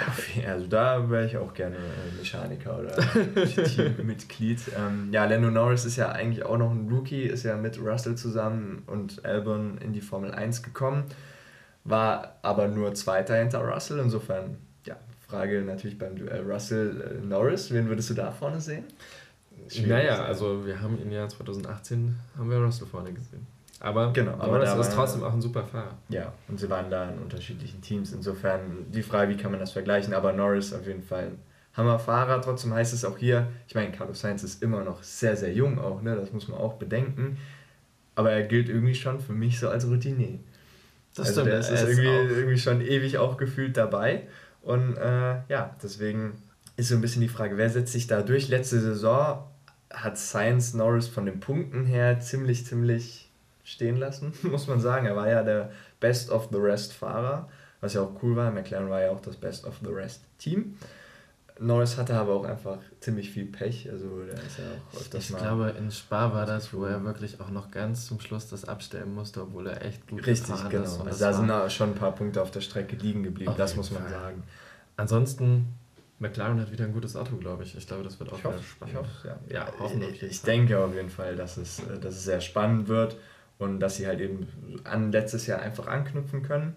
also 0.51 0.67
da 0.67 1.09
wäre 1.09 1.25
ich 1.25 1.39
auch 1.39 1.55
gerne 1.55 1.77
Mechaniker 2.19 2.79
oder 2.79 2.95
Teammitglied. 3.65 4.61
Ähm, 4.77 5.09
ja, 5.13 5.25
Lando 5.25 5.51
Norris 5.51 5.87
ist 5.87 5.97
ja 5.97 6.11
eigentlich 6.11 6.45
auch 6.45 6.59
noch 6.59 6.73
ein 6.73 6.91
Rookie, 6.91 7.23
ist 7.23 7.45
ja 7.45 7.57
mit 7.57 7.81
Russell 7.81 8.17
zusammen 8.17 8.83
und 8.87 9.25
Albon 9.25 9.79
in 9.79 9.95
die 9.95 10.03
Formel 10.03 10.31
1 10.33 10.63
gekommen, 10.63 11.05
war 11.85 12.37
aber 12.43 12.69
nur 12.69 12.93
Zweiter 12.93 13.37
hinter 13.37 13.61
Russell. 13.61 13.99
Insofern, 13.99 14.59
ja, 14.85 14.97
Frage 15.27 15.63
natürlich 15.63 15.99
beim 15.99 16.17
Duell 16.17 16.43
Russell-Norris, 16.43 17.73
wen 17.73 17.89
würdest 17.89 18.11
du 18.11 18.15
da 18.15 18.31
vorne 18.31 18.61
sehen? 18.61 18.85
Naja, 19.87 20.25
also 20.25 20.65
wir 20.65 20.81
haben 20.81 21.01
ihn 21.01 21.13
ja 21.13 21.29
2018, 21.29 22.17
haben 22.37 22.51
wir 22.51 22.59
Russell 22.59 22.87
vorne 22.87 23.13
gesehen. 23.13 23.47
Aber, 23.81 24.13
genau, 24.13 24.33
aber 24.39 24.59
das 24.59 24.79
ist 24.79 24.95
trotzdem 24.95 25.25
auch 25.25 25.33
ein 25.33 25.41
super 25.41 25.65
Fahrer. 25.65 25.97
Ja, 26.11 26.33
und 26.49 26.61
sie 26.61 26.69
waren 26.69 26.91
da 26.91 27.09
in 27.09 27.19
unterschiedlichen 27.19 27.81
Teams. 27.81 28.13
Insofern 28.13 28.91
die 28.93 29.03
Frage, 29.03 29.33
wie 29.33 29.39
kann 29.39 29.51
man 29.51 29.61
das 29.61 29.73
vergleichen? 29.73 30.13
Aber 30.13 30.35
Norris 30.35 30.75
auf 30.75 30.87
jeden 30.87 31.03
Fall 31.03 31.33
Hammerfahrer. 31.75 32.43
Trotzdem 32.43 32.75
heißt 32.75 32.93
es 32.93 33.07
auch 33.07 33.17
hier, 33.17 33.49
ich 33.67 33.75
meine, 33.75 33.91
Carlos 33.91 34.21
Sainz 34.21 34.43
ist 34.43 34.63
immer 34.63 34.85
noch 34.85 35.03
sehr, 35.03 35.35
sehr 35.35 35.53
jung 35.53 35.79
auch, 35.79 36.03
ne? 36.03 36.15
das 36.15 36.33
muss 36.33 36.47
man 36.49 36.59
auch 36.59 36.75
bedenken. 36.75 37.39
Aber 38.15 38.33
er 38.33 38.43
gilt 38.43 38.69
irgendwie 38.69 38.95
schon 38.95 39.19
für 39.19 39.33
mich 39.33 39.59
so 39.59 39.71
als 39.71 39.87
Routinier. 39.87 40.41
Das 41.15 41.29
also 41.29 41.41
stimmt, 41.41 41.53
der 41.53 41.61
ist, 41.61 41.71
ist 41.71 41.83
irgendwie, 41.83 42.07
irgendwie 42.07 42.59
schon 42.59 42.81
ewig 42.83 43.17
auch 43.17 43.39
gefühlt 43.39 43.77
dabei. 43.77 44.27
Und 44.63 44.97
äh, 44.97 45.41
ja, 45.49 45.75
deswegen 45.83 46.35
ist 46.77 46.89
so 46.89 46.97
ein 46.97 47.01
bisschen 47.01 47.23
die 47.23 47.29
Frage, 47.29 47.57
wer 47.57 47.71
setzt 47.71 47.93
sich 47.93 48.07
da 48.07 48.21
durch? 48.23 48.49
Letzte 48.49 48.81
Saison 48.81 49.50
hat 49.93 50.19
Science 50.19 50.75
Norris 50.75 51.09
von 51.09 51.27
den 51.27 51.41
Punkten 51.41 51.85
her 51.85 52.21
ziemlich, 52.21 52.65
ziemlich 52.67 53.31
stehen 53.65 53.97
lassen, 53.97 54.33
muss 54.43 54.67
man 54.67 54.81
sagen. 54.81 55.07
Er 55.07 55.17
war 55.17 55.29
ja 55.29 55.43
der 55.43 55.71
Best 56.01 56.31
of 56.31 56.49
the 56.51 56.59
Rest 56.59 56.93
Fahrer, 56.93 57.49
was 57.81 57.95
ja 57.95 58.03
auch 58.03 58.23
cool 58.23 58.37
war. 58.37 58.51
McLaren 58.51 58.89
war 58.89 59.01
ja 59.01 59.11
auch 59.11 59.21
das 59.21 59.37
Best 59.37 59.67
of 59.67 59.79
the 59.83 59.91
Rest 59.91 60.23
Team. 60.39 60.77
Norris 61.63 61.99
hatte 61.99 62.15
aber 62.15 62.33
auch 62.33 62.45
einfach 62.45 62.79
ziemlich 63.01 63.31
viel 63.31 63.45
Pech. 63.45 63.91
Also 63.91 64.25
der 64.25 64.35
ist 64.35 64.59
ja 64.59 64.65
auch 64.65 64.99
öfters 64.99 65.25
Ich 65.25 65.31
mal 65.31 65.43
glaube, 65.43 65.75
in 65.79 65.91
Spa 65.91 66.33
war 66.33 66.47
das, 66.47 66.73
wo 66.73 66.87
er 66.87 67.05
wirklich 67.05 67.39
auch 67.39 67.51
noch 67.51 67.71
ganz 67.71 68.07
zum 68.07 68.19
Schluss 68.19 68.49
das 68.49 68.65
abstellen 68.65 69.15
musste, 69.15 69.43
obwohl 69.43 69.67
er 69.67 69.85
echt 69.85 70.09
gut 70.09 70.27
Richtig, 70.27 70.49
gefahren 70.49 70.71
genau. 70.71 70.85
ist. 70.85 71.01
Also 71.01 71.19
da 71.23 71.33
sind 71.35 71.73
schon 71.73 71.91
ein 71.91 71.95
paar 71.97 72.15
Punkte 72.15 72.41
auf 72.41 72.51
der 72.51 72.63
Strecke 72.63 72.97
liegen 72.97 73.23
geblieben, 73.23 73.53
das 73.59 73.77
muss 73.77 73.91
man 73.91 74.05
Fall. 74.05 74.11
sagen. 74.11 74.43
Ansonsten, 74.97 75.75
McLaren 76.21 76.61
hat 76.61 76.71
wieder 76.71 76.85
ein 76.85 76.93
gutes 76.93 77.17
Auto, 77.17 77.37
glaube 77.37 77.63
ich. 77.65 77.75
Ich 77.77 77.87
glaube, 77.87 78.05
das 78.05 78.21
wird 78.21 78.31
auch 78.31 78.39
ich 78.39 78.45
hoffe, 78.45 78.63
spannend. 78.63 78.95
Ich 78.95 79.01
hoffe, 79.01 79.39
ja. 79.49 79.67
ja. 79.67 80.11
Ich, 80.13 80.23
ich 80.23 80.43
denke 80.43 80.79
auf 80.79 80.95
jeden 80.95 81.09
Fall, 81.09 81.35
dass 81.35 81.57
es, 81.57 81.81
äh, 81.81 81.99
dass 81.99 82.15
es 82.15 82.25
sehr 82.25 82.43
spannend 82.43 82.89
wird 82.89 83.17
und 83.59 83.81
dass 83.81 83.97
sie 83.97 84.07
halt 84.07 84.21
eben 84.21 84.47
an 84.85 85.13
letztes 85.13 85.47
Jahr 85.47 85.61
einfach 85.61 85.87
anknüpfen 85.87 86.43
können. 86.43 86.77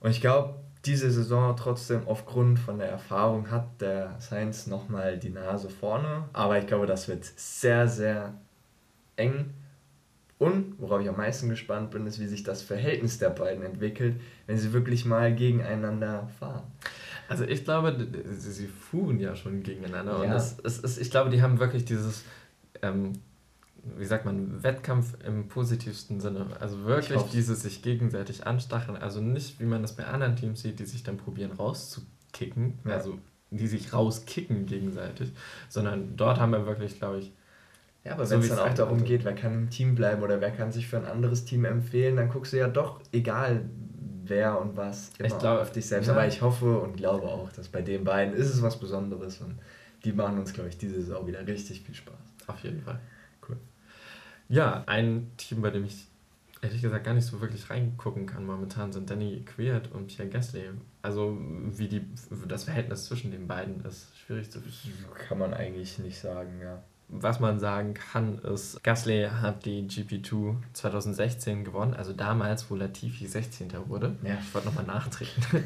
Und 0.00 0.10
ich 0.10 0.20
glaube, 0.20 0.56
diese 0.84 1.10
Saison 1.10 1.56
trotzdem 1.56 2.06
aufgrund 2.06 2.58
von 2.58 2.78
der 2.78 2.88
Erfahrung 2.88 3.50
hat 3.50 3.80
der 3.80 4.16
Sainz 4.18 4.66
nochmal 4.66 5.18
die 5.18 5.30
Nase 5.30 5.70
vorne. 5.70 6.28
Aber 6.32 6.58
ich 6.58 6.66
glaube, 6.66 6.86
das 6.86 7.08
wird 7.08 7.24
sehr, 7.36 7.86
sehr 7.86 8.34
eng. 9.16 9.54
Und 10.38 10.74
worauf 10.78 11.00
ich 11.00 11.08
am 11.08 11.16
meisten 11.16 11.48
gespannt 11.48 11.92
bin, 11.92 12.06
ist, 12.08 12.18
wie 12.18 12.26
sich 12.26 12.42
das 12.42 12.60
Verhältnis 12.60 13.18
der 13.18 13.30
beiden 13.30 13.64
entwickelt, 13.64 14.20
wenn 14.46 14.58
sie 14.58 14.72
wirklich 14.72 15.04
mal 15.04 15.32
gegeneinander 15.32 16.28
fahren. 16.40 16.64
Also 17.28 17.44
ich 17.44 17.64
glaube, 17.64 18.06
sie 18.26 18.66
fuhren 18.66 19.18
ja 19.18 19.34
schon 19.34 19.62
gegeneinander. 19.62 20.24
Ja. 20.24 20.30
Und 20.30 20.36
es, 20.36 20.56
es 20.62 20.78
ist, 20.78 20.98
ich 20.98 21.10
glaube, 21.10 21.30
die 21.30 21.42
haben 21.42 21.58
wirklich 21.58 21.84
dieses 21.84 22.24
ähm, 22.82 23.14
wie 23.98 24.04
sagt 24.04 24.24
man, 24.24 24.62
Wettkampf 24.62 25.16
im 25.24 25.48
positivsten 25.48 26.20
Sinne. 26.20 26.46
Also 26.60 26.84
wirklich 26.84 27.22
dieses 27.24 27.62
sich 27.62 27.82
gegenseitig 27.82 28.46
anstacheln. 28.46 28.96
Also 28.96 29.20
nicht, 29.20 29.60
wie 29.60 29.64
man 29.64 29.82
das 29.82 29.94
bei 29.94 30.04
anderen 30.04 30.36
Teams 30.36 30.62
sieht, 30.62 30.78
die 30.78 30.86
sich 30.86 31.02
dann 31.02 31.16
probieren 31.16 31.52
rauszukicken, 31.52 32.78
ja. 32.84 32.92
also 32.92 33.18
die 33.50 33.66
sich 33.66 33.92
rauskicken 33.92 34.66
gegenseitig, 34.66 35.32
sondern 35.68 36.16
dort 36.16 36.40
haben 36.40 36.52
wir 36.52 36.66
wirklich, 36.66 36.98
glaube 36.98 37.18
ich, 37.18 37.32
ja, 38.04 38.12
aber 38.12 38.26
so 38.26 38.34
wenn 38.34 38.40
es 38.40 38.48
dann 38.48 38.58
auch 38.58 38.74
darum 38.74 39.04
geht, 39.04 39.24
wer 39.24 39.34
kann 39.34 39.54
im 39.54 39.70
Team 39.70 39.94
bleiben 39.94 40.22
oder 40.22 40.40
wer 40.40 40.50
kann 40.50 40.72
sich 40.72 40.88
für 40.88 40.98
ein 40.98 41.06
anderes 41.06 41.46
Team 41.46 41.64
empfehlen, 41.64 42.16
dann 42.16 42.28
guckst 42.28 42.52
du 42.52 42.58
ja 42.58 42.68
doch, 42.68 43.00
egal 43.12 43.64
wer 44.28 44.60
und 44.60 44.76
was, 44.76 45.10
immer 45.18 45.28
ich 45.28 45.38
glaub, 45.38 45.60
auf 45.60 45.72
dich 45.72 45.86
selbst. 45.86 46.06
Ja. 46.08 46.14
Aber 46.14 46.26
ich 46.26 46.42
hoffe 46.42 46.78
und 46.78 46.96
glaube 46.96 47.26
auch, 47.26 47.50
dass 47.52 47.68
bei 47.68 47.82
den 47.82 48.04
beiden 48.04 48.34
ist 48.34 48.52
es 48.52 48.62
was 48.62 48.78
Besonderes 48.78 49.40
und 49.40 49.58
die 50.04 50.12
machen 50.12 50.38
uns, 50.38 50.52
glaube 50.52 50.68
ich, 50.68 50.78
diese 50.78 50.96
Saison 50.96 51.26
wieder 51.26 51.46
richtig 51.46 51.80
viel 51.82 51.94
Spaß. 51.94 52.14
Auf 52.46 52.60
jeden 52.60 52.82
Fall. 52.82 53.00
Ja, 54.48 54.84
ein 54.86 55.30
Team, 55.38 55.62
bei 55.62 55.70
dem 55.70 55.84
ich 55.84 56.06
ehrlich 56.60 56.82
gesagt 56.82 57.04
gar 57.04 57.14
nicht 57.14 57.26
so 57.26 57.40
wirklich 57.40 57.70
reingucken 57.70 58.26
kann 58.26 58.44
momentan, 58.44 58.92
sind 58.92 59.08
Danny 59.08 59.42
Queert 59.44 59.90
und 59.92 60.06
Pierre 60.06 60.28
Gasly. 60.28 60.70
Also 61.02 61.38
wie 61.40 61.88
die, 61.88 62.06
das 62.46 62.64
Verhältnis 62.64 63.06
zwischen 63.06 63.30
den 63.30 63.46
beiden 63.46 63.82
ist 63.84 64.16
schwierig 64.18 64.50
zu 64.50 64.60
Kann 65.28 65.38
man 65.38 65.54
eigentlich 65.54 65.98
nicht 65.98 66.18
sagen, 66.18 66.60
ja 66.60 66.82
was 67.20 67.40
man 67.40 67.58
sagen 67.60 67.94
kann, 67.94 68.38
ist, 68.38 68.82
Gasly 68.82 69.28
hat 69.40 69.64
die 69.64 69.86
GP2 69.86 70.56
2016 70.72 71.64
gewonnen, 71.64 71.94
also 71.94 72.12
damals, 72.12 72.70
wo 72.70 72.74
Latifi 72.74 73.26
16. 73.26 73.72
wurde. 73.88 74.16
Ja. 74.22 74.38
Ich 74.40 74.54
wollte 74.54 74.68
nochmal 74.68 74.84
nachtreten. 74.84 75.42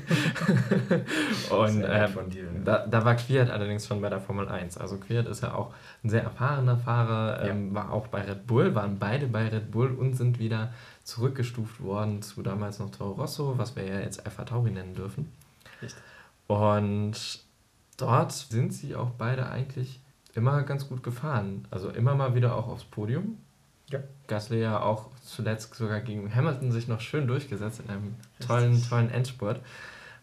und 1.51 1.83
äh, 1.83 2.09
dir, 2.29 2.43
ne? 2.45 2.61
da, 2.65 2.87
da 2.87 3.05
war 3.05 3.15
Quiert 3.15 3.51
allerdings 3.51 3.87
schon 3.87 4.01
bei 4.01 4.11
der 4.11 4.21
Formel 4.21 4.49
1. 4.49 4.77
Also 4.79 4.99
Quiert 4.99 5.27
ist 5.27 5.43
ja 5.43 5.55
auch 5.55 5.75
ein 6.05 6.11
sehr 6.11 6.23
erfahrener 6.23 6.77
Fahrer, 6.77 7.43
ähm, 7.43 7.75
war 7.75 7.93
auch 7.93 8.09
bei 8.09 8.23
Red 8.23 8.47
Bull, 8.47 8.75
waren 8.75 8.99
beide 8.99 9.27
bei 9.27 9.49
Red 9.49 9.71
Bull 9.71 9.93
und 9.93 10.15
sind 10.15 10.39
wieder 10.39 10.73
zurückgestuft 11.05 11.83
worden 11.83 12.23
zu 12.23 12.43
damals 12.43 12.79
noch 12.79 12.91
Toro 12.91 13.13
Rosso, 13.13 13.57
was 13.57 13.75
wir 13.75 13.85
ja 13.85 14.01
jetzt 14.01 14.25
Alpha 14.27 14.45
Tauri 14.45 14.71
nennen 14.71 14.95
dürfen. 14.95 15.33
Richtig. 15.81 16.03
Und 16.47 17.41
dort 17.97 18.33
sind 18.33 18.73
sie 18.73 18.95
auch 18.95 19.11
beide 19.11 19.49
eigentlich 19.49 20.01
immer 20.39 20.63
ganz 20.63 20.89
gut 20.89 21.03
gefahren. 21.03 21.67
Also 21.71 21.91
immer 21.91 22.15
mal 22.15 22.35
wieder 22.35 22.55
auch 22.55 22.69
aufs 22.69 22.85
Podium. 22.85 23.37
Ja. 23.91 24.01
Gasly 24.27 24.61
ja 24.61 24.81
auch 24.81 25.09
zuletzt 25.23 25.75
sogar 25.75 26.01
gegen 26.01 26.35
Hamilton 26.35 26.73
sich 26.73 26.89
noch 26.89 27.01
schön 27.01 27.27
durchgesetzt 27.27 27.81
in 27.81 27.91
einem 27.91 28.15
tollen, 28.41 28.83
tollen 28.89 29.11
Endspurt. 29.11 29.61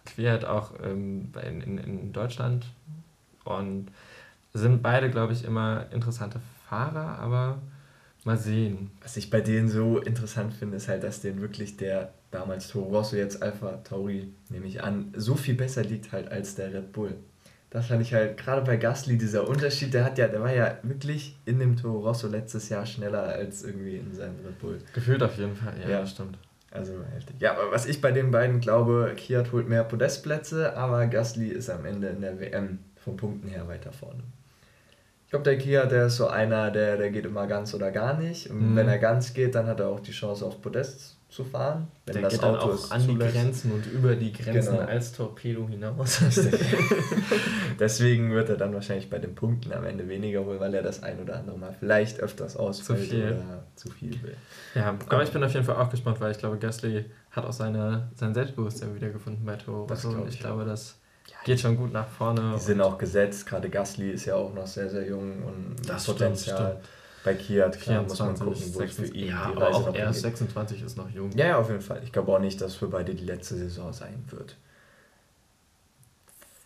Quert 0.05 0.45
auch 0.45 0.73
ähm, 0.83 1.31
in, 1.45 1.61
in, 1.61 1.77
in 1.77 2.13
Deutschland 2.13 2.67
und 3.43 3.87
sind 4.53 4.81
beide, 4.81 5.09
glaube 5.09 5.33
ich, 5.33 5.43
immer 5.43 5.87
interessante 5.91 6.39
Fahrer, 6.69 7.19
aber 7.19 7.59
mal 8.23 8.37
sehen. 8.37 8.91
Was 9.01 9.17
ich 9.17 9.29
bei 9.29 9.41
denen 9.41 9.67
so 9.67 9.99
interessant 9.99 10.53
finde, 10.53 10.77
ist 10.77 10.87
halt, 10.87 11.03
dass 11.03 11.21
denen 11.21 11.41
wirklich 11.41 11.75
der 11.75 12.13
damals 12.31 12.67
Toro 12.67 12.97
Rosso, 12.97 13.15
jetzt 13.15 13.41
Alpha 13.41 13.77
Tauri, 13.83 14.31
nehme 14.49 14.67
ich 14.67 14.83
an, 14.83 15.13
so 15.17 15.35
viel 15.35 15.55
besser 15.55 15.83
liegt 15.83 16.11
halt 16.11 16.31
als 16.31 16.55
der 16.55 16.73
Red 16.73 16.93
Bull 16.93 17.15
das 17.75 17.87
fand 17.87 18.01
ich 18.01 18.13
halt 18.13 18.37
gerade 18.37 18.61
bei 18.61 18.77
Gasly 18.77 19.17
dieser 19.17 19.49
Unterschied, 19.49 19.93
der 19.93 20.05
hat 20.05 20.17
ja, 20.17 20.29
der 20.29 20.41
war 20.41 20.53
ja 20.53 20.77
wirklich 20.83 21.35
in 21.45 21.59
dem 21.59 21.75
Toro 21.75 22.07
Rosso 22.07 22.29
letztes 22.29 22.69
Jahr 22.69 22.85
schneller 22.85 23.23
als 23.23 23.63
irgendwie 23.63 23.97
in 23.97 24.13
seinem 24.13 24.37
Red 24.45 24.59
Bull. 24.59 24.77
Gefühlt 24.93 25.21
auf 25.21 25.37
jeden 25.37 25.57
Fall, 25.57 25.73
ja, 25.83 25.89
ja. 25.89 25.99
das 25.99 26.11
stimmt. 26.11 26.37
Also 26.71 26.93
heftig. 27.13 27.35
Ja, 27.39 27.51
aber 27.51 27.73
was 27.73 27.85
ich 27.85 27.99
bei 27.99 28.13
den 28.13 28.31
beiden 28.31 28.61
glaube, 28.61 29.11
Kiat 29.17 29.51
holt 29.51 29.67
mehr 29.67 29.83
Podestplätze, 29.83 30.77
aber 30.77 31.05
Gasly 31.07 31.49
ist 31.49 31.69
am 31.69 31.83
Ende 31.83 32.07
in 32.07 32.21
der 32.21 32.39
WM 32.39 32.79
von 32.95 33.17
Punkten 33.17 33.49
her 33.49 33.67
weiter 33.67 33.91
vorne. 33.91 34.23
Ich 35.25 35.31
glaube, 35.31 35.43
der 35.43 35.57
Kia, 35.57 35.85
der 35.85 36.05
ist 36.05 36.15
so 36.15 36.27
einer, 36.27 36.71
der, 36.71 36.95
der 36.95 37.11
geht 37.11 37.25
immer 37.25 37.45
ganz 37.45 37.73
oder 37.73 37.91
gar 37.91 38.17
nicht. 38.17 38.49
Und 38.49 38.71
mhm. 38.71 38.75
wenn 38.77 38.87
er 38.87 38.99
ganz 38.99 39.33
geht, 39.33 39.53
dann 39.53 39.67
hat 39.67 39.81
er 39.81 39.89
auch 39.89 39.99
die 39.99 40.13
Chance 40.13 40.45
auf 40.45 40.61
Podest 40.61 41.17
zu 41.35 41.43
fahren. 41.43 41.87
Wenn 42.05 42.13
der 42.13 42.23
das 42.23 42.33
geht 42.33 42.43
Auto 42.43 42.69
dann 42.69 42.77
auch 42.77 42.91
an 42.91 43.01
zulässt. 43.01 43.35
die 43.35 43.39
Grenzen 43.39 43.71
und 43.73 43.85
über 43.87 44.15
die 44.15 44.31
Grenzen 44.31 44.77
genau. 44.77 44.87
als 44.87 45.11
Torpedo 45.11 45.67
hinaus. 45.67 46.21
Deswegen 47.79 48.31
wird 48.31 48.49
er 48.49 48.55
dann 48.55 48.73
wahrscheinlich 48.73 49.09
bei 49.09 49.19
den 49.19 49.35
Punkten 49.35 49.73
am 49.73 49.83
Ende 49.83 50.07
weniger 50.07 50.45
holen, 50.45 50.61
weil 50.61 50.73
er 50.73 50.81
das 50.81 51.03
ein 51.03 51.19
oder 51.19 51.37
andere 51.37 51.57
Mal 51.57 51.75
vielleicht 51.77 52.21
öfters 52.21 52.55
ausfällt 52.55 53.01
zu 53.01 53.05
viel. 53.07 53.25
oder 53.25 53.63
zu 53.75 53.91
viel 53.91 54.23
will. 54.23 54.37
Ja, 54.75 54.97
aber 55.09 55.23
ich 55.23 55.31
bin 55.31 55.43
auf 55.43 55.53
jeden 55.53 55.65
Fall 55.65 55.75
auch 55.75 55.89
gespannt, 55.89 56.21
weil 56.21 56.31
ich 56.31 56.37
glaube, 56.37 56.57
Gasly 56.57 57.05
hat 57.31 57.45
auch 57.45 57.53
seine, 57.53 58.09
sein 58.15 58.33
Selbstbewusstsein 58.33 58.95
wiedergefunden 58.95 59.45
bei 59.45 59.57
Toro. 59.57 59.87
Das 59.87 60.05
also, 60.05 60.25
ich, 60.25 60.35
ich 60.35 60.39
glaube, 60.39 60.63
das 60.63 60.97
geht 61.43 61.59
schon 61.59 61.75
gut 61.75 61.91
nach 61.91 62.07
vorne. 62.07 62.53
Die 62.55 62.61
sind 62.61 62.79
auch 62.79 62.97
gesetzt, 62.97 63.45
gerade 63.45 63.69
Gasly 63.69 64.11
ist 64.11 64.23
ja 64.23 64.35
auch 64.35 64.53
noch 64.53 64.67
sehr, 64.67 64.89
sehr 64.89 65.05
jung 65.05 65.43
und 65.43 65.75
das 65.85 66.05
Potenzial. 66.05 66.57
Stimmt, 66.57 66.69
stimmt 66.69 66.94
bei 67.25 67.33
Kiat, 67.33 67.81
klar, 67.81 68.05
24, 68.05 68.07
muss 68.07 68.19
man 68.19 68.53
gucken, 68.53 68.75
wo 68.75 68.81
es 68.81 68.93
für 68.93 69.07
ihn 69.07 69.29
ja, 69.29 69.51
die 69.51 69.57
Reise 69.57 69.77
auch 69.77 69.95
erst 69.95 70.21
26 70.21 70.83
ist 70.83 70.95
noch 70.95 71.09
jung. 71.09 71.31
Ja, 71.35 71.47
ja, 71.47 71.57
auf 71.57 71.69
jeden 71.69 71.81
Fall. 71.81 72.01
Ich 72.03 72.11
glaube 72.11 72.31
auch 72.31 72.39
nicht, 72.39 72.61
dass 72.61 72.75
für 72.75 72.87
beide 72.87 73.15
die 73.15 73.25
letzte 73.25 73.55
Saison 73.55 73.91
sein 73.91 74.23
wird. 74.29 74.55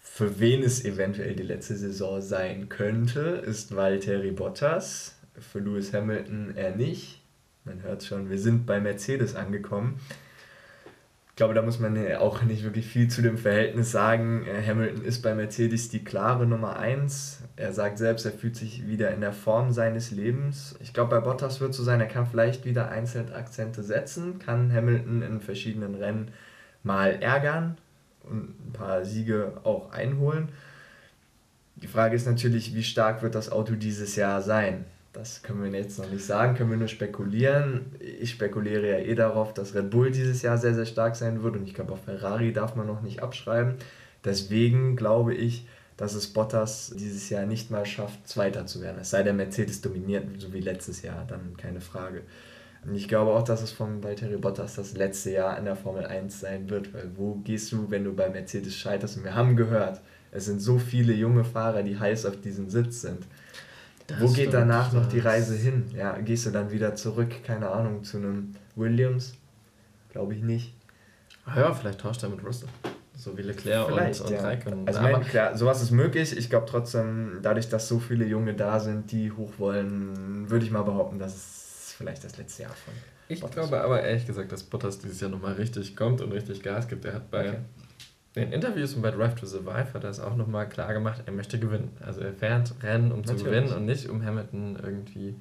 Für 0.01 0.39
wen 0.39 0.61
es 0.61 0.83
eventuell 0.83 1.33
die 1.33 1.43
letzte 1.43 1.77
Saison 1.77 2.21
sein 2.21 2.67
könnte, 2.67 3.21
ist 3.21 3.73
Valtteri 3.73 4.31
Bottas. 4.31 5.15
Für 5.39 5.59
Lewis 5.59 5.93
Hamilton 5.93 6.53
eher 6.55 6.75
nicht. 6.75 7.21
Man 7.63 7.81
hört 7.81 8.03
schon, 8.03 8.29
wir 8.29 8.37
sind 8.37 8.65
bei 8.65 8.81
Mercedes 8.81 9.35
angekommen 9.35 9.99
glaube, 11.39 11.53
da 11.53 11.61
muss 11.61 11.79
man 11.79 11.97
auch 12.17 12.41
nicht 12.43 12.65
wirklich 12.65 12.85
viel 12.85 13.07
zu 13.07 13.21
dem 13.21 13.37
Verhältnis 13.37 13.91
sagen. 13.91 14.45
Äh, 14.45 14.61
Hamilton 14.61 15.05
ist 15.05 15.21
bei 15.21 15.33
Mercedes 15.33 15.87
die 15.87 16.03
klare 16.03 16.45
Nummer 16.45 16.77
1. 16.77 17.43
Er 17.55 17.71
sagt 17.71 17.97
selbst, 17.97 18.25
er 18.25 18.33
fühlt 18.33 18.57
sich 18.57 18.85
wieder 18.87 19.11
in 19.11 19.21
der 19.21 19.31
Form 19.31 19.71
seines 19.71 20.11
Lebens. 20.11 20.75
Ich 20.81 20.93
glaube, 20.93 21.15
bei 21.15 21.21
Bottas 21.21 21.61
wird 21.61 21.71
es 21.71 21.77
so 21.77 21.83
sein, 21.83 22.01
er 22.01 22.07
kann 22.07 22.27
vielleicht 22.27 22.65
wieder 22.65 22.89
einzelne 22.89 23.33
Akzente 23.33 23.83
setzen, 23.83 24.39
kann 24.39 24.73
Hamilton 24.73 25.21
in 25.21 25.39
verschiedenen 25.39 25.95
Rennen 25.95 26.31
mal 26.83 27.21
ärgern 27.21 27.77
und 28.23 28.49
ein 28.67 28.73
paar 28.73 29.05
Siege 29.05 29.53
auch 29.63 29.93
einholen. 29.93 30.49
Die 31.77 31.87
Frage 31.87 32.17
ist 32.17 32.27
natürlich, 32.27 32.75
wie 32.75 32.83
stark 32.83 33.21
wird 33.21 33.33
das 33.33 33.49
Auto 33.49 33.75
dieses 33.75 34.17
Jahr 34.17 34.41
sein? 34.41 34.83
Das 35.19 35.43
können 35.43 35.61
wir 35.61 35.77
jetzt 35.77 35.99
noch 35.99 36.09
nicht 36.09 36.23
sagen, 36.23 36.55
können 36.55 36.69
wir 36.69 36.77
nur 36.77 36.87
spekulieren. 36.87 37.87
Ich 37.99 38.31
spekuliere 38.31 38.89
ja 38.89 38.99
eh 38.99 39.15
darauf, 39.15 39.53
dass 39.53 39.75
Red 39.75 39.89
Bull 39.89 40.11
dieses 40.11 40.43
Jahr 40.43 40.57
sehr, 40.57 40.73
sehr 40.73 40.85
stark 40.85 41.17
sein 41.17 41.43
wird 41.43 41.57
und 41.57 41.67
ich 41.67 41.73
glaube, 41.73 41.91
auch 41.91 41.97
Ferrari 41.97 42.53
darf 42.53 42.77
man 42.77 42.87
noch 42.87 43.01
nicht 43.01 43.21
abschreiben. 43.21 43.75
Deswegen 44.23 44.95
glaube 44.95 45.33
ich, 45.33 45.67
dass 45.97 46.13
es 46.13 46.31
Bottas 46.31 46.93
dieses 46.97 47.29
Jahr 47.29 47.45
nicht 47.45 47.69
mal 47.69 47.85
schafft, 47.85 48.29
Zweiter 48.29 48.65
zu 48.65 48.81
werden. 48.81 48.99
Es 49.01 49.09
sei 49.09 49.23
denn, 49.23 49.35
Mercedes 49.35 49.81
dominiert, 49.81 50.23
so 50.37 50.53
wie 50.53 50.61
letztes 50.61 51.01
Jahr, 51.01 51.25
dann 51.27 51.57
keine 51.57 51.81
Frage. 51.81 52.21
Und 52.85 52.95
ich 52.95 53.09
glaube 53.09 53.33
auch, 53.33 53.43
dass 53.43 53.61
es 53.61 53.71
von 53.71 54.01
Valtteri 54.01 54.37
Bottas 54.37 54.75
das 54.75 54.93
letzte 54.93 55.31
Jahr 55.31 55.57
in 55.57 55.65
der 55.65 55.75
Formel 55.75 56.05
1 56.05 56.39
sein 56.39 56.69
wird, 56.69 56.93
weil 56.93 57.11
wo 57.17 57.35
gehst 57.43 57.73
du, 57.73 57.91
wenn 57.91 58.05
du 58.05 58.15
bei 58.15 58.29
Mercedes 58.29 58.73
scheiterst? 58.73 59.17
Und 59.17 59.25
wir 59.25 59.35
haben 59.35 59.57
gehört, 59.57 59.99
Es 60.31 60.45
sind 60.45 60.61
so 60.61 60.77
viele 60.77 61.13
junge 61.13 61.43
Fahrer, 61.43 61.83
die 61.83 61.99
heiß 61.99 62.25
auf 62.25 62.39
diesem 62.39 62.69
Sitz 62.69 63.01
sind. 63.01 63.25
Das 64.09 64.19
Wo 64.21 64.27
geht 64.29 64.53
danach 64.53 64.91
noch 64.91 65.07
die 65.07 65.19
Reise 65.19 65.55
hin? 65.55 65.85
Ja, 65.95 66.17
gehst 66.17 66.45
du 66.45 66.51
dann 66.51 66.71
wieder 66.71 66.95
zurück, 66.95 67.43
keine 67.45 67.69
Ahnung, 67.69 68.03
zu 68.03 68.17
einem 68.17 68.53
Williams? 68.75 69.33
Glaube 70.09 70.33
ich 70.33 70.41
nicht. 70.41 70.73
Ah 71.45 71.59
ja, 71.59 71.73
vielleicht 71.73 72.01
tauscht 72.01 72.23
er 72.23 72.29
mit 72.29 72.43
Russell. 72.43 72.69
So 73.15 73.37
wie 73.37 73.41
Leclerc 73.41 73.87
vielleicht, 73.87 74.21
und, 74.21 74.27
und 74.27 74.33
ja. 74.33 74.41
Raikkonen. 74.41 74.87
Also 74.87 75.01
mein, 75.01 75.21
klar, 75.21 75.55
sowas 75.55 75.81
ist 75.81 75.91
möglich. 75.91 76.35
Ich 76.35 76.49
glaube 76.49 76.65
trotzdem, 76.69 77.39
dadurch, 77.41 77.69
dass 77.69 77.87
so 77.87 77.99
viele 77.99 78.25
Junge 78.25 78.53
da 78.53 78.79
sind, 78.79 79.11
die 79.11 79.31
hoch 79.31 79.51
wollen, 79.57 80.49
würde 80.49 80.65
ich 80.65 80.71
mal 80.71 80.83
behaupten, 80.83 81.19
dass 81.19 81.35
es 81.35 81.95
vielleicht 81.97 82.23
das 82.23 82.37
letzte 82.37 82.63
Jahr 82.63 82.71
von 82.71 82.93
Ich 83.27 83.41
Bottas 83.41 83.67
glaube 83.67 83.83
aber 83.83 84.01
ehrlich 84.01 84.25
gesagt, 84.25 84.51
dass 84.51 84.63
Bottas 84.63 84.99
dieses 84.99 85.19
Jahr 85.19 85.29
nochmal 85.29 85.53
richtig 85.53 85.95
kommt 85.95 86.21
und 86.21 86.31
richtig 86.31 86.63
Gas 86.63 86.87
gibt. 86.87 87.03
Er 87.05 87.13
hat 87.15 87.29
bei 87.29 87.49
okay. 87.49 87.57
Den 88.35 88.51
Interviews 88.51 88.93
und 88.93 89.01
bei 89.01 89.11
Drive 89.11 89.35
to 89.35 89.45
Survive 89.45 89.93
hat 89.93 90.03
er 90.03 90.09
es 90.09 90.19
auch 90.19 90.35
nochmal 90.35 90.69
klar 90.69 90.93
gemacht, 90.93 91.23
er 91.25 91.33
möchte 91.33 91.59
gewinnen. 91.59 91.91
Also 92.05 92.21
er 92.21 92.33
fährt 92.33 92.73
Rennen, 92.83 93.11
um 93.11 93.19
natürlich. 93.21 93.39
zu 93.39 93.45
gewinnen 93.45 93.73
und 93.73 93.85
nicht 93.85 94.07
um 94.07 94.23
Hamilton 94.23 94.77
irgendwie 94.81 95.35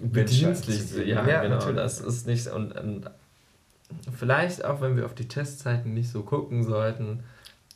bedienstlich 0.00 0.86
zu 0.86 1.02
Ja, 1.02 1.26
ja 1.26 1.42
genau. 1.42 1.56
Natürlich. 1.56 1.76
Das 1.76 2.00
ist 2.00 2.26
nicht 2.26 2.46
und, 2.48 2.72
und 2.72 3.10
vielleicht 4.16 4.64
auch 4.64 4.80
wenn 4.80 4.96
wir 4.96 5.06
auf 5.06 5.14
die 5.14 5.28
Testzeiten 5.28 5.94
nicht 5.94 6.10
so 6.10 6.22
gucken 6.22 6.62
sollten, 6.62 7.24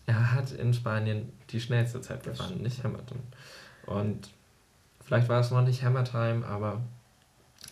er 0.06 0.32
hat 0.32 0.52
in 0.52 0.72
Spanien 0.72 1.32
die 1.50 1.60
schnellste 1.60 2.00
Zeit 2.00 2.22
gefahren, 2.22 2.62
nicht 2.62 2.84
Hamilton. 2.84 3.18
Und 3.86 4.30
vielleicht 5.04 5.28
war 5.28 5.40
es 5.40 5.50
noch 5.50 5.62
nicht 5.62 5.82
Hammer 5.82 6.04
Time, 6.04 6.46
aber 6.46 6.82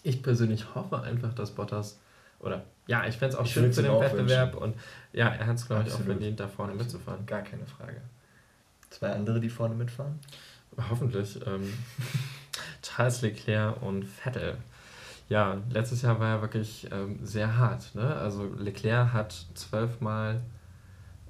ich 0.02 0.22
persönlich 0.22 0.74
hoffe 0.74 1.02
einfach, 1.02 1.32
dass 1.34 1.52
Bottas 1.52 2.00
oder 2.40 2.64
ja, 2.86 3.06
ich 3.06 3.16
fände 3.16 3.34
es 3.34 3.40
auch 3.40 3.44
ich 3.44 3.52
schön 3.52 3.72
für 3.72 3.82
den 3.82 4.00
Wettbewerb 4.00 4.56
und 4.56 4.76
ja, 5.12 5.28
er 5.28 5.46
hat 5.46 5.56
es, 5.56 5.66
glaube 5.66 5.84
ich, 5.86 5.94
auch 5.94 6.00
verdient, 6.00 6.40
da 6.40 6.48
vorne 6.48 6.72
Absolut. 6.72 6.92
mitzufahren. 6.92 7.26
Gar 7.26 7.42
keine 7.42 7.66
Frage. 7.66 8.00
Zwei 8.90 9.10
andere, 9.10 9.40
die 9.40 9.48
vorne 9.48 9.74
mitfahren? 9.74 10.18
Hoffentlich. 10.90 11.38
Ähm, 11.46 11.72
Charles 12.82 13.22
Leclerc 13.22 13.80
und 13.82 14.04
Vettel. 14.04 14.58
Ja, 15.28 15.58
letztes 15.70 16.02
Jahr 16.02 16.20
war 16.20 16.36
er 16.36 16.42
wirklich 16.42 16.88
ähm, 16.92 17.18
sehr 17.22 17.56
hart. 17.56 17.94
Ne? 17.94 18.14
Also 18.16 18.52
Leclerc 18.58 19.12
hat 19.12 19.34
zwölfmal 19.54 20.42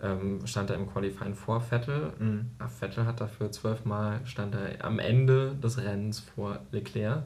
ähm, 0.03 0.47
stand 0.47 0.71
er 0.71 0.77
im 0.77 0.91
Qualifying 0.91 1.35
vor 1.35 1.61
Vettel. 1.61 2.13
Mhm. 2.19 2.51
Vettel 2.79 3.07
hat 3.07 3.21
dafür 3.21 3.51
zwölfmal 3.53 4.21
stand 4.27 4.55
er 4.55 4.85
am 4.85 4.99
Ende 4.99 5.55
des 5.55 5.79
Rennens 5.79 6.21
vor 6.21 6.61
Leclerc. 6.73 7.23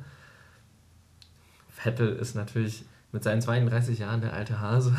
Vettel 1.70 2.16
ist 2.16 2.34
natürlich 2.34 2.84
mit 3.12 3.24
seinen 3.24 3.40
32 3.40 3.98
Jahren 3.98 4.20
der 4.20 4.32
alte 4.32 4.60
Hase, 4.60 4.94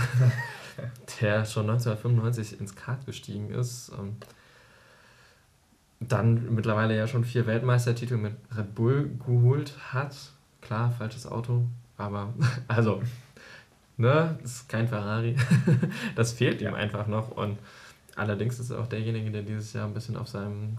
der 1.21 1.45
schon 1.45 1.69
1995 1.69 2.59
ins 2.59 2.75
Kart 2.75 3.05
gestiegen 3.05 3.51
ist. 3.51 3.91
Ähm, 3.97 4.15
dann 5.99 6.55
mittlerweile 6.55 6.95
ja 6.95 7.07
schon 7.07 7.25
vier 7.25 7.45
Weltmeistertitel 7.45 8.15
mit 8.15 8.33
Red 8.55 8.73
Bull 8.73 9.11
geholt 9.25 9.73
hat 9.93 10.15
klar, 10.61 10.91
falsches 10.91 11.25
Auto, 11.25 11.63
aber 11.97 12.33
also, 12.67 13.01
ne, 13.97 14.37
das 14.41 14.51
ist 14.51 14.69
kein 14.69 14.87
Ferrari. 14.87 15.35
das 16.15 16.33
fehlt 16.33 16.61
ja. 16.61 16.69
ihm 16.69 16.75
einfach 16.75 17.07
noch 17.07 17.31
und 17.31 17.57
allerdings 18.15 18.59
ist 18.59 18.69
er 18.69 18.79
auch 18.79 18.87
derjenige, 18.87 19.31
der 19.31 19.43
dieses 19.43 19.73
Jahr 19.73 19.87
ein 19.87 19.93
bisschen 19.93 20.17
auf 20.17 20.27
seinem 20.27 20.75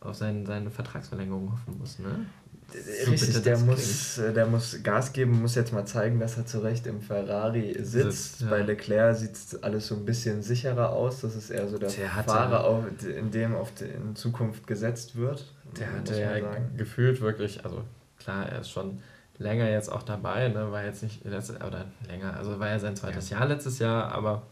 auf 0.00 0.14
seinen, 0.14 0.46
seine 0.46 0.70
Vertragsverlängerung 0.70 1.50
hoffen 1.50 1.78
muss, 1.78 1.98
ne? 1.98 2.26
Richtig, 2.74 3.42
der 3.42 3.58
muss, 3.58 4.18
äh, 4.18 4.32
der 4.32 4.46
muss 4.46 4.82
Gas 4.82 5.12
geben, 5.12 5.40
muss 5.40 5.54
jetzt 5.54 5.72
mal 5.72 5.86
zeigen, 5.86 6.18
dass 6.18 6.36
er 6.36 6.46
zurecht 6.46 6.86
im 6.86 7.00
Ferrari 7.00 7.74
sitzt. 7.78 7.92
sitzt 7.92 8.40
ja. 8.42 8.50
Bei 8.50 8.62
Leclerc 8.62 9.16
sieht 9.16 9.62
alles 9.62 9.86
so 9.86 9.94
ein 9.94 10.04
bisschen 10.04 10.42
sicherer 10.42 10.90
aus. 10.90 11.20
Das 11.20 11.36
ist 11.36 11.50
eher 11.50 11.68
so 11.68 11.78
der, 11.78 11.90
der 11.90 12.08
Fahrer, 12.08 12.64
auf, 12.64 12.84
in 13.04 13.30
dem 13.30 13.54
auf 13.54 13.70
in 13.80 14.16
Zukunft 14.16 14.66
gesetzt 14.66 15.16
wird. 15.16 15.44
Der 15.78 15.92
hatte 15.92 16.20
ja 16.20 16.40
sagen. 16.40 16.72
gefühlt 16.76 17.20
wirklich, 17.20 17.64
also 17.64 17.82
klar, 18.18 18.46
er 18.48 18.60
ist 18.60 18.70
schon 18.70 19.00
länger 19.38 19.68
jetzt 19.68 19.90
auch 19.90 20.02
dabei, 20.02 20.48
ne? 20.48 20.72
war 20.72 20.84
jetzt 20.84 21.02
nicht 21.02 21.24
letzte, 21.24 21.54
oder 21.56 21.86
länger, 22.08 22.36
also 22.36 22.58
war 22.58 22.68
ja 22.68 22.78
sein 22.78 22.96
zweites 22.96 23.30
ja. 23.30 23.38
Jahr 23.38 23.48
letztes 23.48 23.78
Jahr, 23.78 24.12
aber 24.12 24.42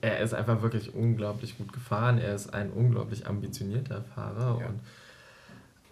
er 0.00 0.20
ist 0.20 0.34
einfach 0.34 0.62
wirklich 0.62 0.94
unglaublich 0.94 1.58
gut 1.58 1.72
gefahren. 1.72 2.18
Er 2.18 2.34
ist 2.34 2.52
ein 2.54 2.70
unglaublich 2.70 3.26
ambitionierter 3.26 4.02
Fahrer 4.14 4.60
ja. 4.60 4.66
und 4.66 4.80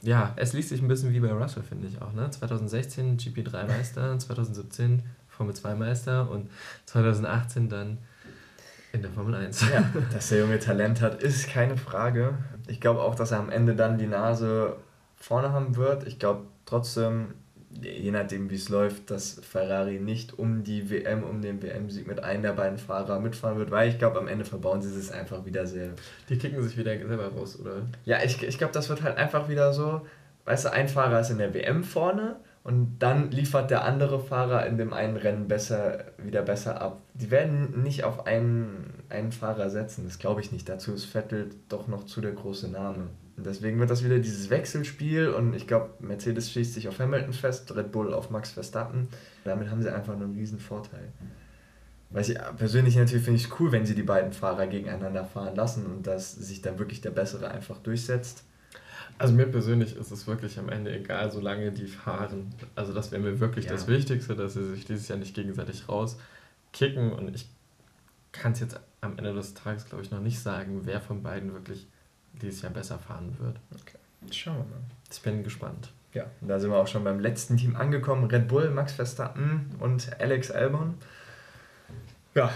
ja, 0.02 0.32
es 0.36 0.52
liest 0.52 0.68
sich 0.68 0.80
ein 0.80 0.88
bisschen 0.88 1.12
wie 1.12 1.20
bei 1.20 1.32
Russell, 1.32 1.62
finde 1.62 1.88
ich 1.88 2.00
auch. 2.00 2.12
Ne? 2.12 2.30
2016 2.30 3.18
GP3 3.18 3.66
Meister, 3.66 4.18
2017 4.18 5.02
Formel 5.28 5.54
2 5.54 5.74
Meister 5.74 6.30
und 6.30 6.50
2018 6.86 7.68
dann 7.68 7.98
in 8.92 9.02
der 9.02 9.10
Formel 9.10 9.34
1. 9.34 9.70
Ja, 9.70 9.84
dass 10.12 10.28
der 10.28 10.40
Junge 10.40 10.58
Talent 10.58 11.00
hat, 11.00 11.22
ist 11.22 11.48
keine 11.48 11.76
Frage. 11.76 12.34
Ich 12.66 12.80
glaube 12.80 13.00
auch, 13.00 13.14
dass 13.14 13.32
er 13.32 13.38
am 13.38 13.50
Ende 13.50 13.74
dann 13.74 13.98
die 13.98 14.06
Nase 14.06 14.76
vorne 15.16 15.52
haben 15.52 15.76
wird. 15.76 16.06
Ich 16.06 16.18
glaube 16.18 16.44
trotzdem, 16.64 17.34
je 17.70 18.10
nachdem 18.10 18.50
wie 18.50 18.54
es 18.54 18.68
läuft, 18.68 19.10
dass 19.10 19.40
Ferrari 19.42 19.98
nicht 20.00 20.38
um 20.38 20.64
die 20.64 20.90
WM, 20.90 21.22
um 21.22 21.42
den 21.42 21.62
WM-Sieg 21.62 22.06
mit 22.06 22.22
einem 22.22 22.42
der 22.42 22.52
beiden 22.52 22.78
Fahrer 22.78 23.20
mitfahren 23.20 23.58
wird, 23.58 23.70
weil 23.70 23.90
ich 23.90 23.98
glaube, 23.98 24.18
am 24.18 24.28
Ende 24.28 24.44
verbauen 24.44 24.80
sie 24.80 24.98
es 24.98 25.10
einfach 25.10 25.44
wieder 25.44 25.66
sehr. 25.66 25.90
Die 26.28 26.38
kicken 26.38 26.62
sich 26.62 26.76
wieder 26.76 26.96
selber 26.96 27.28
raus, 27.28 27.58
oder? 27.60 27.82
Ja, 28.04 28.18
ich, 28.24 28.42
ich 28.42 28.58
glaube, 28.58 28.72
das 28.72 28.88
wird 28.88 29.02
halt 29.02 29.16
einfach 29.16 29.48
wieder 29.48 29.72
so, 29.72 30.06
weißt 30.46 30.66
du, 30.66 30.72
ein 30.72 30.88
Fahrer 30.88 31.20
ist 31.20 31.30
in 31.30 31.38
der 31.38 31.52
WM 31.52 31.84
vorne 31.84 32.36
und 32.64 32.98
dann 32.98 33.30
liefert 33.30 33.70
der 33.70 33.84
andere 33.84 34.18
Fahrer 34.18 34.66
in 34.66 34.78
dem 34.78 34.92
einen 34.92 35.16
Rennen 35.16 35.46
besser, 35.46 36.04
wieder 36.18 36.42
besser 36.42 36.80
ab. 36.80 37.02
Die 37.14 37.30
werden 37.30 37.82
nicht 37.82 38.04
auf 38.04 38.26
einen, 38.26 38.92
einen 39.10 39.32
Fahrer 39.32 39.68
setzen, 39.68 40.04
das 40.04 40.18
glaube 40.18 40.40
ich 40.40 40.52
nicht. 40.52 40.68
Dazu 40.68 40.92
ist 40.92 41.04
Vettel 41.04 41.50
doch 41.68 41.86
noch 41.86 42.04
zu 42.04 42.20
der 42.20 42.32
große 42.32 42.70
Name. 42.70 43.08
Und 43.38 43.46
deswegen 43.46 43.78
wird 43.78 43.88
das 43.88 44.04
wieder 44.04 44.18
dieses 44.18 44.50
Wechselspiel 44.50 45.28
und 45.28 45.54
ich 45.54 45.68
glaube, 45.68 45.90
Mercedes 46.00 46.50
schießt 46.50 46.74
sich 46.74 46.88
auf 46.88 46.98
Hamilton 46.98 47.32
fest, 47.32 47.74
Red 47.74 47.92
Bull 47.92 48.12
auf 48.12 48.30
Max 48.30 48.50
Verstappen. 48.50 49.06
Damit 49.44 49.70
haben 49.70 49.80
sie 49.80 49.94
einfach 49.94 50.14
einen 50.14 50.34
riesen 50.34 50.58
Vorteil. 50.58 51.12
Was 52.10 52.28
ich 52.28 52.38
persönlich 52.56 52.96
natürlich 52.96 53.24
finde 53.24 53.40
ich 53.40 53.60
cool, 53.60 53.70
wenn 53.70 53.86
sie 53.86 53.94
die 53.94 54.02
beiden 54.02 54.32
Fahrer 54.32 54.66
gegeneinander 54.66 55.24
fahren 55.24 55.54
lassen 55.54 55.86
und 55.86 56.04
dass 56.08 56.32
sich 56.32 56.62
dann 56.62 56.80
wirklich 56.80 57.00
der 57.00 57.12
Bessere 57.12 57.48
einfach 57.48 57.78
durchsetzt. 57.78 58.42
Also 59.18 59.34
mir 59.34 59.46
persönlich 59.46 59.94
ist 59.94 60.10
es 60.10 60.26
wirklich 60.26 60.58
am 60.58 60.68
Ende 60.68 60.92
egal, 60.92 61.30
solange 61.30 61.70
die 61.70 61.86
fahren. 61.86 62.52
Also 62.74 62.92
das 62.92 63.12
wäre 63.12 63.22
mir 63.22 63.38
wirklich 63.38 63.66
ja. 63.66 63.70
das 63.70 63.86
Wichtigste, 63.86 64.34
dass 64.34 64.54
sie 64.54 64.68
sich 64.68 64.84
dieses 64.84 65.06
Jahr 65.06 65.18
nicht 65.18 65.34
gegenseitig 65.34 65.88
rauskicken 65.88 67.12
und 67.12 67.32
ich 67.32 67.48
kann 68.32 68.50
es 68.50 68.58
jetzt 68.58 68.80
am 69.00 69.16
Ende 69.16 69.32
des 69.32 69.54
Tages, 69.54 69.84
glaube 69.86 70.02
ich, 70.02 70.10
noch 70.10 70.20
nicht 70.20 70.40
sagen, 70.40 70.80
wer 70.86 71.00
von 71.00 71.22
beiden 71.22 71.52
wirklich 71.52 71.86
dieses 72.38 72.62
Jahr 72.62 72.72
besser 72.72 72.98
fahren 72.98 73.36
wird. 73.38 73.56
Okay, 73.74 73.98
schauen 74.30 74.56
wir 74.56 74.64
mal. 74.64 74.80
Ich 75.10 75.20
bin 75.22 75.42
gespannt. 75.42 75.92
Ja, 76.14 76.24
und 76.40 76.48
da 76.48 76.58
sind 76.58 76.70
wir 76.70 76.78
auch 76.78 76.86
schon 76.86 77.04
beim 77.04 77.20
letzten 77.20 77.56
Team 77.56 77.76
angekommen. 77.76 78.24
Red 78.24 78.48
Bull, 78.48 78.70
Max 78.70 78.94
Verstappen 78.94 79.70
und 79.78 80.18
Alex 80.20 80.50
Albon. 80.50 80.94
Ja, 82.34 82.50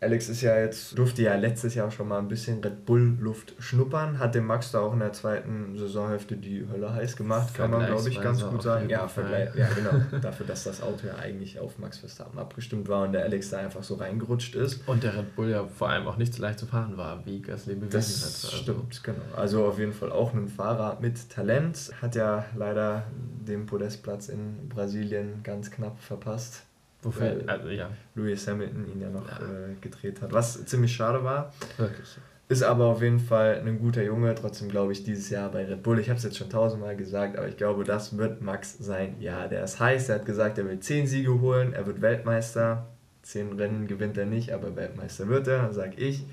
Alex 0.00 0.28
ist 0.28 0.42
ja 0.42 0.56
jetzt, 0.56 0.96
durfte 0.96 1.22
ja 1.22 1.34
letztes 1.34 1.74
Jahr 1.74 1.90
schon 1.90 2.06
mal 2.06 2.18
ein 2.18 2.28
bisschen 2.28 2.62
Red 2.62 2.86
Bull-Luft 2.86 3.54
schnuppern, 3.58 4.20
hat 4.20 4.34
dem 4.36 4.46
Max 4.46 4.70
da 4.70 4.80
auch 4.80 4.92
in 4.92 5.00
der 5.00 5.12
zweiten 5.12 5.76
Saisonhälfte 5.76 6.36
die 6.36 6.64
Hölle 6.70 6.92
heiß 6.92 7.16
gemacht, 7.16 7.52
kann 7.54 7.72
man 7.72 7.84
glaube 7.84 8.08
ich 8.08 8.20
ganz 8.20 8.44
gut 8.44 8.62
sagen. 8.62 8.88
Ja, 8.88 9.08
Vergleich, 9.08 9.52
ja, 9.56 9.66
genau. 9.74 10.00
Dafür, 10.20 10.46
dass 10.46 10.64
das 10.64 10.82
Auto 10.82 11.08
ja 11.08 11.16
eigentlich 11.16 11.58
auf 11.58 11.78
Max 11.78 11.98
Verstappen 11.98 12.38
abgestimmt 12.38 12.88
war 12.88 13.06
und 13.06 13.12
der 13.12 13.24
Alex 13.24 13.50
da 13.50 13.58
einfach 13.58 13.82
so 13.82 13.96
reingerutscht 13.96 14.54
ist. 14.54 14.86
Und 14.86 15.02
der 15.02 15.16
Red 15.16 15.34
Bull 15.34 15.50
ja 15.50 15.66
vor 15.66 15.88
allem 15.88 16.06
auch 16.06 16.16
nicht 16.16 16.32
so 16.32 16.42
leicht 16.42 16.60
zu 16.60 16.66
fahren 16.66 16.96
war, 16.96 17.26
wie 17.26 17.42
Gasly 17.42 17.74
bewiesen 17.74 17.92
das 17.92 18.44
hat. 18.44 18.52
Also. 18.52 18.56
Stimmt, 18.62 19.02
genau. 19.02 19.18
Also 19.36 19.66
auf 19.66 19.80
jeden 19.80 19.92
Fall 19.92 20.12
auch 20.12 20.32
ein 20.32 20.46
Fahrer 20.46 20.98
mit 21.00 21.28
Talent, 21.28 21.90
hat 22.00 22.14
ja 22.14 22.44
leider 22.54 23.02
den 23.48 23.66
Podestplatz 23.66 24.28
in 24.28 24.68
Brasilien 24.68 25.40
ganz 25.42 25.72
knapp 25.72 25.98
verpasst. 25.98 26.62
Wofür, 27.02 27.44
also, 27.46 27.68
ja. 27.68 27.90
Lewis 28.14 28.46
Hamilton 28.48 28.86
ihn 28.88 29.00
ja 29.00 29.08
noch 29.08 29.28
ja. 29.28 29.36
Äh, 29.36 29.74
gedreht 29.80 30.20
hat. 30.20 30.32
Was 30.32 30.64
ziemlich 30.66 30.92
schade 30.92 31.22
war. 31.22 31.52
Wirklich. 31.76 32.18
Ist 32.48 32.62
aber 32.62 32.86
auf 32.86 33.02
jeden 33.02 33.20
Fall 33.20 33.62
ein 33.64 33.78
guter 33.78 34.02
Junge. 34.02 34.34
Trotzdem 34.34 34.68
glaube 34.68 34.92
ich 34.92 35.04
dieses 35.04 35.28
Jahr 35.30 35.50
bei 35.50 35.66
Red 35.66 35.82
Bull. 35.82 35.98
Ich 35.98 36.08
habe 36.08 36.16
es 36.16 36.24
jetzt 36.24 36.38
schon 36.38 36.48
tausendmal 36.48 36.96
gesagt, 36.96 37.36
aber 37.36 37.46
ich 37.46 37.56
glaube, 37.56 37.84
das 37.84 38.16
wird 38.16 38.40
Max 38.40 38.78
sein. 38.78 39.16
Ja, 39.20 39.46
der 39.48 39.64
ist 39.64 39.78
heiß. 39.78 40.08
Er 40.08 40.16
hat 40.16 40.26
gesagt, 40.26 40.58
er 40.58 40.64
will 40.64 40.80
zehn 40.80 41.06
Siege 41.06 41.40
holen. 41.40 41.74
Er 41.74 41.86
wird 41.86 42.00
Weltmeister. 42.00 42.86
Zehn 43.22 43.52
Rennen 43.52 43.86
gewinnt 43.86 44.16
er 44.16 44.24
nicht, 44.24 44.52
aber 44.52 44.74
Weltmeister 44.74 45.28
wird 45.28 45.46
er, 45.46 45.72
sag 45.72 45.98
ich. 45.98 46.24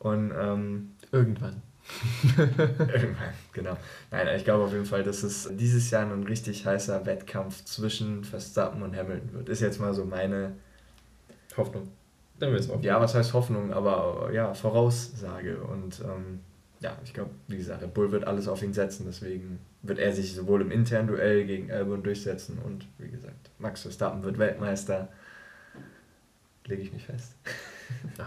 Und 0.00 0.32
ähm, 0.36 0.90
irgendwann. 1.12 1.62
Irgendwann, 2.38 3.34
genau. 3.52 3.76
Nein, 4.10 4.28
ich 4.36 4.44
glaube 4.44 4.64
auf 4.64 4.72
jeden 4.72 4.86
Fall, 4.86 5.02
dass 5.02 5.22
es 5.22 5.48
dieses 5.52 5.90
Jahr 5.90 6.02
ein 6.02 6.24
richtig 6.24 6.64
heißer 6.66 7.04
Wettkampf 7.06 7.64
zwischen 7.64 8.24
Verstappen 8.24 8.82
und 8.82 8.96
Hamilton 8.96 9.32
wird. 9.32 9.48
Ist 9.48 9.60
jetzt 9.60 9.80
mal 9.80 9.92
so 9.92 10.04
meine 10.04 10.52
Hoffnung. 11.56 11.88
Ja, 12.82 13.00
was 13.00 13.14
heißt 13.14 13.32
Hoffnung, 13.32 13.72
aber 13.72 14.30
ja, 14.32 14.54
Voraussage. 14.54 15.58
Und 15.62 16.00
ähm, 16.00 16.40
ja, 16.80 16.98
ich 17.04 17.14
glaube, 17.14 17.30
wie 17.48 17.56
gesagt, 17.56 17.82
Red 17.82 17.94
Bull 17.94 18.12
wird 18.12 18.26
alles 18.26 18.48
auf 18.48 18.62
ihn 18.62 18.72
setzen, 18.72 19.04
deswegen 19.06 19.60
wird 19.82 19.98
er 19.98 20.12
sich 20.12 20.34
sowohl 20.34 20.62
im 20.62 20.70
internen 20.70 21.08
Duell 21.08 21.44
gegen 21.44 21.70
Albon 21.70 22.02
durchsetzen 22.02 22.58
und 22.58 22.86
wie 22.98 23.10
gesagt, 23.10 23.50
Max 23.58 23.82
Verstappen 23.82 24.22
wird 24.22 24.38
Weltmeister. 24.38 25.08
Lege 26.66 26.82
ich 26.82 26.92
mich 26.92 27.04
fest. 27.04 27.36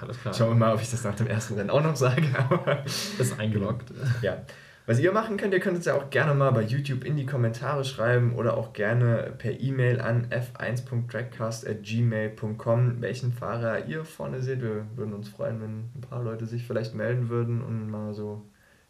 Alles 0.02 0.20
klar. 0.20 0.34
Schauen 0.34 0.50
wir 0.50 0.56
mal, 0.56 0.74
ob 0.74 0.82
ich 0.82 0.92
das 0.92 1.04
nach 1.04 1.16
dem 1.16 1.28
ersten 1.28 1.54
Rennen 1.56 1.70
auch 1.70 1.84
noch 1.84 1.96
sage. 1.96 2.24
ist 2.86 3.40
eingeloggt. 3.40 3.92
Ja. 4.22 4.42
Was 4.86 5.00
ihr 5.00 5.12
machen 5.12 5.36
könnt, 5.36 5.54
ihr 5.54 5.60
könnt 5.60 5.78
es 5.78 5.86
ja 5.86 5.96
auch 5.96 6.10
gerne 6.10 6.34
mal 6.34 6.52
bei 6.52 6.62
YouTube 6.62 7.04
in 7.04 7.18
die 7.18 7.26
Kommentare 7.26 7.84
schreiben 7.84 8.36
oder 8.36 8.56
auch 8.56 8.72
gerne 8.72 9.34
per 9.38 9.60
E-Mail 9.60 10.00
an 10.00 10.30
f1.trackcast.gmail.com, 10.30 13.02
welchen 13.02 13.34
Fahrer 13.34 13.86
ihr 13.86 14.06
vorne 14.06 14.42
seht. 14.42 14.62
Wir 14.62 14.86
würden 14.96 15.14
uns 15.14 15.28
freuen, 15.28 15.62
wenn 15.62 15.90
ein 15.94 16.02
paar 16.10 16.24
Leute 16.24 16.46
sich 16.46 16.66
vielleicht 16.66 16.96
melden 16.96 17.28
würden 17.28 17.62
und 17.62 17.90
mal 17.90 18.14
so 18.14 18.46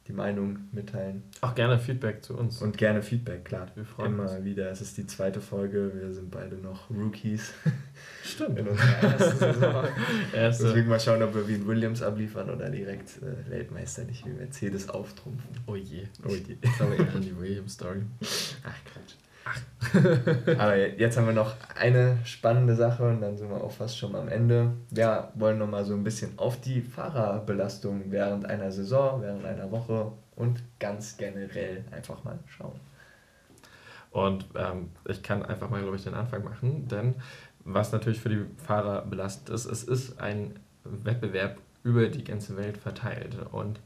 die 0.08 0.14
Meinung 0.14 0.60
mitteilen. 0.72 1.24
Auch 1.42 1.54
gerne 1.54 1.80
Feedback 1.80 2.24
zu 2.24 2.38
uns. 2.38 2.62
Und 2.62 2.78
gerne 2.78 3.02
Feedback, 3.02 3.46
klar. 3.46 3.68
Wir 3.76 3.86
freuen 3.86 4.14
Immer 4.14 4.32
uns. 4.32 4.44
wieder. 4.44 4.72
Es 4.72 4.82
ist 4.82 4.98
die 4.98 5.06
zweite 5.06 5.42
Folge. 5.42 5.92
Wir 5.94 6.14
sind 6.14 6.32
beide 6.32 6.56
noch 6.56 6.90
Rookies. 6.90 7.54
Stimmt. 8.24 8.60
In 8.60 8.68
unserer 8.68 9.04
ersten 9.04 9.38
Saison. 9.40 9.86
Erste. 10.34 10.64
Deswegen 10.66 10.88
mal 10.90 11.00
schauen, 11.00 11.22
ob 11.24 11.36
wir 11.36 11.48
wie 11.48 11.56
ein 11.56 11.68
Williams 11.68 12.02
abliefern 12.02 12.50
oder 12.50 12.70
direkt 12.70 13.18
äh, 13.22 13.50
Weltmeister 13.50 14.04
nicht 14.06 14.26
wie 14.26 14.32
Mercedes 14.32 14.90
auftrumpfen. 14.90 15.50
Oh 15.66 15.76
je. 15.76 16.04
Oh 16.26 16.30
je. 16.30 16.58
Das 16.62 16.80
war 16.80 16.94
eher 16.94 17.06
die 17.20 17.38
Williams-Story. 17.38 18.02
Ach, 18.22 18.76
Quatsch. 18.86 19.16
Aber 20.58 20.76
jetzt 20.76 21.18
haben 21.18 21.28
wir 21.28 21.34
noch 21.34 21.56
eine 21.80 22.18
spannende 22.26 22.76
Sache 22.76 23.08
und 23.08 23.22
dann 23.22 23.38
sind 23.38 23.50
wir 23.50 23.64
auch 23.64 23.72
fast 23.72 23.98
schon 23.98 24.16
am 24.16 24.28
Ende. 24.28 24.72
Wir 24.90 25.32
wollen 25.36 25.60
noch 25.60 25.68
mal 25.68 25.86
so 25.86 25.94
ein 25.94 26.04
bisschen 26.04 26.38
auf 26.38 26.60
die 26.60 26.82
Fahrerbelastung 26.82 28.12
während 28.12 28.46
einer 28.46 28.72
Saison, 28.72 29.22
während 29.22 29.46
einer 29.46 29.72
Woche 29.72 30.12
und 30.36 30.62
ganz 30.80 31.18
generell 31.18 31.84
einfach 31.92 32.24
mal 32.24 32.40
schauen. 32.48 32.80
Und 34.12 34.46
ähm, 34.56 34.90
ich 35.06 35.22
kann 35.22 35.46
einfach 35.46 35.70
mal, 35.70 35.82
glaube 35.82 35.98
ich, 35.98 36.04
den 36.04 36.14
Anfang 36.14 36.44
machen, 36.44 36.88
denn 36.88 37.16
was 37.64 37.92
natürlich 37.92 38.20
für 38.20 38.30
die 38.30 38.46
Fahrer 38.58 39.04
belastend 39.04 39.50
ist, 39.50 39.66
es 39.66 39.84
ist 39.84 40.20
ein 40.20 40.58
Wettbewerb 40.84 41.58
über 41.84 42.08
die 42.08 42.24
ganze 42.24 42.58
Welt 42.58 42.78
verteilt. 42.78 43.38
Und 43.52 43.80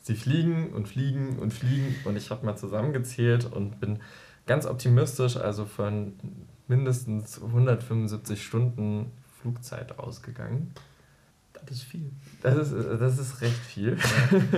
sie 0.00 0.14
fliegen 0.14 0.70
und 0.72 0.88
fliegen 0.88 1.38
und 1.38 1.52
fliegen 1.52 1.94
und 2.04 2.16
ich 2.16 2.30
habe 2.30 2.44
mal 2.44 2.56
zusammengezählt 2.56 3.44
und 3.50 3.80
bin 3.80 4.00
ganz 4.48 4.66
optimistisch, 4.66 5.36
also 5.36 5.64
von 5.64 6.14
mindestens 6.66 7.40
175 7.40 8.42
Stunden 8.42 9.12
Flugzeit 9.40 9.98
ausgegangen. 10.00 10.74
Das 11.52 11.76
ist 11.76 11.82
viel. 11.82 12.10
Das 12.42 12.56
ist, 12.56 12.72
das 12.72 13.18
ist 13.18 13.40
recht 13.40 13.58
viel. 13.58 13.96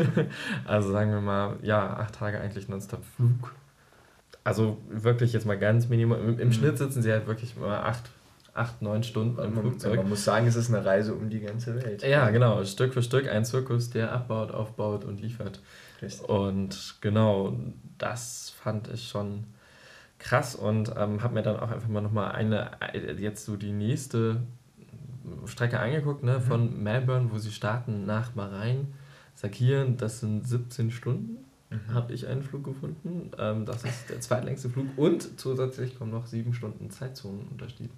also 0.65 0.93
sagen 0.93 1.11
wir 1.11 1.21
mal, 1.21 1.57
ja, 1.63 1.97
acht 1.97 2.15
Tage 2.15 2.41
eigentlich 2.41 2.69
nonstop 2.69 3.05
Flug. 3.17 3.55
Also 4.45 4.79
wirklich 4.89 5.33
jetzt 5.33 5.45
mal 5.45 5.59
ganz 5.59 5.89
minimum. 5.89 6.19
Im, 6.21 6.39
im 6.39 6.49
mhm. 6.49 6.53
Schnitt 6.53 6.79
sitzen 6.79 7.03
sie 7.03 7.11
halt 7.11 7.27
wirklich 7.27 7.57
mal 7.57 7.81
acht, 7.81 8.11
acht 8.55 8.81
neun 8.81 9.03
Stunden 9.03 9.43
im 9.43 9.55
Flugzeug. 9.55 9.97
Man 9.97 10.09
muss 10.09 10.25
sagen, 10.25 10.47
es 10.47 10.57
ist 10.57 10.73
eine 10.73 10.85
Reise 10.85 11.15
um 11.15 11.31
die 11.31 11.41
ganze 11.41 11.75
Welt. 11.83 12.03
Ja, 12.03 12.31
genau. 12.31 12.65
Stück 12.65 12.95
für 12.95 13.03
Stück 13.03 13.29
ein 13.29 13.45
Zirkus, 13.45 13.91
der 13.91 14.13
abbaut, 14.13 14.53
aufbaut 14.53 15.05
und 15.05 15.21
liefert. 15.21 15.61
Richtig. 16.01 16.29
Und 16.29 16.97
genau, 17.01 17.57
das 17.99 18.51
fand 18.63 18.89
ich 18.89 19.09
schon 19.09 19.45
krass 20.21 20.55
und 20.55 20.95
ähm, 20.97 21.23
habe 21.23 21.35
mir 21.35 21.43
dann 21.43 21.59
auch 21.59 21.71
einfach 21.71 21.89
mal 21.89 22.01
nochmal 22.01 22.33
eine, 22.33 22.71
äh, 22.93 23.15
jetzt 23.15 23.45
so 23.45 23.57
die 23.57 23.73
nächste 23.73 24.43
Strecke 25.47 25.81
angeguckt, 25.81 26.23
ne, 26.23 26.41
von 26.41 26.77
mhm. 26.77 26.83
Melbourne, 26.83 27.31
wo 27.33 27.39
sie 27.39 27.51
starten, 27.51 28.07
nach 28.07 28.31
Bahrain, 28.31 28.95
Sakieren, 29.35 29.97
das 29.97 30.21
sind 30.21 30.47
17 30.47 30.91
Stunden, 30.91 31.45
mhm. 31.71 31.95
habe 31.95 32.13
ich 32.13 32.29
einen 32.29 32.43
Flug 32.43 32.65
gefunden. 32.65 33.31
Ähm, 33.39 33.65
das 33.65 33.85
ist 33.85 34.11
der 34.11 34.21
zweitlängste 34.21 34.69
Flug 34.69 34.87
und 34.97 35.41
zusätzlich 35.41 35.99
kommen 35.99 36.13
noch 36.13 36.27
sieben 36.27 36.55
Stunden 36.55 36.91
Zeitzonenunterschied. 36.91 37.91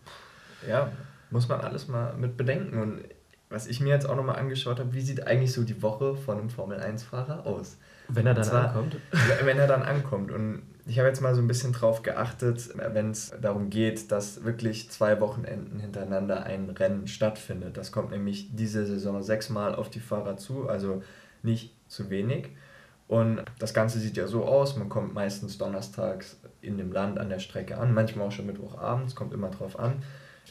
Ja, 0.67 0.93
muss 1.31 1.49
man 1.49 1.61
alles 1.61 1.89
mal 1.89 2.15
mit 2.15 2.37
bedenken 2.37 2.79
und 2.79 3.01
was 3.49 3.67
ich 3.67 3.81
mir 3.81 3.91
jetzt 3.91 4.09
auch 4.09 4.17
nochmal 4.17 4.37
angeschaut 4.37 4.79
habe, 4.79 4.95
wie 4.95 5.03
sieht 5.03 5.27
eigentlich 5.27 5.53
so 5.53 5.63
die 5.63 5.83
Woche 5.83 6.17
von 6.17 6.39
einem 6.39 6.49
Formel-1-Fahrer 6.49 7.47
aus? 7.47 7.77
Wenn 8.09 8.27
er 8.27 8.33
dann 8.33 8.45
zwar, 8.45 8.69
ankommt? 8.69 8.97
Wenn 9.45 9.59
er 9.59 9.67
dann 9.67 9.83
ankommt 9.83 10.33
und 10.33 10.63
ich 10.87 10.99
habe 10.99 11.09
jetzt 11.09 11.21
mal 11.21 11.35
so 11.35 11.41
ein 11.41 11.47
bisschen 11.47 11.73
drauf 11.73 12.03
geachtet, 12.03 12.71
wenn 12.75 13.11
es 13.11 13.33
darum 13.41 13.71
geht, 13.71 14.11
dass 14.11 14.45
wirklich 14.45 14.91
zwei 14.91 15.21
Wochenenden 15.21 15.79
hintereinander 15.79 16.45
ein 16.45 16.71
Rennen 16.71 17.07
stattfindet. 17.07 17.77
Das 17.77 17.93
kommt 17.93 18.11
nämlich 18.11 18.55
diese 18.55 18.85
Saison 18.87 19.23
sechsmal 19.23 19.75
auf 19.75 19.91
die 19.91 20.01
Fahrer 20.01 20.37
zu, 20.37 20.69
also 20.69 21.03
nicht 21.43 21.75
zu 21.89 22.11
wenig. 22.11 22.51
Und 23.07 23.43
das 23.59 23.75
Ganze 23.75 24.01
sieht 24.01 24.17
ja 24.17 24.27
so 24.27 24.45
aus, 24.45 24.77
man 24.77 24.89
kommt 24.89 25.15
meistens 25.15 25.59
donnerstags 25.59 26.41
in 26.63 26.79
dem 26.79 26.93
Land 26.93 27.19
an 27.19 27.29
der 27.29 27.39
Strecke 27.39 27.77
an, 27.79 27.95
manchmal 27.95 28.29
auch 28.29 28.33
schon 28.33 28.47
Mittwochabends, 28.47 29.15
kommt 29.15 29.35
immer 29.35 29.51
drauf 29.51 29.79
an. 29.79 30.03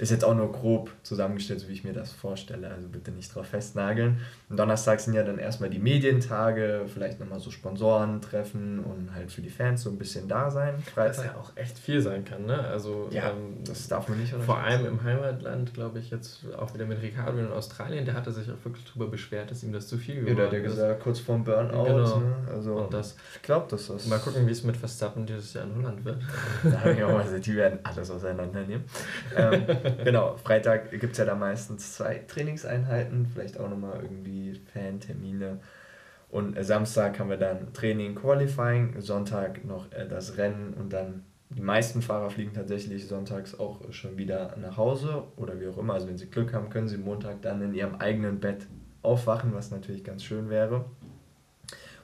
Ist 0.02 0.10
jetzt 0.10 0.26
auch 0.26 0.34
nur 0.34 0.52
grob 0.52 0.90
zusammengestellt, 1.04 1.60
so 1.60 1.68
wie 1.68 1.74
ich 1.74 1.84
mir 1.84 1.94
das 1.94 2.12
vorstelle, 2.12 2.72
also 2.72 2.88
bitte 2.88 3.12
nicht 3.12 3.36
drauf 3.36 3.46
festnageln. 3.46 4.18
Und 4.50 4.58
Donnerstag 4.58 5.00
sind 5.00 5.14
ja 5.14 5.22
dann 5.22 5.38
erstmal 5.38 5.70
die 5.70 5.78
Medientage, 5.78 6.86
vielleicht 6.92 7.20
nochmal 7.20 7.40
so 7.40 7.52
Sponsoren 7.52 8.20
treffen 8.20 8.80
und 8.80 9.14
halt 9.14 9.32
für 9.32 9.42
die 9.42 9.52
Fans 9.52 9.84
so 9.84 9.92
ein 9.92 10.00
bisschen 10.00 10.28
da 10.28 10.50
sein. 10.50 10.82
Freitag. 10.92 11.18
Was 11.18 11.26
ja 11.26 11.36
auch 11.36 11.52
echt 11.56 11.78
viel 11.78 12.02
sein 12.02 12.26
kann, 12.26 12.48
ne? 12.48 12.62
Also, 12.62 13.10
ja, 13.12 13.30
ähm, 13.30 13.64
das 13.64 13.88
darf 13.90 14.10
man 14.10 14.20
nicht 14.20 14.34
Vor 14.34 14.58
allem 14.58 14.88
im 14.88 15.04
Heimatland, 15.04 15.76
glaube 15.76 16.00
ich, 16.00 16.10
jetzt 16.10 16.46
auch 16.58 16.74
wieder 16.74 16.88
mit 16.88 17.00
Ricardo 17.04 17.38
in 17.38 17.52
Australien, 17.52 18.04
der 18.04 18.16
hatte 18.16 18.32
sich 18.32 18.50
auch 18.50 18.66
wirklich 18.66 18.84
darüber 18.86 19.06
beschwert, 19.06 19.52
dass 19.52 19.62
ihm 19.62 19.72
das 19.72 19.88
zu 19.88 20.00
viel 20.00 20.16
geworden 20.16 20.32
ist. 20.32 20.40
Ja, 20.40 20.50
der 20.50 20.60
hat 20.62 20.68
gesagt, 20.68 21.04
kurz 21.04 21.20
vorm 21.20 21.44
Burnout. 21.44 21.84
Genau. 21.84 22.18
Ne? 22.18 22.36
Also, 22.50 22.74
und 22.74 22.92
das, 22.92 23.16
ich 23.36 23.44
glaube, 23.44 23.68
dass 23.70 23.86
das. 23.86 24.08
Mal 24.08 24.18
gucken, 24.18 24.48
wie 24.48 24.52
es 24.52 24.64
mit 24.64 24.78
Verstappen 24.78 25.28
dieses 25.28 25.54
Jahr 25.54 25.66
in 25.66 25.76
Holland 25.76 26.04
wird. 26.04 26.24
da 26.64 26.90
ich 26.90 27.04
auch 27.04 27.12
mal 27.12 27.40
die 27.40 27.56
werden 27.56 27.78
alles 27.84 28.10
auseinandernehmen. 28.10 28.84
ähm, 29.36 29.66
genau, 30.04 30.38
Freitag 30.38 30.92
gibt 30.92 31.14
es 31.14 31.18
ja 31.18 31.26
da 31.26 31.36
meistens 31.36 31.94
zwei 31.94 32.24
Trainingseinheiten, 32.28 33.28
vielleicht 33.28 33.60
auch 33.60 33.70
nochmal 33.70 34.00
irgendwie 34.02 34.60
Fan-Termine. 34.74 35.60
Und 36.30 36.58
äh, 36.58 36.64
Samstag 36.64 37.20
haben 37.20 37.30
wir 37.30 37.38
dann 37.38 37.74
Training, 37.74 38.16
Qualifying, 38.16 39.00
Sonntag 39.02 39.66
noch 39.66 39.92
äh, 39.92 40.08
das 40.08 40.38
Rennen 40.38 40.74
und 40.74 40.94
dann 40.94 41.24
die 41.50 41.62
meisten 41.62 42.02
Fahrer 42.02 42.30
fliegen 42.30 42.54
tatsächlich 42.54 43.08
sonntags 43.08 43.60
auch 43.60 43.82
schon 43.92 44.18
wieder 44.18 44.56
nach 44.58 44.78
Hause 44.78 45.24
oder 45.36 45.60
wie 45.60 45.68
auch 45.68 45.78
immer. 45.78 45.94
Also 45.96 46.08
wenn 46.08 46.18
sie 46.18 46.30
Glück 46.30 46.54
haben, 46.54 46.70
können 46.70 46.88
sie 46.88 46.98
Montag 46.98 47.42
dann 47.42 47.62
in 47.62 47.74
ihrem 47.74 47.96
eigenen 47.96 48.40
Bett 48.40 48.68
aufwachen, 49.02 49.54
was 49.54 49.72
natürlich 49.72 50.04
ganz 50.06 50.24
schön 50.24 50.50
wäre. 50.50 50.86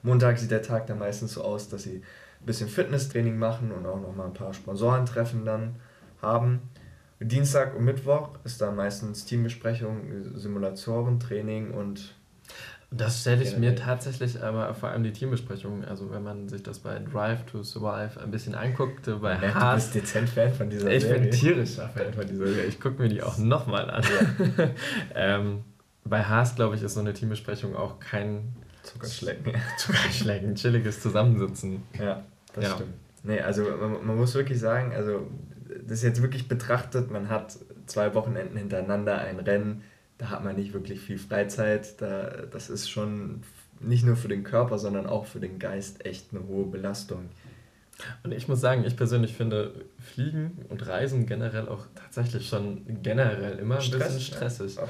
Montag 0.03 0.37
sieht 0.37 0.51
der 0.51 0.61
Tag 0.61 0.87
dann 0.87 0.99
meistens 0.99 1.33
so 1.33 1.43
aus, 1.43 1.69
dass 1.69 1.83
sie 1.83 2.01
ein 2.41 2.45
bisschen 2.45 2.67
Fitnesstraining 2.67 3.37
machen 3.37 3.71
und 3.71 3.85
auch 3.85 4.01
nochmal 4.01 4.27
ein 4.27 4.33
paar 4.33 4.53
Sponsorentreffen 4.53 5.45
dann 5.45 5.75
haben. 6.21 6.61
Dienstag 7.19 7.75
und 7.75 7.83
Mittwoch 7.83 8.29
ist 8.43 8.61
dann 8.61 8.75
meistens 8.75 9.25
Teambesprechung, 9.25 10.35
Simulatorentraining 10.35 11.71
und. 11.71 12.13
Das 12.89 13.19
stelle 13.19 13.43
ich 13.43 13.57
mir 13.57 13.75
tatsächlich 13.75 14.41
aber 14.41 14.73
vor 14.73 14.87
allem 14.87 15.03
die 15.03 15.11
Teambesprechungen, 15.11 15.83
also 15.83 16.09
wenn 16.09 16.23
man 16.23 16.47
sich 16.47 16.63
das 16.63 16.79
bei 16.79 16.99
Drive 16.99 17.45
to 17.45 17.61
Survive 17.61 18.17
ein 18.21 18.31
bisschen 18.31 18.55
anguckt, 18.55 19.09
bei 19.21 19.33
ja, 19.33 19.53
Haas. 19.53 19.91
Du 19.91 19.99
bist 19.99 20.05
dezent 20.05 20.29
Fan 20.29 20.53
von 20.53 20.69
dieser 20.69 20.89
ich 20.89 21.03
Serie. 21.03 21.25
Ich 21.25 21.31
bin 21.31 21.39
tierischer 21.39 21.89
Fan 21.89 22.13
von 22.13 22.25
dieser 22.25 22.47
Serie. 22.47 22.63
Ich 22.63 22.79
gucke 22.79 23.01
mir 23.01 23.09
die 23.09 23.21
auch 23.21 23.37
nochmal 23.37 23.89
an. 23.89 24.03
Ja. 24.57 24.69
ähm, 25.15 25.65
bei 26.05 26.23
Haas, 26.23 26.55
glaube 26.55 26.77
ich, 26.77 26.81
ist 26.81 26.93
so 26.93 27.01
eine 27.01 27.13
Teambesprechung 27.13 27.75
auch 27.75 27.99
kein 27.99 28.55
Zuckerschlecken. 28.83 29.53
Zuckerschlecken, 29.77 30.55
chilliges 30.55 31.01
Zusammensitzen. 31.01 31.83
Ja, 31.99 32.23
das 32.53 32.63
ja. 32.63 32.75
stimmt. 32.75 32.93
Nee, 33.23 33.41
also 33.41 33.63
man, 33.63 34.07
man 34.07 34.15
muss 34.15 34.33
wirklich 34.33 34.59
sagen, 34.59 34.93
also 34.95 35.27
das 35.87 36.03
jetzt 36.03 36.21
wirklich 36.21 36.47
betrachtet, 36.47 37.11
man 37.11 37.29
hat 37.29 37.57
zwei 37.85 38.13
Wochenenden 38.13 38.57
hintereinander 38.57 39.17
ein 39.19 39.39
Rennen, 39.39 39.83
da 40.17 40.29
hat 40.29 40.43
man 40.43 40.55
nicht 40.55 40.73
wirklich 40.73 40.99
viel 40.99 41.17
Freizeit. 41.17 42.01
Da, 42.01 42.45
das 42.51 42.69
ist 42.69 42.89
schon 42.89 43.43
nicht 43.79 44.03
nur 44.03 44.15
für 44.15 44.27
den 44.27 44.43
Körper, 44.43 44.79
sondern 44.79 45.05
auch 45.05 45.25
für 45.25 45.39
den 45.39 45.59
Geist 45.59 46.05
echt 46.05 46.27
eine 46.31 46.47
hohe 46.47 46.65
Belastung. 46.65 47.29
Und 48.23 48.31
ich 48.31 48.47
muss 48.47 48.61
sagen, 48.61 48.83
ich 48.85 48.95
persönlich 48.95 49.33
finde 49.33 49.73
Fliegen 49.99 50.65
und 50.69 50.85
Reisen 50.85 51.25
generell 51.25 51.67
auch 51.67 51.85
tatsächlich 51.95 52.47
schon 52.47 53.01
generell 53.01 53.57
immer 53.57 53.75
ein 53.75 53.81
Stress, 53.81 54.15
bisschen 54.15 54.21
stressig. 54.21 54.75
Ja, 54.75 54.87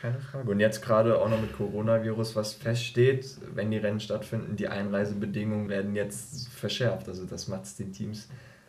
keine 0.00 0.18
Frage. 0.20 0.48
Und 0.48 0.60
jetzt 0.60 0.82
gerade 0.82 1.18
auch 1.18 1.28
noch 1.28 1.40
mit 1.40 1.56
Coronavirus, 1.56 2.36
was 2.36 2.54
feststeht, 2.54 3.38
wenn 3.54 3.72
die 3.72 3.78
Rennen 3.78 3.98
stattfinden, 3.98 4.54
die 4.54 4.68
Einreisebedingungen 4.68 5.68
werden 5.68 5.96
jetzt 5.96 6.48
verschärft. 6.48 7.08
Also 7.08 7.24
das 7.24 7.48
macht 7.48 7.64
es 7.64 7.76
den 7.76 7.92
Teams 7.92 8.28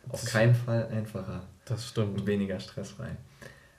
auf 0.09 0.25
keinen 0.25 0.55
Fall 0.55 0.87
einfacher. 0.87 1.43
Das 1.65 1.87
stimmt. 1.87 2.19
Und 2.19 2.27
weniger 2.27 2.59
stressfrei. 2.59 3.09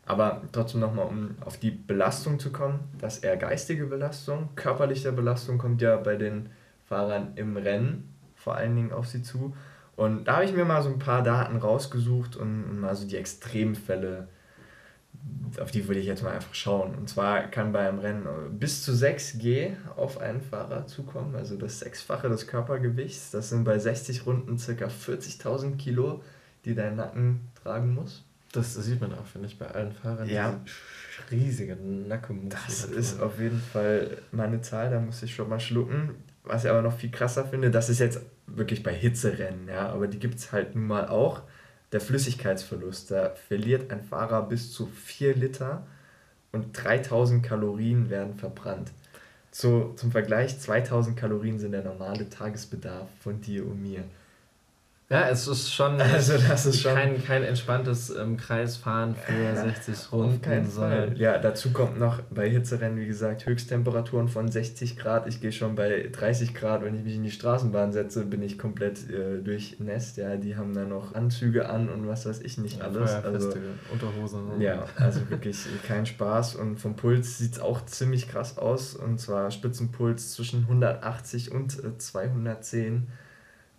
Aber 0.07 0.43
trotzdem 0.53 0.81
nochmal, 0.81 1.07
um 1.07 1.37
auf 1.45 1.59
die 1.59 1.71
Belastung 1.71 2.39
zu 2.39 2.51
kommen, 2.51 2.81
das 2.99 3.19
eher 3.19 3.37
geistige 3.37 3.87
Belastung. 3.87 4.49
Körperliche 4.57 5.13
Belastung 5.13 5.59
kommt 5.59 5.83
ja 5.83 5.97
bei 5.97 6.17
den 6.17 6.49
Fahrern 6.87 7.33
im 7.37 7.57
Rennen 7.57 8.15
vor 8.35 8.57
allen 8.57 8.75
Dingen 8.75 8.93
auf 8.93 9.07
sie 9.07 9.23
zu. 9.23 9.55
Und 9.97 10.25
da 10.25 10.37
habe 10.37 10.45
ich 10.45 10.53
mir 10.53 10.65
mal 10.65 10.83
so 10.83 10.89
ein 10.89 10.99
paar 10.99 11.23
Daten 11.23 11.57
rausgesucht 11.57 12.37
und 12.37 12.81
mal 12.81 12.95
so 12.95 13.07
die 13.07 13.17
Extremfälle 13.17 14.29
auf 15.61 15.71
die 15.71 15.89
würde 15.89 16.01
ich 16.01 16.07
jetzt 16.07 16.23
mal 16.23 16.35
einfach 16.35 16.55
schauen. 16.55 16.95
Und 16.95 17.09
zwar 17.09 17.43
kann 17.43 17.73
beim 17.73 17.99
Rennen 17.99 18.27
bis 18.59 18.85
zu 18.85 18.93
6G 18.93 19.73
auf 19.97 20.21
einen 20.21 20.41
Fahrer 20.41 20.87
zukommen, 20.87 21.35
also 21.35 21.57
das 21.57 21.81
Sechsfache 21.81 22.29
des 22.29 22.47
Körpergewichts. 22.47 23.31
Das 23.31 23.51
sind 23.51 23.65
bei 23.65 23.79
60 23.79 24.27
Runden 24.27 24.57
ca. 24.57 24.87
40.000 24.87 25.77
Kilo, 25.77 26.23
die 26.65 26.75
dein 26.75 26.97
Nacken 26.97 27.49
tragen 27.63 27.95
muss. 27.95 28.25
Das 28.53 28.75
sieht 28.75 29.01
man 29.01 29.13
auch, 29.13 29.27
finde 29.27 29.49
ich, 29.49 29.59
bei 29.59 29.67
allen 29.67 29.93
Fahrern. 29.93 30.29
Ja. 30.29 30.61
riesige 31.31 31.77
Nackenmuskeln. 31.77 32.51
Das 32.51 32.85
ist 32.85 33.21
auf 33.21 33.39
jeden 33.39 33.61
Fall 33.61 34.19
meine 34.33 34.61
Zahl, 34.63 34.91
da 34.91 35.01
muss 35.01 35.23
ich 35.23 35.35
schon 35.35 35.49
mal 35.49 35.61
schlucken. 35.61 36.15
Was 36.45 36.65
ich 36.65 36.71
aber 36.71 36.81
noch 36.81 36.97
viel 36.97 37.11
krasser 37.11 37.45
finde, 37.45 37.71
das 37.71 37.91
ist 37.91 37.99
jetzt 37.99 38.23
wirklich 38.47 38.83
bei 38.83 38.95
Hitzerennen, 38.95 39.69
ja, 39.69 39.91
aber 39.91 40.07
die 40.07 40.19
gibt 40.19 40.37
es 40.37 40.51
halt 40.51 40.75
nun 40.75 40.87
mal 40.87 41.09
auch. 41.09 41.43
Der 41.93 42.01
Flüssigkeitsverlust, 42.01 43.11
da 43.11 43.31
verliert 43.31 43.91
ein 43.91 44.03
Fahrer 44.03 44.43
bis 44.43 44.73
zu 44.73 44.87
4 44.87 45.35
Liter 45.35 45.87
und 46.53 46.73
3000 46.73 47.43
Kalorien 47.45 48.11
werden 48.11 48.35
verbrannt. 48.35 48.93
So, 49.51 49.95
zum 49.95 50.13
Vergleich, 50.13 50.59
2000 50.59 51.17
Kalorien 51.17 51.59
sind 51.59 51.73
der 51.73 51.83
normale 51.83 52.29
Tagesbedarf 52.29 53.09
von 53.21 53.41
dir 53.41 53.67
und 53.67 53.83
mir. 53.83 54.05
Ja, 55.11 55.31
es 55.31 55.49
ist 55.49 55.73
schon, 55.73 55.99
also 56.01 56.37
das 56.37 56.67
ist 56.67 56.83
schon 56.83 56.95
kein, 56.95 57.25
kein 57.25 57.43
entspanntes 57.43 58.11
ähm, 58.11 58.37
Kreisfahren 58.37 59.15
für 59.15 59.43
ja, 59.43 59.57
60 59.57 60.13
Runden. 60.13 60.67
Fall. 60.67 61.15
Ja, 61.17 61.39
dazu 61.39 61.71
kommt 61.71 61.99
noch 61.99 62.21
bei 62.31 62.49
Hitzerennen, 62.51 62.99
wie 62.99 63.07
gesagt, 63.07 63.47
Höchsttemperaturen 63.47 64.29
von 64.29 64.51
60 64.51 64.99
Grad. 64.99 65.27
Ich 65.27 65.41
gehe 65.41 65.51
schon 65.51 65.77
bei 65.77 66.11
30 66.13 66.53
Grad, 66.55 66.83
wenn 66.83 66.95
ich 66.95 67.05
mich 67.05 67.15
in 67.15 67.23
die 67.23 67.31
Straßenbahn 67.31 67.93
setze, 67.93 68.27
bin 68.27 68.43
ich 68.43 68.59
komplett 68.59 69.09
äh, 69.09 69.39
durchnässt. 69.39 70.19
Ja, 70.19 70.37
die 70.37 70.57
haben 70.57 70.75
dann 70.75 70.91
noch 70.91 71.15
Anzüge 71.15 71.71
an 71.71 71.89
und 71.89 72.07
was 72.07 72.27
weiß 72.27 72.41
ich 72.41 72.59
nicht 72.59 72.83
alles. 72.83 73.11
Ja, 73.11 73.21
also, 73.21 73.55
Unterhose. 73.91 74.37
Ne? 74.37 74.63
Ja, 74.63 74.85
also 74.97 75.21
wirklich 75.31 75.65
kein 75.87 76.05
Spaß. 76.05 76.57
Und 76.57 76.81
vom 76.81 76.97
Puls 76.97 77.39
sieht 77.39 77.53
es 77.53 77.61
auch 77.61 77.83
ziemlich 77.87 78.29
krass 78.29 78.59
aus. 78.59 78.95
Und 78.95 79.19
zwar 79.19 79.51
Spitzenpuls 79.51 80.33
zwischen 80.33 80.65
180 80.65 81.51
und 81.51 81.83
äh, 81.83 81.97
210. 81.97 83.09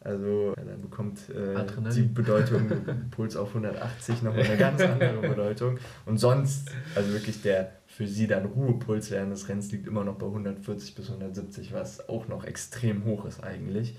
Also 0.01 0.53
dann 0.55 0.81
bekommt 0.81 1.19
äh, 1.29 1.91
die 1.93 2.03
Bedeutung 2.03 2.71
Puls 3.11 3.35
auf 3.35 3.49
180 3.49 4.21
nochmal 4.21 4.43
eine 4.43 4.57
ganz 4.57 4.81
andere 4.81 5.19
Bedeutung. 5.19 5.77
Und 6.05 6.17
sonst, 6.17 6.71
also 6.95 7.11
wirklich 7.11 7.41
der 7.41 7.71
für 7.85 8.07
sie 8.07 8.27
dann 8.27 8.45
Ruhepuls 8.45 9.11
während 9.11 9.33
des 9.33 9.49
Rennens 9.49 9.71
liegt 9.71 9.87
immer 9.87 10.05
noch 10.05 10.15
bei 10.15 10.27
140 10.27 10.95
bis 10.95 11.07
170, 11.09 11.73
was 11.73 12.07
auch 12.07 12.29
noch 12.29 12.45
extrem 12.45 13.03
hoch 13.03 13.25
ist 13.25 13.43
eigentlich. 13.43 13.97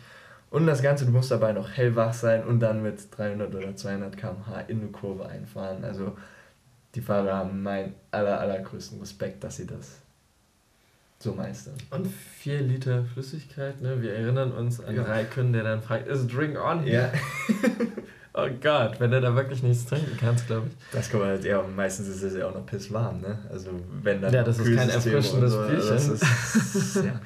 Und 0.48 0.66
das 0.66 0.82
Ganze, 0.82 1.05
du 1.05 1.12
musst 1.12 1.30
dabei 1.30 1.53
noch 1.53 1.70
hellwach 1.70 2.14
sein 2.14 2.44
und 2.44 2.61
dann 2.61 2.82
mit 2.82 3.16
300 3.16 3.55
oder 3.55 3.76
200 3.76 4.16
km/h 4.16 4.61
in 4.68 4.80
eine 4.80 4.90
Kurve 4.90 5.26
einfahren. 5.26 5.84
Also 5.84 6.16
die 6.94 7.03
Fahrer 7.03 7.34
haben 7.34 7.62
meinen 7.62 7.94
aller, 8.11 8.40
allergrößten 8.40 8.98
Respekt, 9.01 9.44
dass 9.44 9.57
sie 9.57 9.66
das 9.66 9.99
so 11.22 11.34
meistern. 11.34 11.74
Und 11.90 12.06
4 12.38 12.62
Liter 12.62 13.04
Flüssigkeit, 13.04 13.80
ne? 13.82 14.00
Wir 14.00 14.14
erinnern 14.14 14.52
uns 14.52 14.80
an 14.80 14.96
ja. 14.96 15.02
Raikön, 15.02 15.52
der 15.52 15.64
dann 15.64 15.82
fragt, 15.82 16.08
is 16.08 16.26
drink 16.26 16.58
on? 16.58 16.86
Ja. 16.86 17.12
oh 18.32 18.48
Gott, 18.60 18.98
wenn 19.00 19.10
du 19.10 19.20
da 19.20 19.34
wirklich 19.36 19.62
nichts 19.62 19.84
trinken 19.84 20.16
kannst, 20.18 20.46
glaube 20.46 20.68
ich. 20.68 20.72
Das 20.92 21.10
kann 21.10 21.20
man 21.20 21.28
halt, 21.28 21.44
ja, 21.44 21.62
meistens 21.62 22.08
ist 22.08 22.22
es 22.22 22.34
ja 22.34 22.48
auch 22.48 22.54
noch 22.54 22.64
pisswarm, 22.64 23.20
ne? 23.20 23.38
Also 23.50 23.70
wenn 24.02 24.22
dann 24.22 24.32
Ja, 24.32 24.42
das 24.42 24.58
ist 24.58 24.74
kein 24.74 24.88
erfrischendes 24.88 25.52
so, 25.52 25.66
Bierchen. 25.66 25.90
Also, 25.90 26.14
ist, 26.14 26.96
ja. 26.96 27.20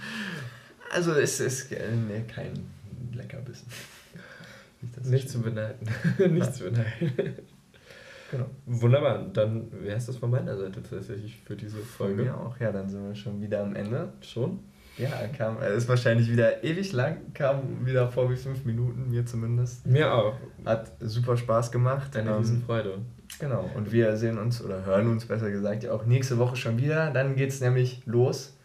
also 0.93 1.13
es 1.13 1.39
ist 1.39 1.71
ne, 1.71 2.25
kein 2.27 2.53
Leckerbissen. 3.13 3.69
Nicht, 4.81 5.07
Nicht 5.07 5.31
zu 5.31 5.41
beneiden. 5.41 5.89
Nicht 6.31 6.53
zu 6.53 6.65
beneiden. 6.65 7.37
Genau. 8.35 8.51
Wunderbar, 8.67 9.27
dann 9.33 9.71
wäre 9.71 9.97
es 9.97 10.07
das 10.07 10.17
von 10.17 10.31
meiner 10.31 10.57
Seite 10.57 10.83
tatsächlich 10.83 11.41
für 11.45 11.55
diese 11.55 11.79
Folge. 11.79 12.25
Mir 12.25 12.37
auch, 12.37 12.59
ja, 12.59 12.73
dann 12.73 12.89
sind 12.89 13.07
wir 13.07 13.15
schon 13.15 13.41
wieder 13.41 13.63
am 13.63 13.77
Ende. 13.77 14.13
Schon? 14.23 14.59
Ja, 14.99 15.09
kam, 15.37 15.61
ist 15.63 15.89
wahrscheinlich 15.89 16.31
wieder 16.31 16.65
ewig 16.65 16.93
lang, 16.93 17.33
kam 17.33 17.87
wieder 17.87 18.09
vor 18.09 18.31
wie 18.31 18.37
fünf 18.37 18.65
Minuten, 18.65 19.11
mir 19.11 19.25
zumindest. 19.25 19.87
Mir 19.87 20.13
auch. 20.13 20.35
Hat 20.65 20.93
super 21.01 21.37
Spaß 21.37 21.71
gemacht. 21.71 22.17
Eine 22.17 22.31
ähm, 22.31 22.37
Riesenfreude. 22.39 22.99
Genau, 23.39 23.71
und 23.77 23.93
wir 23.93 24.17
sehen 24.17 24.39
uns 24.39 24.63
oder 24.63 24.85
hören 24.85 25.09
uns 25.09 25.27
besser 25.27 25.51
gesagt 25.51 25.85
ja 25.85 25.93
auch 25.93 26.05
nächste 26.07 26.39
Woche 26.39 26.57
schon 26.57 26.79
wieder. 26.79 27.13
Dann 27.13 27.37
geht 27.37 27.51
es 27.51 27.61
nämlich 27.61 28.03
los. 28.05 28.57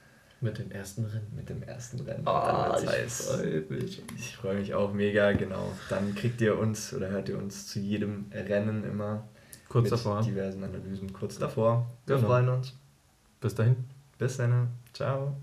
Mit 0.41 0.57
dem 0.57 0.71
ersten 0.71 1.05
Rennen. 1.05 1.27
Mit 1.35 1.49
dem 1.49 1.61
ersten 1.63 1.99
Rennen. 1.99 2.23
Oh, 2.25 2.75
ich 2.79 3.11
freue 3.11 3.61
mich. 3.69 4.03
Ich 4.15 4.37
freue 4.37 4.57
mich 4.57 4.73
auch 4.73 4.93
mega, 4.93 5.33
genau. 5.33 5.71
Dann 5.89 6.15
kriegt 6.15 6.39
ihr 6.41 6.57
uns 6.57 6.93
oder 6.93 7.09
hört 7.09 7.29
ihr 7.29 7.37
uns 7.37 7.67
zu 7.67 7.79
jedem 7.79 8.25
Rennen 8.31 8.83
immer 8.83 9.27
Kurz 9.69 9.83
mit 9.83 9.93
davor. 9.93 10.21
diversen 10.21 10.63
Analysen 10.63 11.13
kurz 11.13 11.37
davor. 11.37 11.87
Wir 12.05 12.15
genau. 12.15 12.27
freuen 12.27 12.49
uns. 12.49 12.73
Bis 13.39 13.55
dahin. 13.55 13.75
Bis 14.17 14.37
dann. 14.37 14.69
Ciao. 14.93 15.35